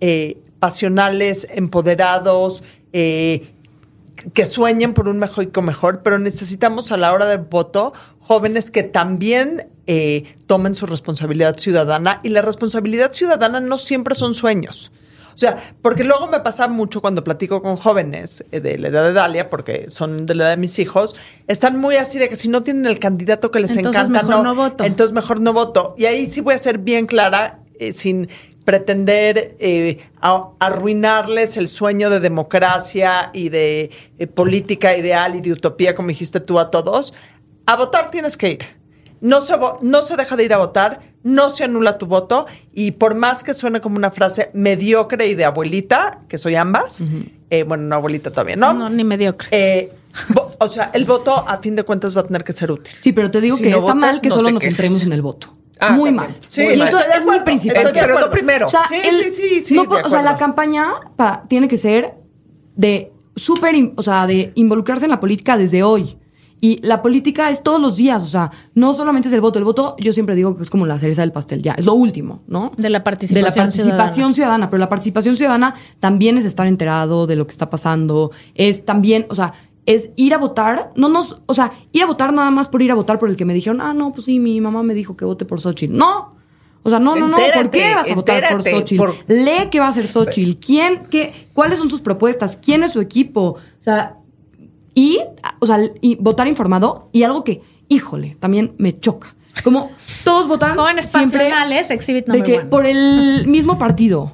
eh, 0.00 0.38
pasionales, 0.58 1.46
empoderados, 1.50 2.62
eh, 2.92 3.52
que 4.34 4.46
sueñen 4.46 4.94
por 4.94 5.08
un 5.08 5.18
México 5.18 5.62
mejor, 5.62 6.02
pero 6.02 6.18
necesitamos 6.18 6.92
a 6.92 6.96
la 6.96 7.12
hora 7.12 7.26
del 7.26 7.40
voto 7.40 7.92
jóvenes 8.20 8.70
que 8.70 8.82
también 8.82 9.68
eh, 9.86 10.34
tomen 10.46 10.74
su 10.74 10.86
responsabilidad 10.86 11.56
ciudadana 11.56 12.20
y 12.22 12.28
la 12.28 12.40
responsabilidad 12.40 13.12
ciudadana 13.12 13.60
no 13.60 13.78
siempre 13.78 14.14
son 14.14 14.34
sueños. 14.34 14.92
O 15.42 15.44
sea, 15.44 15.60
porque 15.82 16.04
luego 16.04 16.28
me 16.28 16.38
pasa 16.38 16.68
mucho 16.68 17.00
cuando 17.00 17.24
platico 17.24 17.62
con 17.62 17.76
jóvenes 17.76 18.44
eh, 18.52 18.60
de 18.60 18.78
la 18.78 18.88
edad 18.88 19.02
de 19.04 19.12
Dalia, 19.12 19.50
porque 19.50 19.86
son 19.90 20.24
de 20.24 20.36
la 20.36 20.44
edad 20.44 20.50
de 20.52 20.56
mis 20.58 20.78
hijos, 20.78 21.16
están 21.48 21.80
muy 21.80 21.96
así 21.96 22.18
de 22.18 22.28
que 22.28 22.36
si 22.36 22.46
no 22.48 22.62
tienen 22.62 22.86
el 22.86 23.00
candidato 23.00 23.50
que 23.50 23.58
les 23.58 23.76
Entonces 23.76 24.02
encanta, 24.08 24.26
mejor 24.28 24.44
no 24.44 24.54
voto. 24.54 24.84
Entonces 24.84 25.12
mejor 25.12 25.40
no 25.40 25.52
voto. 25.52 25.94
Y 25.98 26.04
ahí 26.04 26.30
sí 26.30 26.40
voy 26.40 26.54
a 26.54 26.58
ser 26.58 26.78
bien 26.78 27.06
clara, 27.06 27.58
eh, 27.80 27.92
sin 27.92 28.28
pretender 28.64 29.56
eh, 29.58 29.98
a- 30.20 30.50
arruinarles 30.60 31.56
el 31.56 31.66
sueño 31.66 32.08
de 32.10 32.20
democracia 32.20 33.30
y 33.32 33.48
de 33.48 33.90
eh, 34.18 34.26
política 34.28 34.96
ideal 34.96 35.34
y 35.34 35.40
de 35.40 35.50
utopía, 35.52 35.96
como 35.96 36.08
dijiste 36.08 36.38
tú 36.38 36.60
a 36.60 36.70
todos. 36.70 37.14
A 37.66 37.74
votar 37.74 38.12
tienes 38.12 38.36
que 38.36 38.50
ir. 38.50 38.58
No 39.20 39.40
se, 39.40 39.54
no 39.82 40.02
se 40.04 40.16
deja 40.16 40.36
de 40.36 40.44
ir 40.44 40.54
a 40.54 40.58
votar, 40.58 41.00
no 41.24 41.50
se 41.50 41.64
anula 41.64 41.98
tu 41.98 42.06
voto 42.06 42.46
y 42.72 42.92
por 42.92 43.14
más 43.14 43.44
que 43.44 43.54
suene 43.54 43.80
como 43.80 43.96
una 43.96 44.10
frase 44.10 44.50
mediocre 44.54 45.26
y 45.28 45.34
de 45.34 45.44
abuelita, 45.44 46.20
que 46.28 46.38
soy 46.38 46.56
ambas, 46.56 47.02
eh, 47.50 47.62
bueno, 47.64 47.84
no 47.84 47.96
abuelita 47.96 48.30
todavía, 48.30 48.56
¿no? 48.56 48.72
No, 48.72 48.88
ni 48.90 49.04
mediocre. 49.04 49.48
Eh, 49.52 49.92
o 50.58 50.68
sea, 50.68 50.90
el 50.94 51.04
voto 51.04 51.32
a 51.34 51.58
fin 51.58 51.76
de 51.76 51.84
cuentas 51.84 52.16
va 52.16 52.20
a 52.22 52.24
tener 52.26 52.44
que 52.44 52.52
ser 52.52 52.70
útil. 52.70 52.94
Sí, 53.00 53.12
pero 53.12 53.30
te 53.30 53.40
digo 53.40 53.56
Si 53.56 53.62
que 53.64 53.70
no 53.70 53.78
está 53.78 53.94
votas, 53.94 54.12
mal 54.12 54.20
que 54.20 54.28
no 54.28 54.34
solo 54.34 54.50
nos 54.50 54.62
centremos 54.62 55.02
en 55.04 55.12
el 55.12 55.22
voto. 55.22 55.48
Ah, 55.80 55.90
muy 55.90 56.10
también. 56.10 56.14
mal. 56.16 56.36
Sí, 56.46 56.62
y 56.62 56.76
mal. 56.76 56.88
eso 56.88 56.98
es 57.16 57.24
muy 57.24 57.40
principal. 57.40 57.90
Pero 57.92 58.20
lo 58.20 58.30
primero. 58.30 58.66
O 58.66 58.68
sea, 58.68 58.86
Sí, 58.88 58.94
el- 59.02 59.24
sí, 59.30 59.62
sí, 59.64 59.74
no 59.74 59.82
o 59.82 60.10
sea, 60.10 60.22
la 60.22 60.36
campaña 60.36 60.86
pa- 61.16 61.42
tiene 61.48 61.66
que 61.66 61.76
ser 61.78 62.14
de 62.76 63.10
súper, 63.34 63.74
o 63.96 64.02
sea, 64.02 64.26
de 64.26 64.52
involucrarse 64.54 65.06
en 65.06 65.10
la 65.10 65.18
política 65.20 65.56
desde 65.56 65.82
hoy. 65.82 66.18
Y 66.64 66.78
la 66.86 67.02
política 67.02 67.50
es 67.50 67.64
todos 67.64 67.80
los 67.82 67.96
días, 67.96 68.22
o 68.22 68.28
sea, 68.28 68.52
no 68.74 68.92
solamente 68.92 69.26
es 69.28 69.34
el 69.34 69.40
voto. 69.40 69.58
El 69.58 69.64
voto, 69.64 69.96
yo 69.98 70.12
siempre 70.12 70.36
digo 70.36 70.56
que 70.56 70.62
es 70.62 70.70
como 70.70 70.86
la 70.86 70.96
cereza 70.96 71.22
del 71.22 71.32
pastel, 71.32 71.60
ya, 71.60 71.72
es 71.72 71.84
lo 71.84 71.94
último, 71.94 72.42
¿no? 72.46 72.70
De 72.76 72.88
la 72.88 73.00
De 73.00 73.04
participación 73.04 73.42
la 73.44 73.52
participación 73.52 74.32
ciudadana. 74.32 74.70
Pero 74.70 74.78
la 74.78 74.88
participación 74.88 75.34
ciudadana 75.34 75.74
también 75.98 76.38
es 76.38 76.44
estar 76.44 76.68
enterado 76.68 77.26
de 77.26 77.34
lo 77.34 77.48
que 77.48 77.50
está 77.50 77.68
pasando. 77.68 78.30
Es 78.54 78.84
también, 78.84 79.26
o 79.28 79.34
sea, 79.34 79.54
es 79.86 80.10
ir 80.14 80.34
a 80.34 80.38
votar. 80.38 80.92
No 80.94 81.08
nos, 81.08 81.42
o 81.46 81.54
sea, 81.54 81.72
ir 81.90 82.04
a 82.04 82.06
votar 82.06 82.32
nada 82.32 82.52
más 82.52 82.68
por 82.68 82.80
ir 82.80 82.92
a 82.92 82.94
votar 82.94 83.18
por 83.18 83.28
el 83.28 83.36
que 83.36 83.44
me 83.44 83.54
dijeron, 83.54 83.80
ah, 83.80 83.92
no, 83.92 84.12
pues 84.12 84.26
sí, 84.26 84.38
mi 84.38 84.60
mamá 84.60 84.84
me 84.84 84.94
dijo 84.94 85.16
que 85.16 85.24
vote 85.24 85.44
por 85.44 85.60
Xochitl. 85.60 85.96
No. 85.96 86.36
O 86.84 86.90
sea, 86.90 87.00
no, 87.00 87.16
no, 87.16 87.26
no. 87.26 87.36
¿Por 87.36 87.70
qué 87.70 87.92
vas 87.92 88.08
a 88.08 88.14
votar 88.14 88.48
por 88.52 88.62
Xochitl? 88.62 88.96
por- 88.98 89.16
Lee 89.26 89.68
qué 89.68 89.80
va 89.80 89.86
a 89.86 89.90
hacer 89.90 90.06
Xochitl. 90.06 90.64
¿Quién, 90.64 91.02
qué, 91.10 91.34
cuáles 91.54 91.80
son 91.80 91.90
sus 91.90 92.00
propuestas? 92.00 92.56
¿Quién 92.56 92.84
es 92.84 92.92
su 92.92 93.00
equipo? 93.00 93.56
O 93.80 93.82
sea, 93.82 94.18
y, 94.94 95.20
o 95.58 95.66
sea, 95.66 95.78
y 96.00 96.16
votar 96.16 96.48
informado 96.48 97.08
y 97.12 97.22
algo 97.22 97.44
que, 97.44 97.62
híjole, 97.88 98.36
también 98.38 98.74
me 98.78 98.98
choca. 98.98 99.34
Como 99.64 99.90
todos 100.24 100.48
votan 100.48 100.76
Jóvenes 100.76 101.06
siempre 101.06 101.38
pasionales, 101.40 101.90
exhibit 101.90 102.26
de 102.26 102.42
que 102.42 102.58
one. 102.58 102.66
por 102.66 102.86
el 102.86 103.46
mismo 103.46 103.78
partido. 103.78 104.32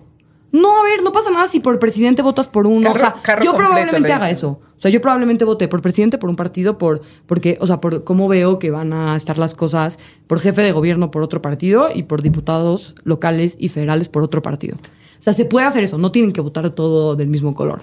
No, 0.51 0.81
a 0.81 0.83
ver, 0.83 1.03
no 1.03 1.13
pasa 1.13 1.31
nada 1.31 1.47
si 1.47 1.61
por 1.61 1.79
presidente 1.79 2.23
votas 2.23 2.49
por 2.49 2.67
uno. 2.67 2.83
Carro- 2.83 2.97
o 2.97 2.99
sea, 2.99 3.15
carro 3.21 3.45
yo 3.45 3.51
completo, 3.51 3.69
probablemente 3.69 4.01
le 4.09 4.13
haga 4.15 4.31
eso. 4.31 4.61
O 4.77 4.81
sea, 4.81 4.91
yo 4.91 5.01
probablemente 5.01 5.45
voté 5.45 5.69
por 5.69 5.83
presidente 5.83 6.17
por 6.17 6.31
un 6.31 6.37
partido, 6.37 6.79
por, 6.79 7.03
porque, 7.27 7.59
o 7.61 7.67
sea, 7.67 7.81
por 7.81 8.05
cómo 8.05 8.29
veo 8.29 8.59
que 8.59 8.71
van 8.71 8.93
a 8.93 9.15
estar 9.17 9.37
las 9.37 9.55
cosas, 9.55 9.99
por 10.27 10.41
jefe 10.41 10.63
de 10.63 10.73
gobierno 10.73 11.11
por 11.11 11.23
otro 11.23 11.43
partido 11.43 11.89
y 11.95 12.05
por 12.05 12.23
diputados 12.23 12.95
locales 13.05 13.57
y 13.59 13.69
federales 13.69 14.09
por 14.09 14.23
otro 14.23 14.41
partido. 14.41 14.77
O 15.19 15.23
sea, 15.23 15.33
se 15.35 15.45
puede 15.45 15.67
hacer 15.67 15.83
eso, 15.83 15.99
no 15.99 16.13
tienen 16.13 16.33
que 16.33 16.41
votar 16.41 16.71
todo 16.71 17.17
del 17.17 17.29
mismo 17.29 17.55
color. 17.55 17.83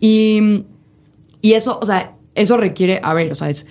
Y, 0.00 0.64
y 1.46 1.54
eso, 1.54 1.78
o 1.80 1.86
sea, 1.86 2.16
eso 2.34 2.56
requiere, 2.56 3.00
a 3.02 3.14
ver, 3.14 3.32
o 3.32 3.34
sea, 3.34 3.48
es 3.50 3.66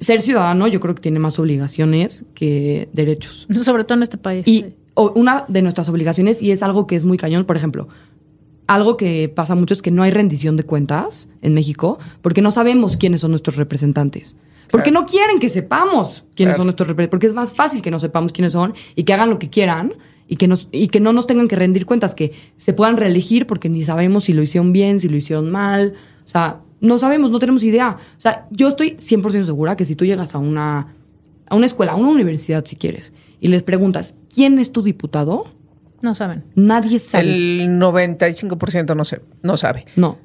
ser 0.00 0.20
ciudadano, 0.22 0.66
yo 0.66 0.80
creo 0.80 0.94
que 0.94 1.02
tiene 1.02 1.18
más 1.18 1.38
obligaciones 1.38 2.24
que 2.34 2.88
derechos. 2.92 3.46
Sobre 3.62 3.84
todo 3.84 3.96
en 3.98 4.02
este 4.02 4.16
país. 4.18 4.46
Y 4.48 4.60
sí. 4.60 4.74
o- 4.94 5.12
una 5.14 5.44
de 5.48 5.62
nuestras 5.62 5.88
obligaciones, 5.88 6.40
y 6.42 6.50
es 6.52 6.62
algo 6.62 6.86
que 6.86 6.96
es 6.96 7.04
muy 7.04 7.18
cañón, 7.18 7.44
por 7.44 7.56
ejemplo, 7.56 7.88
algo 8.66 8.96
que 8.96 9.28
pasa 9.28 9.54
mucho 9.54 9.74
es 9.74 9.82
que 9.82 9.90
no 9.90 10.02
hay 10.02 10.10
rendición 10.12 10.56
de 10.56 10.62
cuentas 10.62 11.28
en 11.42 11.54
México 11.54 11.98
porque 12.22 12.40
no 12.40 12.50
sabemos 12.52 12.96
quiénes 12.96 13.20
son 13.20 13.32
nuestros 13.32 13.56
representantes. 13.56 14.36
Porque 14.70 14.90
Claro. 14.90 15.02
no 15.06 15.10
quieren 15.10 15.38
que 15.40 15.48
sepamos 15.48 16.22
quiénes 16.36 16.52
Claro. 16.52 16.56
son 16.58 16.66
nuestros 16.66 16.86
representantes. 16.86 17.10
Porque 17.10 17.26
es 17.26 17.34
más 17.34 17.52
fácil 17.52 17.82
que 17.82 17.90
no 17.90 17.98
sepamos 17.98 18.30
quiénes 18.32 18.52
son 18.52 18.74
y 18.94 19.02
que 19.02 19.12
hagan 19.12 19.28
lo 19.28 19.38
que 19.40 19.50
quieran 19.50 19.92
y 20.28 20.36
que, 20.36 20.46
nos, 20.46 20.68
y 20.70 20.86
que 20.86 21.00
no 21.00 21.12
nos 21.12 21.26
tengan 21.26 21.48
que 21.48 21.56
rendir 21.56 21.84
cuentas, 21.84 22.14
que 22.14 22.32
se 22.58 22.72
puedan 22.72 22.96
reelegir 22.96 23.48
porque 23.48 23.68
ni 23.68 23.82
sabemos 23.84 24.24
si 24.24 24.32
lo 24.32 24.42
hicieron 24.42 24.72
bien, 24.72 25.00
si 25.00 25.08
lo 25.08 25.16
hicieron 25.16 25.50
mal. 25.50 25.94
O 26.24 26.28
sea, 26.28 26.60
no 26.80 26.98
sabemos, 26.98 27.30
no 27.30 27.38
tenemos 27.38 27.62
idea. 27.62 27.96
O 28.18 28.20
sea, 28.20 28.46
yo 28.50 28.68
estoy 28.68 28.92
100% 28.92 29.44
segura 29.44 29.76
que 29.76 29.84
si 29.84 29.96
tú 29.96 30.04
llegas 30.04 30.34
a 30.34 30.38
una, 30.38 30.94
a 31.48 31.54
una 31.54 31.66
escuela, 31.66 31.92
a 31.92 31.96
una 31.96 32.10
universidad 32.10 32.64
si 32.64 32.76
quieres, 32.76 33.12
y 33.40 33.48
les 33.48 33.62
preguntas, 33.62 34.14
¿quién 34.34 34.58
es 34.58 34.72
tu 34.72 34.82
diputado? 34.82 35.46
No 36.02 36.14
saben. 36.14 36.44
Nadie 36.54 36.98
sabe. 36.98 37.24
El 37.24 37.78
95% 37.78 38.96
no, 38.96 39.04
sé, 39.04 39.22
no 39.42 39.56
sabe. 39.56 39.84
No. 39.96 40.18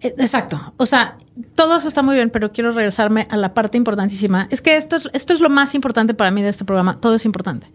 Eh, 0.00 0.14
Exacto. 0.18 0.74
O 0.76 0.86
sea, 0.86 1.18
todo 1.54 1.76
eso 1.76 1.88
está 1.88 2.02
muy 2.02 2.14
bien, 2.14 2.30
pero 2.30 2.52
quiero 2.52 2.72
regresarme 2.72 3.26
a 3.30 3.36
la 3.36 3.54
parte 3.54 3.76
importantísima. 3.76 4.46
Es 4.50 4.62
que 4.62 4.76
esto 4.76 4.96
es, 4.96 5.08
esto 5.12 5.32
es 5.32 5.40
lo 5.40 5.50
más 5.50 5.74
importante 5.74 6.14
para 6.14 6.30
mí 6.30 6.42
de 6.42 6.48
este 6.48 6.64
programa. 6.64 7.00
Todo 7.00 7.14
es 7.14 7.24
importante. 7.24 7.68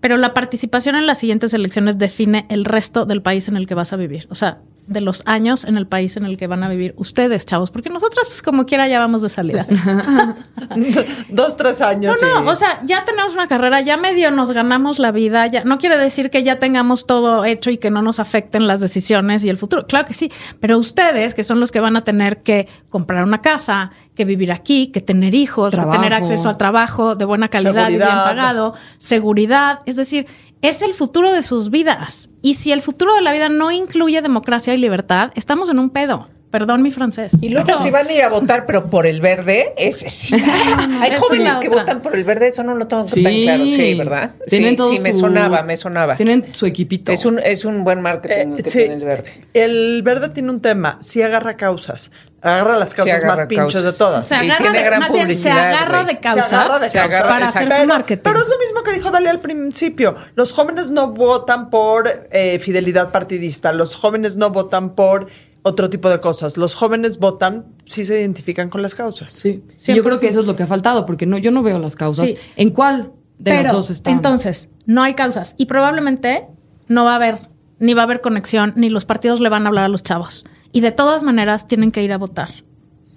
Pero 0.00 0.18
la 0.18 0.34
participación 0.34 0.96
en 0.96 1.06
las 1.06 1.18
siguientes 1.18 1.54
elecciones 1.54 1.98
define 1.98 2.46
el 2.50 2.64
resto 2.64 3.06
del 3.06 3.22
país 3.22 3.48
en 3.48 3.56
el 3.56 3.66
que 3.66 3.74
vas 3.74 3.92
a 3.92 3.96
vivir. 3.96 4.26
O 4.30 4.34
sea, 4.34 4.60
de 4.86 5.00
los 5.00 5.22
años 5.26 5.64
en 5.64 5.76
el 5.76 5.86
país 5.86 6.16
en 6.16 6.26
el 6.26 6.36
que 6.36 6.46
van 6.46 6.62
a 6.62 6.68
vivir 6.68 6.94
ustedes, 6.96 7.44
chavos, 7.44 7.70
porque 7.70 7.90
nosotras, 7.90 8.28
pues 8.28 8.42
como 8.42 8.66
quiera, 8.66 8.86
ya 8.88 8.98
vamos 8.98 9.22
de 9.22 9.28
salida. 9.28 9.66
Dos, 11.28 11.56
tres 11.56 11.80
años. 11.82 12.16
No, 12.22 12.42
no, 12.42 12.50
o 12.50 12.54
sea, 12.54 12.80
ya 12.84 13.04
tenemos 13.04 13.34
una 13.34 13.48
carrera, 13.48 13.80
ya 13.80 13.96
medio 13.96 14.30
nos 14.30 14.52
ganamos 14.52 14.98
la 14.98 15.10
vida, 15.10 15.46
ya 15.48 15.64
no 15.64 15.78
quiere 15.78 15.98
decir 15.98 16.30
que 16.30 16.42
ya 16.44 16.58
tengamos 16.58 17.06
todo 17.06 17.44
hecho 17.44 17.70
y 17.70 17.78
que 17.78 17.90
no 17.90 18.02
nos 18.02 18.20
afecten 18.20 18.66
las 18.66 18.80
decisiones 18.80 19.44
y 19.44 19.48
el 19.48 19.56
futuro. 19.56 19.86
Claro 19.86 20.06
que 20.06 20.14
sí, 20.14 20.30
pero 20.60 20.78
ustedes, 20.78 21.34
que 21.34 21.42
son 21.42 21.58
los 21.58 21.72
que 21.72 21.80
van 21.80 21.96
a 21.96 22.02
tener 22.02 22.42
que 22.42 22.68
comprar 22.88 23.24
una 23.24 23.40
casa, 23.40 23.90
que 24.14 24.24
vivir 24.24 24.52
aquí, 24.52 24.88
que 24.88 25.00
tener 25.00 25.34
hijos, 25.34 25.74
que 25.74 25.84
tener 25.84 26.14
acceso 26.14 26.48
al 26.48 26.56
trabajo 26.56 27.16
de 27.16 27.24
buena 27.24 27.48
calidad 27.48 27.90
y 27.90 27.96
bien 27.96 28.08
pagado, 28.08 28.74
seguridad, 28.98 29.80
es 29.84 29.96
decir, 29.96 30.26
es 30.68 30.82
el 30.82 30.94
futuro 30.94 31.30
de 31.30 31.42
sus 31.42 31.70
vidas. 31.70 32.30
Y 32.42 32.54
si 32.54 32.72
el 32.72 32.82
futuro 32.82 33.14
de 33.14 33.22
la 33.22 33.32
vida 33.32 33.48
no 33.48 33.70
incluye 33.70 34.20
democracia 34.20 34.74
y 34.74 34.78
libertad, 34.78 35.30
estamos 35.36 35.70
en 35.70 35.78
un 35.78 35.90
pedo. 35.90 36.28
Perdón 36.50 36.80
mi 36.82 36.90
francés. 36.90 37.32
Y 37.42 37.48
luego 37.50 37.66
Pero- 37.66 37.82
si 37.82 37.90
van 37.90 38.06
a 38.06 38.12
ir 38.12 38.22
a 38.22 38.28
votar, 38.28 38.64
pero 38.66 38.86
por 38.88 39.04
el 39.06 39.20
verde, 39.20 39.74
ese 39.76 40.08
sí 40.08 40.36
está. 40.36 41.02
Hay 41.02 41.12
jóvenes 41.18 41.58
que 41.58 41.68
votan 41.68 42.00
por 42.00 42.14
el 42.14 42.24
verde, 42.24 42.46
eso 42.48 42.62
no 42.62 42.74
lo 42.74 42.86
tengo 42.86 43.04
tan 43.04 43.20
claro, 43.22 43.64
sí, 43.64 43.94
¿verdad? 43.94 44.30
Tienen 44.46 44.70
sí, 44.70 44.76
todo 44.76 44.90
sí, 44.92 44.98
me 45.00 45.12
su- 45.12 45.20
sonaba, 45.20 45.62
me 45.62 45.76
sonaba. 45.76 46.16
Tienen 46.16 46.46
su 46.54 46.64
equipito. 46.66 47.10
Es 47.12 47.24
un, 47.26 47.40
es 47.40 47.64
un 47.64 47.82
buen 47.84 48.00
marketing 48.00 48.34
Eh, 48.52 48.54
el 48.58 48.62
que 48.62 48.70
sí, 48.70 48.78
tiene 48.78 48.94
el 48.94 49.04
verde. 49.04 49.44
el 49.54 50.02
verde 50.02 50.28
tiene 50.30 50.50
un 50.50 50.60
tema, 50.60 50.98
sí 51.02 51.20
agarra 51.20 51.56
causas, 51.56 52.10
agarra 52.40 52.76
las 52.76 52.94
causas 52.94 53.24
agarra 53.24 53.42
más 53.46 53.48
causas. 53.54 53.84
de 53.84 53.92
todas. 53.92 54.26
Se 54.28 54.34
Y 54.36 54.38
agarra 54.38 54.56
tiene 54.58 54.78
de, 54.78 54.84
gran 54.84 55.00
más 55.00 55.12
bien, 55.12 55.26
se 55.26 55.32
publicidad, 55.32 55.58
agarra 55.74 56.04
de 56.04 56.20
causas, 56.20 56.48
se 56.48 56.54
agarra 56.54 56.78
de 56.78 56.90
Se 56.90 56.98
agarra- 56.98 57.10
causas 57.18 57.32
para 57.34 57.48
hacer 57.48 57.62
su 57.64 57.68
pero, 57.74 57.86
marketing. 57.88 58.22
pero 58.22 58.40
es 58.40 58.48
lo 58.48 58.58
mismo 58.58 58.82
que 58.84 58.92
dijo 58.92 59.10
Dalia 59.10 59.30
al 59.32 59.40
principio. 59.40 60.14
Los 60.36 60.52
jóvenes 60.52 60.90
no 60.90 61.08
votan 61.10 61.70
por 61.70 62.28
eh, 62.30 62.58
fidelidad 62.60 63.10
partidista. 63.10 63.72
Los 63.72 63.96
jóvenes 63.96 64.36
no 64.36 64.50
votan 64.50 64.94
por 64.94 65.26
otro 65.66 65.90
tipo 65.90 66.08
de 66.08 66.20
cosas. 66.20 66.56
Los 66.56 66.74
jóvenes 66.76 67.18
votan 67.18 67.66
si 67.84 68.04
se 68.04 68.20
identifican 68.20 68.70
con 68.70 68.82
las 68.82 68.94
causas. 68.94 69.32
Sí. 69.32 69.64
Sí, 69.76 69.94
yo 69.94 70.02
creo 70.02 70.18
que 70.20 70.28
eso 70.28 70.40
es 70.40 70.46
lo 70.46 70.54
que 70.54 70.62
ha 70.62 70.66
faltado, 70.66 71.04
porque 71.06 71.26
no, 71.26 71.38
yo 71.38 71.50
no 71.50 71.62
veo 71.62 71.78
las 71.78 71.96
causas. 71.96 72.30
Sí. 72.30 72.36
¿En 72.54 72.70
cuál 72.70 73.12
de 73.38 73.50
Pero, 73.50 73.62
los 73.64 73.72
dos 73.72 73.90
están? 73.90 74.14
entonces, 74.14 74.68
no 74.86 75.02
hay 75.02 75.14
causas. 75.14 75.54
Y 75.58 75.66
probablemente 75.66 76.46
no 76.86 77.04
va 77.04 77.12
a 77.12 77.16
haber, 77.16 77.38
ni 77.80 77.94
va 77.94 78.02
a 78.02 78.04
haber 78.04 78.20
conexión, 78.20 78.74
ni 78.76 78.90
los 78.90 79.04
partidos 79.06 79.40
le 79.40 79.48
van 79.48 79.66
a 79.66 79.68
hablar 79.68 79.84
a 79.84 79.88
los 79.88 80.02
chavos. 80.04 80.44
Y 80.72 80.80
de 80.82 80.92
todas 80.92 81.24
maneras 81.24 81.66
tienen 81.66 81.90
que 81.90 82.02
ir 82.02 82.12
a 82.12 82.18
votar. 82.18 82.50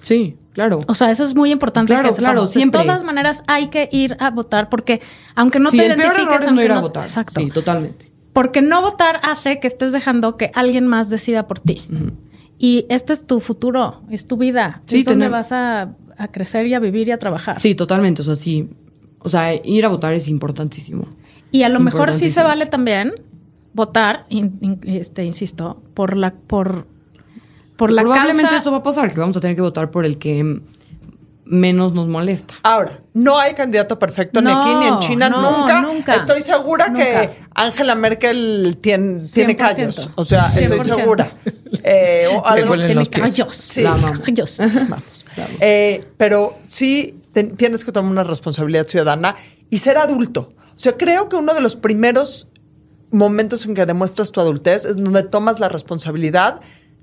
Sí, 0.01 0.37
claro. 0.53 0.81
O 0.87 0.95
sea, 0.95 1.11
eso 1.11 1.23
es 1.25 1.35
muy 1.35 1.51
importante. 1.51 1.93
Claro, 1.93 2.09
que 2.09 2.15
claro, 2.15 2.47
siempre. 2.47 2.79
De 2.81 2.87
todas 2.87 3.03
maneras 3.03 3.43
hay 3.47 3.67
que 3.67 3.89
ir 3.91 4.15
a 4.19 4.31
votar 4.31 4.69
porque 4.69 5.01
aunque 5.35 5.59
no 5.59 5.69
sí, 5.69 5.77
te 5.77 5.85
el 5.85 5.95
peor 5.97 6.13
identifiques... 6.13 6.41
error 6.41 6.47
es 6.49 6.55
no 6.55 6.63
ir 6.63 6.71
a 6.71 6.75
no- 6.75 6.81
votar. 6.81 7.03
Exacto. 7.03 7.41
Sí, 7.41 7.47
totalmente. 7.51 8.09
Porque 8.33 8.61
no 8.61 8.81
votar 8.81 9.19
hace 9.23 9.59
que 9.59 9.67
estés 9.67 9.91
dejando 9.91 10.37
que 10.37 10.51
alguien 10.53 10.87
más 10.87 11.09
decida 11.09 11.47
por 11.47 11.59
ti. 11.59 11.83
Y 12.59 12.85
este 12.89 13.13
es 13.13 13.25
tu 13.25 13.39
futuro, 13.39 14.01
es 14.11 14.27
tu 14.27 14.35
vida. 14.37 14.81
Sí, 14.85 14.99
es 14.99 15.05
donde 15.05 15.29
vas 15.29 15.51
a, 15.53 15.95
a 16.17 16.27
crecer 16.27 16.67
y 16.67 16.73
a 16.75 16.79
vivir 16.79 17.07
y 17.07 17.11
a 17.11 17.17
trabajar. 17.17 17.57
Sí, 17.57 17.73
totalmente. 17.73 18.21
O 18.21 18.25
sea, 18.25 18.35
sí. 18.35 18.69
O 19.19 19.29
sea, 19.29 19.53
ir 19.55 19.85
a 19.85 19.87
votar 19.89 20.13
es 20.13 20.27
importantísimo. 20.27 21.05
Y 21.51 21.63
a 21.63 21.69
lo 21.69 21.79
mejor 21.79 22.13
sí 22.13 22.29
se 22.29 22.43
vale 22.43 22.65
también 22.67 23.13
votar, 23.73 24.25
in- 24.29 24.57
in- 24.61 24.79
este, 24.83 25.23
insisto, 25.23 25.81
por 25.93 26.15
la, 26.17 26.33
por, 26.33 26.85
por 27.77 27.91
la 27.91 28.01
Probablemente 28.01 28.43
causa. 28.43 28.57
eso 28.57 28.71
va 28.71 28.77
a 28.77 28.83
pasar, 28.83 29.13
que 29.13 29.19
vamos 29.19 29.37
a 29.37 29.39
tener 29.39 29.55
que 29.55 29.61
votar 29.61 29.89
por 29.89 30.05
el 30.05 30.17
que 30.17 30.61
menos 31.49 31.93
nos 31.95 32.07
molesta. 32.07 32.53
Ahora, 32.63 33.01
no 33.13 33.39
hay 33.39 33.53
candidato 33.55 33.97
perfecto 33.99 34.39
ni 34.41 34.51
No, 34.53 34.61
aquí 34.61 34.75
ni 34.75 34.85
en 34.87 34.99
China, 34.99 35.29
no, 35.29 35.57
nunca. 35.57 35.81
nunca. 35.81 36.15
Estoy 36.15 36.41
segura 36.41 36.87
Nunca. 36.89 37.03
que 37.03 37.31
Angela 37.55 37.95
Merkel 37.95 38.77
tiene, 38.79 39.21
tiene 39.27 39.55
100%. 39.55 39.57
callos. 39.57 40.09
O 40.15 40.23
sea, 40.25 40.47
estoy 40.55 40.79
100%. 40.79 40.95
segura. 40.95 41.31
Eh, 41.83 42.25
o 42.33 42.45
algo- 42.45 42.75
Tiene 42.85 43.05
callos. 43.07 43.55
Sí. 43.55 43.83
Callos. 44.25 44.59
Eh, 45.61 46.01
pero 46.17 46.57
sí 46.67 47.21
te- 47.31 47.43
tienes 47.45 47.85
que 47.85 47.91
tomar 47.91 48.11
una 48.11 48.23
responsabilidad 48.23 48.85
ciudadana 48.85 49.35
y 49.69 49.77
ser 49.77 49.97
adulto. 49.97 50.53
O 50.75 50.79
sea, 50.79 50.97
creo 50.97 51.29
que 51.29 51.35
uno 51.37 51.53
de 51.53 51.61
los 51.61 51.75
primeros 51.75 52.47
momentos 53.11 53.65
en 53.65 53.73
que 53.75 53.85
demuestras 53.85 54.31
tu 54.31 54.41
adultez 54.41 54.85
es 54.85 54.97
donde 54.97 55.23
tomas 55.23 55.59
la 55.59 55.69
responsabilidad 55.69 56.59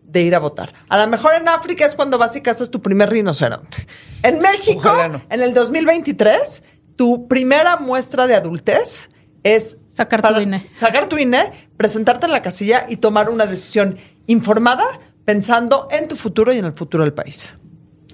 de 0.07 0.23
ir 0.23 0.35
a 0.35 0.39
votar. 0.39 0.73
A 0.89 0.99
lo 0.99 1.07
mejor 1.09 1.35
en 1.35 1.49
África 1.49 1.85
es 1.85 1.95
cuando 1.95 2.19
vas 2.19 2.37
y 2.37 2.41
cazas 2.41 2.71
tu 2.71 2.81
primer 2.81 3.11
rinoceronte. 3.11 3.87
En 4.23 4.41
México, 4.41 4.93
no. 5.09 5.23
en 5.29 5.43
el 5.43 5.53
2023, 5.53 6.63
tu 6.97 7.29
primera 7.29 7.77
muestra 7.77 8.27
de 8.27 8.35
adultez 8.35 9.11
es 9.43 9.79
Sacar 9.91 10.21
tu 10.21 10.41
INE. 10.41 10.69
Sacar 10.73 11.09
tu 11.09 11.17
INE, 11.17 11.51
presentarte 11.77 12.27
en 12.27 12.33
la 12.33 12.43
casilla 12.43 12.87
y 12.89 12.97
tomar 12.97 13.31
una 13.31 13.47
decisión 13.47 13.97
informada 14.27 14.85
pensando 15.25 15.89
en 15.91 16.07
tu 16.07 16.17
futuro 16.17 16.53
y 16.53 16.59
en 16.59 16.67
el 16.67 16.75
futuro 16.75 17.05
del 17.05 17.15
país. 17.15 17.57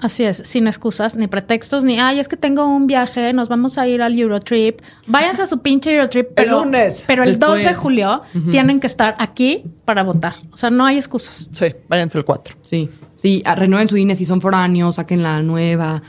Así 0.02 0.24
es, 0.24 0.42
sin 0.44 0.66
excusas, 0.66 1.14
ni 1.14 1.28
pretextos, 1.28 1.84
ni, 1.84 2.00
ay, 2.00 2.18
es 2.18 2.26
que 2.26 2.36
tengo 2.36 2.66
un 2.66 2.88
viaje, 2.88 3.32
nos 3.32 3.48
vamos 3.48 3.78
a 3.78 3.86
ir 3.86 4.02
al 4.02 4.18
Eurotrip. 4.18 4.80
Váyanse 5.06 5.42
a 5.42 5.46
su 5.46 5.60
pinche 5.60 5.94
Eurotrip. 5.94 6.30
Pero, 6.34 6.64
lunes, 6.64 7.04
Pero 7.06 7.22
el 7.22 7.38
2 7.38 7.50
de 7.50 7.56
después. 7.58 7.78
julio 7.78 8.22
tienen 8.50 8.80
que 8.80 8.88
estar 8.88 9.14
aquí 9.18 9.62
para 9.84 10.02
votar. 10.02 10.34
O 10.52 10.56
sea, 10.56 10.70
no 10.70 10.84
hay 10.84 10.96
excusas. 10.96 11.48
Sí, 11.52 11.66
váyanse 11.88 12.18
el 12.18 12.24
4. 12.24 12.56
Sí. 12.62 12.90
Sí, 13.14 13.44
renueven 13.56 13.88
su 13.88 13.96
INE 13.96 14.16
si 14.16 14.24
son 14.24 14.40
foráneos, 14.40 14.96
saquen 14.96 15.22
la 15.22 15.40
nueva. 15.40 16.02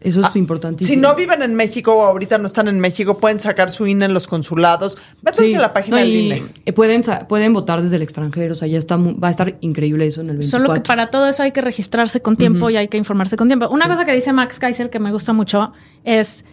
Eso 0.00 0.20
es 0.20 0.36
importantísimo. 0.36 0.94
Si 0.94 1.00
no 1.00 1.14
viven 1.14 1.42
en 1.42 1.54
México 1.54 1.94
o 1.94 2.02
ahorita 2.02 2.38
no 2.38 2.46
están 2.46 2.68
en 2.68 2.78
México, 2.80 3.18
pueden 3.18 3.38
sacar 3.38 3.70
su 3.70 3.86
INE 3.86 4.04
en 4.04 4.14
los 4.14 4.26
consulados. 4.26 4.98
Métanse 5.22 5.48
Sí. 5.48 5.54
a 5.54 5.60
la 5.60 5.72
página 5.72 5.96
No, 5.96 6.02
del 6.02 6.12
INE. 6.14 6.42
eh, 6.64 6.72
Pueden, 6.72 7.02
pueden 7.28 7.52
votar 7.52 7.80
desde 7.82 7.96
el 7.96 8.02
extranjero, 8.02 8.52
o 8.52 8.56
sea, 8.56 8.68
ya 8.68 8.78
está, 8.78 8.96
va 8.96 9.28
a 9.28 9.30
estar 9.30 9.56
increíble 9.60 10.06
eso 10.06 10.20
en 10.20 10.30
el 10.30 10.36
24. 10.36 10.66
Solo 10.68 10.74
que 10.74 10.86
para 10.86 11.08
todo 11.10 11.26
eso 11.28 11.42
hay 11.42 11.52
que 11.52 11.60
registrarse 11.62 12.20
con 12.20 12.36
tiempo 12.36 12.68
y 12.70 12.76
hay 12.76 12.88
que 12.88 12.98
informarse 12.98 13.36
con 13.36 13.48
tiempo. 13.48 13.68
Una 13.70 13.88
cosa 13.88 14.04
que 14.04 14.12
dice 14.12 14.32
Max 14.32 14.58
Kaiser 14.58 14.90
que 14.90 14.98
me 14.98 15.10
gusta 15.12 15.32
mucho 15.32 15.72
es 16.04 16.44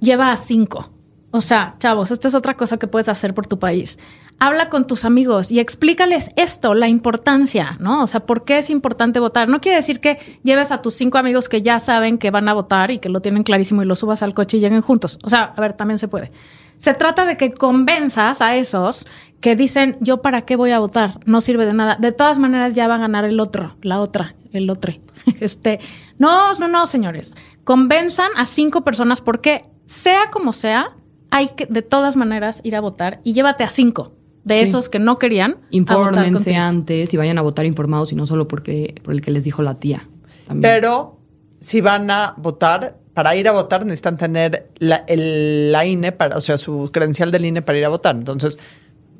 lleva 0.00 0.32
a 0.32 0.36
cinco. 0.36 0.90
O 1.30 1.42
sea, 1.42 1.74
chavos, 1.78 2.10
esta 2.10 2.26
es 2.28 2.34
otra 2.34 2.56
cosa 2.56 2.78
que 2.78 2.86
puedes 2.86 3.08
hacer 3.08 3.34
por 3.34 3.46
tu 3.46 3.58
país. 3.58 3.98
Habla 4.38 4.70
con 4.70 4.86
tus 4.86 5.04
amigos 5.04 5.52
y 5.52 5.60
explícales 5.60 6.30
esto, 6.36 6.72
la 6.72 6.88
importancia, 6.88 7.76
¿no? 7.80 8.02
O 8.02 8.06
sea, 8.06 8.20
¿por 8.20 8.44
qué 8.44 8.58
es 8.58 8.70
importante 8.70 9.20
votar? 9.20 9.48
No 9.48 9.60
quiere 9.60 9.76
decir 9.76 10.00
que 10.00 10.18
lleves 10.42 10.72
a 10.72 10.80
tus 10.80 10.94
cinco 10.94 11.18
amigos 11.18 11.50
que 11.50 11.60
ya 11.60 11.80
saben 11.80 12.16
que 12.16 12.30
van 12.30 12.48
a 12.48 12.54
votar 12.54 12.90
y 12.90 12.98
que 12.98 13.10
lo 13.10 13.20
tienen 13.20 13.42
clarísimo 13.42 13.82
y 13.82 13.84
lo 13.84 13.94
subas 13.94 14.22
al 14.22 14.32
coche 14.32 14.56
y 14.56 14.60
lleguen 14.60 14.80
juntos. 14.80 15.18
O 15.22 15.28
sea, 15.28 15.52
a 15.54 15.60
ver, 15.60 15.74
también 15.74 15.98
se 15.98 16.08
puede. 16.08 16.32
Se 16.78 16.94
trata 16.94 17.26
de 17.26 17.36
que 17.36 17.52
convenzas 17.52 18.40
a 18.40 18.56
esos 18.56 19.04
que 19.40 19.54
dicen, 19.54 19.98
yo 20.00 20.22
para 20.22 20.42
qué 20.42 20.56
voy 20.56 20.70
a 20.70 20.78
votar, 20.78 21.20
no 21.26 21.42
sirve 21.42 21.66
de 21.66 21.74
nada. 21.74 21.96
De 21.96 22.12
todas 22.12 22.38
maneras 22.38 22.74
ya 22.74 22.88
va 22.88 22.94
a 22.94 22.98
ganar 22.98 23.26
el 23.26 23.40
otro, 23.40 23.76
la 23.82 24.00
otra, 24.00 24.34
el 24.52 24.70
otro. 24.70 24.94
Este, 25.40 25.78
no, 26.16 26.54
no, 26.54 26.68
no, 26.68 26.86
señores. 26.86 27.34
Convenzan 27.64 28.30
a 28.36 28.46
cinco 28.46 28.82
personas 28.82 29.20
porque 29.20 29.66
sea 29.84 30.30
como 30.30 30.52
sea, 30.52 30.96
hay 31.30 31.48
que 31.48 31.66
de 31.66 31.82
todas 31.82 32.16
maneras 32.16 32.60
ir 32.64 32.74
a 32.76 32.80
votar 32.80 33.20
y 33.24 33.32
llévate 33.32 33.64
a 33.64 33.70
cinco 33.70 34.12
de 34.44 34.56
Sí. 34.56 34.62
esos 34.62 34.88
que 34.88 34.98
no 34.98 35.16
querían. 35.16 35.56
Infórmense 35.70 36.56
antes 36.56 37.12
y 37.12 37.16
vayan 37.16 37.36
a 37.38 37.42
votar 37.42 37.66
informados 37.66 38.12
y 38.12 38.14
no 38.16 38.24
solo 38.26 38.48
porque 38.48 38.94
por 39.02 39.12
el 39.14 39.20
que 39.20 39.30
les 39.30 39.44
dijo 39.44 39.62
la 39.62 39.74
tía. 39.74 40.08
También. 40.46 40.62
Pero 40.62 41.18
si 41.60 41.80
van 41.80 42.10
a 42.10 42.34
votar, 42.38 42.96
para 43.14 43.34
ir 43.36 43.48
a 43.48 43.52
votar 43.52 43.84
necesitan 43.84 44.16
tener 44.16 44.70
la, 44.78 45.04
el- 45.08 45.72
la 45.72 45.84
INE, 45.84 46.12
para, 46.12 46.36
o 46.36 46.40
sea, 46.40 46.56
su 46.56 46.88
credencial 46.92 47.30
del 47.30 47.44
INE 47.44 47.62
para 47.62 47.76
ir 47.78 47.84
a 47.84 47.88
votar. 47.88 48.14
Entonces, 48.14 48.58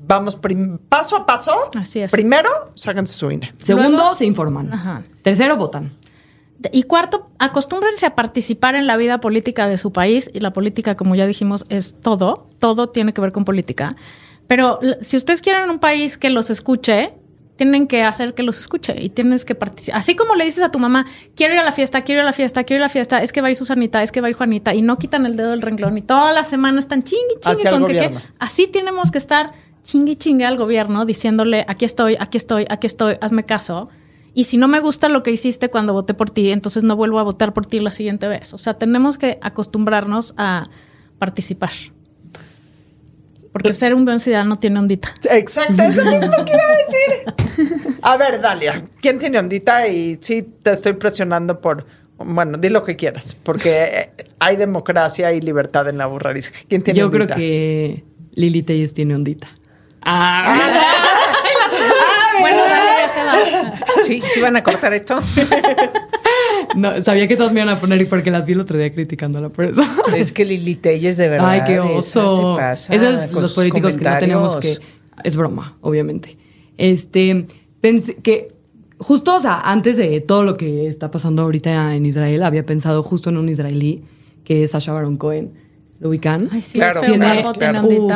vamos 0.07 0.37
prim- 0.37 0.79
paso 0.89 1.17
a 1.17 1.27
paso. 1.27 1.53
Así 1.75 2.01
es. 2.01 2.11
Primero, 2.13 2.49
sáquense 2.75 3.13
su 3.15 3.31
INE. 3.31 3.53
Segundo, 3.59 3.91
Luego- 3.99 4.15
se 4.15 4.25
informan. 4.25 4.73
Ajá. 4.73 5.03
Tercero, 5.23 5.57
votan. 5.57 5.91
Y 6.73 6.83
cuarto, 6.85 7.31
acostúmbrense 7.39 8.07
a 8.07 8.15
participar 8.15 8.75
en 8.75 8.87
la 8.87 8.97
vida 8.97 9.21
política 9.21 9.69
de 9.69 9.79
su 9.79 9.93
país. 9.93 10.31
Y 10.33 10.41
la 10.41 10.53
política, 10.53 10.95
como 10.95 11.15
ya 11.15 11.27
dijimos, 11.27 11.67
es 11.69 12.01
todo. 12.01 12.49
Todo 12.59 12.89
tiene 12.89 13.13
que 13.13 13.21
ver 13.21 13.33
con 13.33 13.45
política. 13.45 13.95
Pero 14.47 14.81
si 15.01 15.17
ustedes 15.17 15.43
quieren 15.43 15.71
un 15.71 15.79
país 15.79 16.19
que 16.19 16.31
los 16.31 16.51
escuche, 16.51 17.13
tienen 17.59 17.89
que 17.89 18.05
hacer 18.05 18.35
que 18.35 18.43
los 18.45 18.59
escuche 18.59 18.95
y 18.99 19.11
tienes 19.11 19.45
que 19.45 19.55
participar. 19.55 19.99
Así 19.99 20.15
como 20.15 20.37
le 20.37 20.45
dices 20.45 20.63
a 20.63 20.71
tu 20.71 20.79
mamá, 20.79 21.07
quiero 21.35 21.55
ir 21.55 21.61
a 21.61 21.65
la 21.65 21.73
fiesta, 21.73 22.01
quiero 22.03 22.21
ir 22.21 22.23
a 22.23 22.27
la 22.27 22.33
fiesta, 22.33 22.63
quiero 22.63 22.79
ir 22.79 22.85
a 22.85 22.87
la 22.87 22.89
fiesta, 22.89 23.21
es 23.21 23.33
que 23.33 23.41
va 23.41 23.49
a 23.49 23.51
ir 23.51 23.57
Susanita, 23.57 24.03
es 24.03 24.13
que 24.13 24.21
va 24.21 24.29
a 24.29 24.31
ir 24.31 24.37
Juanita, 24.37 24.75
y 24.75 24.81
no 24.81 24.97
quitan 24.97 25.27
el 25.27 25.37
dedo 25.37 25.51
del 25.51 25.61
renglón 25.61 25.99
y 25.99 26.03
toda 26.03 26.33
la 26.33 26.45
semana 26.45 26.79
están 26.79 27.03
chingui, 27.03 27.35
el 27.45 27.71
con 27.71 27.87
que. 27.87 28.15
Así 28.39 28.69
tenemos 28.69 29.11
que 29.11 29.19
estar 29.19 29.53
chingui, 29.83 30.15
chingue 30.15 30.45
al 30.45 30.57
gobierno 30.57 31.05
diciéndole, 31.05 31.65
aquí 31.67 31.85
estoy, 31.85 32.17
aquí 32.21 32.37
estoy, 32.37 32.65
aquí 32.71 32.87
estoy, 32.87 33.17
hazme 33.21 33.45
caso. 33.45 33.91
Y 34.39 34.45
si 34.45 34.57
no 34.57 34.69
me 34.69 34.79
gusta 34.79 35.09
lo 35.09 35.25
que 35.25 35.33
hiciste 35.33 35.69
cuando 35.69 35.93
voté 35.93 36.15
por 36.15 36.31
ti, 36.31 36.53
entonces 36.53 36.85
no 36.85 36.95
vuelvo 36.95 37.19
a 37.19 37.25
votar 37.25 37.53
por 37.53 37.67
ti 37.67 37.81
la 37.81 37.91
siguiente 37.91 38.29
vez. 38.29 38.55
O 38.55 38.59
sea, 38.59 38.75
tenemos 38.75 39.19
que 39.19 39.37
acostumbrarnos 39.43 40.33
a 40.37 40.63
participar. 41.19 41.73
Porque 43.53 43.73
ser 43.73 43.95
un 43.95 44.05
buen 44.05 44.21
ciudadano 44.21 44.57
tiene 44.57 44.79
ondita. 44.79 45.13
Exacto, 45.29 45.83
es 45.83 45.97
lo 45.97 46.05
mismo 46.13 46.45
que 46.45 46.53
iba 46.53 46.63
a 46.63 47.65
decir. 47.67 47.99
A 48.01 48.17
ver, 48.17 48.41
Dalia, 48.41 48.85
¿quién 49.01 49.19
tiene 49.19 49.41
ondita? 49.41 49.89
Y 49.89 50.19
sí, 50.21 50.47
te 50.63 50.71
estoy 50.71 50.93
presionando 50.93 51.61
por. 51.61 51.85
Bueno, 52.19 52.59
di 52.59 52.69
lo 52.69 52.85
que 52.85 52.95
quieras, 52.95 53.37
porque 53.43 53.83
eh, 53.83 54.13
hay 54.39 54.55
democracia 54.55 55.33
y 55.33 55.41
libertad 55.41 55.89
en 55.89 55.99
la 55.99 56.07
burrarisca. 56.07 56.61
¿Quién 56.69 56.83
tiene 56.85 57.01
Yo 57.01 57.07
ondita? 57.07 57.35
creo 57.35 57.37
que 57.39 58.05
Lili 58.35 58.63
Telles 58.63 58.95
tiene 58.95 59.17
ondita. 59.17 59.49
Quedado. 60.05 60.99
Sí, 64.05 64.23
sí 64.27 64.41
van 64.41 64.57
a 64.57 64.63
cortar 64.63 64.95
esto. 64.95 65.19
No, 66.75 67.01
sabía 67.03 67.27
que 67.29 67.37
todas 67.37 67.53
me 67.53 67.61
iban 67.61 67.75
a 67.75 67.81
poner 67.81 68.01
y 68.01 68.05
porque 68.05 68.31
las 68.31 68.45
vi 68.45 68.53
el 68.53 68.61
otro 68.61 68.77
día 68.77 68.93
criticándola 68.93 69.49
por 69.49 69.65
eso. 69.65 69.81
Es 70.15 70.33
que 70.33 70.45
Lili 70.45 70.75
Telles 70.75 71.17
de 71.17 71.29
verdad. 71.29 71.49
Ay, 71.49 71.63
qué 71.67 71.81
oso. 71.81 72.55
se 72.55 72.61
pasa 72.61 72.95
Esos 72.95 73.31
son 73.31 73.43
los 73.43 73.53
políticos 73.53 73.97
que 73.97 74.05
no 74.05 74.19
tenemos 74.19 74.57
que. 74.57 74.79
Es 75.25 75.37
broma, 75.37 75.77
obviamente. 75.81 76.37
Este, 76.77 77.47
pensé 77.81 78.17
que 78.17 78.55
justo, 78.99 79.37
o 79.37 79.41
sea, 79.41 79.61
antes 79.61 79.97
de 79.97 80.21
todo 80.21 80.45
lo 80.45 80.57
que 80.57 80.87
está 80.87 81.11
pasando 81.11 81.43
ahorita 81.43 81.95
en 81.95 82.07
Israel, 82.07 82.43
había 82.43 82.63
pensado 82.63 83.03
justo 83.03 83.31
en 83.31 83.37
un 83.37 83.49
israelí 83.49 84.03
que 84.45 84.65
es 84.65 84.73
Sasha 84.73 84.93
Baron 84.93 85.17
Cohen. 85.17 85.53
¿Lo 86.01 86.11
ubican? 86.11 86.49
Ay, 86.53 86.63
sí, 86.63 86.79
Claro, 86.79 87.01
feo, 87.01 87.15
claro, 87.15 87.53
claro. 87.55 87.89
tiene 87.89 88.13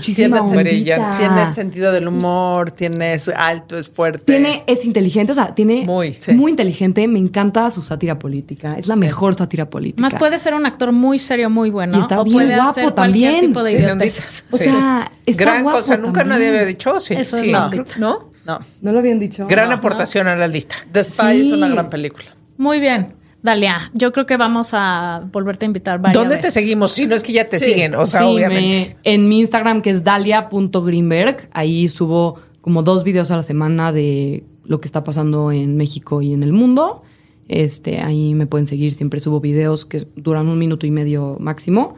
Tiene. 0.00 1.16
Tiene 1.18 1.52
sentido 1.52 1.90
del 1.92 2.06
humor, 2.06 2.70
tiene 2.70 3.14
es 3.14 3.28
alto, 3.28 3.76
es 3.76 3.90
fuerte. 3.90 4.24
Tiene, 4.32 4.62
es 4.68 4.84
inteligente, 4.84 5.32
o 5.32 5.34
sea, 5.34 5.54
tiene 5.54 5.84
Muy, 5.84 6.16
muy, 6.34 6.50
inteligente. 6.52 7.06
Me 7.08 7.18
encanta 7.18 7.70
su 7.72 7.82
sátira 7.82 8.18
política. 8.18 8.76
Es 8.78 8.86
la 8.86 8.94
mejor 8.96 9.34
sátira 9.34 9.68
política. 9.68 10.02
Más 10.02 10.14
puede 10.14 10.38
ser 10.38 10.54
un 10.54 10.66
actor 10.66 10.92
muy 10.92 11.18
serio, 11.18 11.50
muy 11.50 11.70
bueno. 11.70 11.98
Y 11.98 12.00
está 12.00 12.20
o 12.20 12.24
bien 12.24 12.36
puede 12.36 12.54
guapo 12.54 12.70
hacer 12.70 12.92
también. 12.92 13.46
tipo 13.48 13.64
de 13.64 14.10
Sí. 14.10 14.44
O 14.52 14.56
sea, 14.56 15.10
está 15.26 15.42
Gran 15.44 15.62
guapo 15.64 15.78
cosa, 15.78 15.96
nunca 15.96 16.20
también. 16.20 16.28
nadie 16.38 16.48
había 16.48 16.64
dicho, 16.64 17.00
sí. 17.00 17.14
Eso 17.14 17.38
sí, 17.38 17.50
¿no? 17.98 18.30
No. 18.44 18.60
¿No 18.82 18.92
lo 18.92 18.98
habían 19.00 19.18
dicho? 19.18 19.46
Gran 19.48 19.70
No. 19.70 19.74
aportación 19.76 20.28
a 20.28 20.36
la 20.36 20.46
lista. 20.46 20.76
The 20.92 21.02
Spy 21.02 21.40
es 21.40 21.50
una 21.50 21.68
gran 21.68 21.90
película. 21.90 22.36
Muy 22.56 22.78
bien. 22.78 23.14
Dalia, 23.46 23.90
yo 23.94 24.12
creo 24.12 24.26
que 24.26 24.36
vamos 24.36 24.70
a 24.74 25.26
volverte 25.32 25.64
a 25.64 25.68
invitar 25.68 25.98
varias 25.98 26.22
¿Dónde 26.22 26.36
te 26.36 26.50
seguimos? 26.50 26.92
Si 26.92 27.06
no 27.06 27.14
es 27.14 27.22
que 27.22 27.32
ya 27.32 27.48
te 27.48 27.58
Sí. 27.58 27.64
siguen, 27.72 27.94
o 27.94 28.04
sea, 28.04 28.20
Sí, 28.20 28.26
obviamente. 28.26 28.96
me- 29.02 29.12
en 29.14 29.28
mi 29.28 29.38
Instagram, 29.40 29.80
que 29.80 29.88
es 29.90 30.04
dalia.greenberg, 30.04 31.48
ahí 31.52 31.88
subo 31.88 32.38
como 32.60 32.82
dos 32.82 33.02
videos 33.04 33.30
a 33.30 33.36
la 33.36 33.42
semana 33.42 33.92
de 33.92 34.44
lo 34.64 34.80
que 34.80 34.86
está 34.88 35.02
pasando 35.04 35.50
en 35.52 35.76
México 35.78 36.20
y 36.20 36.32
en 36.34 36.42
el 36.42 36.52
mundo. 36.52 37.02
Este, 37.48 38.00
ahí 38.00 38.34
me 38.34 38.46
pueden 38.46 38.66
seguir, 38.66 38.92
siempre 38.92 39.20
subo 39.20 39.40
videos 39.40 39.86
que 39.86 40.06
duran 40.16 40.48
un 40.48 40.58
minuto 40.58 40.84
y 40.86 40.90
medio 40.90 41.36
máximo. 41.40 41.94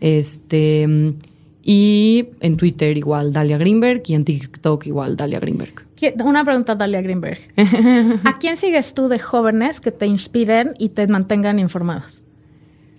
Este, 0.00 0.86
y 1.62 2.28
en 2.40 2.56
Twitter 2.56 2.96
igual 2.96 3.32
Dalia 3.32 3.58
Greenberg 3.58 4.02
y 4.06 4.14
en 4.14 4.24
TikTok 4.24 4.86
igual 4.86 5.16
Dalia 5.16 5.40
Greenberg. 5.40 5.83
¿Qui- 5.96 6.14
Una 6.24 6.44
pregunta, 6.44 6.74
Dalia 6.74 7.00
Greenberg. 7.02 7.38
¿A 8.24 8.38
quién 8.38 8.56
sigues 8.56 8.94
tú 8.94 9.08
de 9.08 9.18
jóvenes 9.18 9.80
que 9.80 9.90
te 9.92 10.06
inspiren 10.06 10.74
y 10.78 10.90
te 10.90 11.06
mantengan 11.06 11.58
informados? 11.58 12.22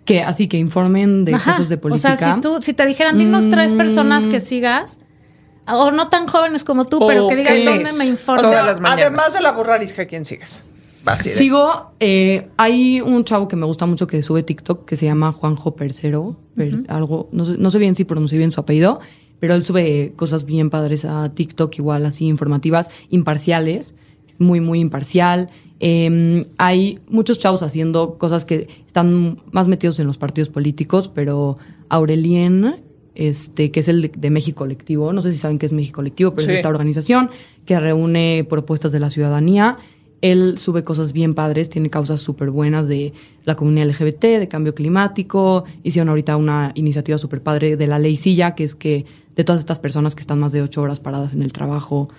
Que 0.06 0.22
así 0.22 0.48
que 0.48 0.58
informen 0.58 1.26
de 1.26 1.34
Ajá. 1.34 1.54
cosas 1.54 1.70
de 1.70 1.78
política. 1.78 2.14
O 2.14 2.18
sea, 2.18 2.36
si, 2.36 2.42
tú, 2.42 2.62
si 2.62 2.74
te 2.74 2.86
dijeran, 2.86 3.18
dinos 3.18 3.50
tres 3.50 3.74
personas 3.74 4.28
que 4.28 4.40
sigas, 4.40 5.00
o 5.68 5.90
no 5.92 6.10
tan 6.10 6.28
jóvenes 6.28 6.64
como 6.64 6.86
tú, 6.86 7.00
pero 7.08 7.28
que 7.28 7.36
digas. 7.38 7.54
¿dónde 7.66 7.92
me 7.94 8.06
O 8.06 8.08
informo? 8.08 8.48
Sea, 8.48 8.62
las 8.64 8.80
además 8.84 9.34
de 9.34 9.42
la 9.42 9.52
burrarisca, 9.52 10.06
¿quién 10.06 10.24
sigues? 10.24 10.64
Sigo, 11.20 11.92
eh, 12.00 12.48
hay 12.58 13.00
un 13.02 13.24
chavo 13.26 13.48
que 13.48 13.56
me 13.56 13.66
gusta 13.68 13.86
mucho 13.86 14.08
que 14.08 14.22
sube 14.24 14.42
TikTok 14.42 14.86
que 14.86 14.96
se 14.96 15.06
llama 15.06 15.32
Juanjo 15.32 15.76
Percero, 15.76 16.36
per- 16.56 16.74
algo, 16.88 17.30
no 17.32 17.46
sé, 17.46 17.56
no 17.60 17.70
sé 17.70 17.78
bien 17.78 17.96
si 17.96 18.06
pronuncié 18.06 18.38
bien 18.40 18.52
su 18.52 18.60
apellido, 18.60 19.00
pero 19.40 19.54
él 19.56 19.64
sube 19.64 20.14
cosas 20.16 20.46
bien 20.46 20.70
padres 20.70 21.06
a 21.06 21.30
TikTok, 21.34 21.78
igual 21.78 22.06
así 22.06 22.26
informativas, 22.26 22.90
imparciales, 23.10 23.96
es 24.28 24.40
muy, 24.40 24.60
muy 24.60 24.80
imparcial. 24.80 25.50
Eh, 25.80 26.46
hay 26.58 27.00
muchos 27.10 27.38
chavos 27.38 27.62
haciendo 27.62 28.18
cosas 28.18 28.46
que 28.46 28.68
están 28.88 29.38
más 29.52 29.68
metidos 29.68 30.00
en 30.00 30.08
los 30.08 30.18
partidos 30.18 30.50
políticos, 30.50 31.12
pero 31.14 31.58
Aurelien, 31.90 32.76
este, 33.14 33.72
que 33.72 33.80
es 33.82 33.88
el 33.88 34.02
de, 34.02 34.12
de 34.18 34.30
México 34.30 34.60
Colectivo, 34.60 35.14
no 35.14 35.22
sé 35.22 35.32
si 35.32 35.38
saben 35.38 35.60
qué 35.60 35.66
es 35.66 35.74
México 35.74 35.98
Colectivo, 35.98 36.32
pero 36.32 36.44
Sí. 36.48 36.52
es 36.54 36.58
esta 36.60 36.70
organización 36.70 37.30
que 37.66 37.80
reúne 37.80 38.46
propuestas 38.50 38.92
de 38.92 39.00
la 39.00 39.10
ciudadanía. 39.10 39.78
Él 40.22 40.58
sube 40.58 40.84
cosas 40.84 41.14
bien 41.14 41.36
padres, 41.36 41.70
tiene 41.70 41.90
causas 41.90 42.20
súper 42.22 42.50
buenas 42.50 42.88
de 42.88 43.14
la 43.44 43.56
comunidad 43.56 43.88
LGBT, 43.88 44.40
de 44.40 44.48
cambio 44.48 44.74
climático. 44.74 45.66
Hicieron 45.84 46.10
ahorita 46.10 46.36
una 46.38 46.72
iniciativa 46.76 47.18
súper 47.18 47.42
padre 47.44 47.76
de 47.78 47.88
la 47.88 48.00
ley 48.00 48.18
Silla, 48.18 48.56
que 48.56 48.64
es 48.64 48.76
que 48.76 49.06
de 49.36 49.44
todas 49.44 49.60
estas 49.60 49.80
personas 49.80 50.16
que 50.16 50.22
están 50.22 50.40
más 50.40 50.52
de 50.52 50.62
ocho 50.62 50.82
horas 50.82 51.00
paradas 51.00 51.34
en 51.34 51.42
el 51.42 51.52
trabajo, 51.54 52.10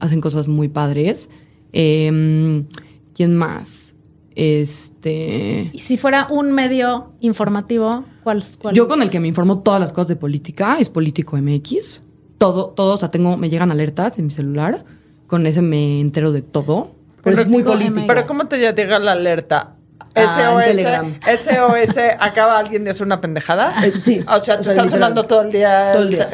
hacen 0.00 0.20
cosas 0.20 0.48
muy 0.48 0.68
padres. 0.68 1.28
Eh, 1.72 2.64
¿Quién 3.14 3.36
más? 3.36 3.94
Este. 4.34 5.70
Y 5.72 5.78
si 5.78 5.96
fuera 5.96 6.26
un 6.28 6.52
medio 6.52 7.12
informativo, 7.20 8.04
¿cuál? 8.24 8.42
cuál? 8.60 8.74
Yo 8.74 8.88
con 8.88 9.00
el 9.02 9.10
que 9.10 9.20
me 9.20 9.28
informo 9.28 9.60
todas 9.60 9.80
las 9.80 9.92
cosas 9.92 10.08
de 10.08 10.16
política 10.16 10.76
es 10.80 10.90
Político 10.90 11.36
MX. 11.36 12.00
Todo, 12.38 12.70
todo, 12.70 12.94
o 12.94 12.98
sea, 12.98 13.10
tengo, 13.10 13.36
me 13.36 13.48
llegan 13.48 13.70
alertas 13.70 14.18
en 14.18 14.26
mi 14.26 14.32
celular. 14.32 14.84
Con 15.28 15.46
ese 15.46 15.62
me 15.62 16.00
entero 16.00 16.32
de 16.32 16.42
todo. 16.42 16.94
Pero 17.22 17.40
es 17.40 17.48
muy 17.48 17.62
Político. 17.62 18.00
MX. 18.00 18.06
Pero 18.08 18.26
¿cómo 18.26 18.46
te 18.46 18.58
llega 18.58 18.98
la 18.98 19.12
alerta? 19.12 19.76
Ah, 20.16 20.62
SOS. 21.22 21.40
SOS, 21.44 21.98
acaba 22.18 22.58
alguien 22.58 22.84
de 22.84 22.90
hacer 22.90 23.06
una 23.06 23.20
pendejada. 23.20 23.74
Eh, 23.84 23.92
sí. 24.04 24.20
O 24.28 24.40
sea, 24.40 24.56
te 24.56 24.62
O 24.62 24.64
sea, 24.64 24.72
está 24.72 24.72
literal. 24.72 24.90
sonando 24.90 25.24
todo 25.24 25.42
el 25.42 25.50
día. 25.52 25.92
Todo 25.92 26.02
el 26.02 26.10
día. 26.10 26.30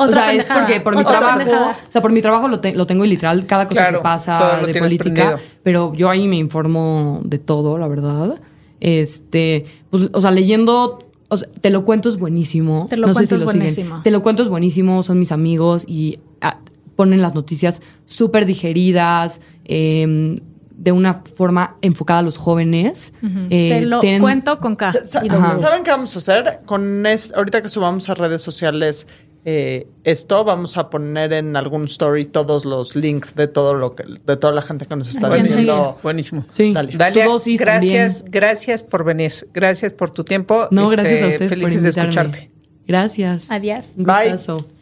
Otra 0.00 0.08
o 0.08 0.12
sea, 0.12 0.26
pendejada, 0.28 0.60
es 0.60 0.66
porque 0.66 0.80
por 0.80 0.94
mi 0.94 1.00
otra 1.02 1.18
trabajo, 1.18 1.38
pendejada. 1.38 1.70
o 1.88 1.92
sea, 1.92 2.02
por 2.02 2.12
mi 2.12 2.22
trabajo 2.22 2.48
lo, 2.48 2.60
te- 2.60 2.74
lo 2.74 2.86
tengo 2.86 3.04
y 3.04 3.08
literal 3.08 3.46
cada 3.46 3.66
cosa 3.68 3.80
Claro, 3.82 3.98
que 3.98 4.02
pasa 4.02 4.60
de 4.66 4.74
política, 4.80 5.12
prendido. 5.14 5.38
pero 5.62 5.92
yo 5.94 6.08
ahí 6.10 6.26
me 6.26 6.36
informo 6.36 7.20
de 7.24 7.38
todo, 7.38 7.78
la 7.78 7.86
verdad. 7.88 8.40
Este, 8.80 9.66
pues, 9.90 10.08
o 10.12 10.20
sea, 10.20 10.30
leyendo, 10.30 10.98
o 11.28 11.36
sea, 11.36 11.48
te 11.60 11.70
lo 11.70 11.84
cuento 11.84 12.08
es 12.08 12.16
buenísimo. 12.18 12.86
Te 12.88 12.96
lo 12.96 13.06
no 13.08 13.12
sé 13.12 13.18
cuento 13.18 13.28
si 13.28 13.34
es 13.34 13.40
lo 13.42 13.46
siguen. 13.46 13.58
buenísimo. 13.60 14.02
Te 14.02 14.10
lo 14.10 14.22
cuento 14.22 14.42
es 14.42 14.48
buenísimo, 14.48 15.02
son 15.02 15.18
mis 15.18 15.32
amigos 15.32 15.84
y 15.86 16.18
ah, 16.40 16.58
ponen 16.96 17.20
las 17.22 17.34
noticias 17.34 17.82
súper 18.06 18.46
digeridas, 18.46 19.40
eh, 19.66 20.36
de 20.70 20.92
una 20.92 21.12
forma 21.12 21.76
enfocada 21.82 22.20
a 22.20 22.22
los 22.22 22.38
jóvenes. 22.38 23.12
Eh, 23.50 23.80
Te 23.80 23.86
lo 23.86 24.00
tienen- 24.00 24.22
cuento 24.22 24.58
con 24.60 24.76
K. 24.76 24.94
Sa- 25.04 25.22
y 25.22 25.28
W. 25.28 25.58
¿Saben 25.58 25.84
qué 25.84 25.90
vamos 25.90 26.14
a 26.14 26.18
hacer? 26.18 26.60
Con 26.64 27.04
es- 27.04 27.34
ahorita 27.36 27.60
que 27.60 27.68
subamos 27.68 28.08
a 28.08 28.14
redes 28.14 28.40
sociales 28.40 29.06
eh, 29.44 29.86
esto, 30.04 30.44
vamos 30.44 30.76
a 30.76 30.90
poner 30.90 31.32
en 31.32 31.56
algún 31.56 31.86
story 31.86 32.26
todos 32.26 32.64
los 32.64 32.94
links 32.94 33.34
de 33.34 33.48
todo 33.48 33.74
lo 33.74 33.94
que, 33.94 34.04
de 34.04 34.36
toda 34.36 34.52
la 34.52 34.60
gente 34.60 34.84
que 34.86 34.96
nos 34.96 35.08
está 35.08 35.28
¿A 35.28 35.30
quién 35.30 35.44
diciendo. 35.44 35.98
Buenísimo. 36.02 36.44
Sí. 36.50 36.74
Dalia, 36.74 37.26
gracias, 37.58 37.58
también. 38.18 38.32
gracias 38.32 38.82
por 38.82 39.04
venir. 39.04 39.48
Gracias 39.54 39.92
por 39.92 40.10
tu 40.10 40.24
tiempo. 40.24 40.68
No, 40.70 40.84
Este, 40.84 40.96
gracias 40.96 41.22
a 41.22 41.26
ustedes 41.28 41.50
Felices 41.50 41.74
por 41.74 41.82
de 41.82 41.88
escucharte. 41.88 42.50
Gracias. 42.86 43.50
Adiós. 43.50 43.92
Bye. 43.96 44.32
gustazo. 44.32 44.79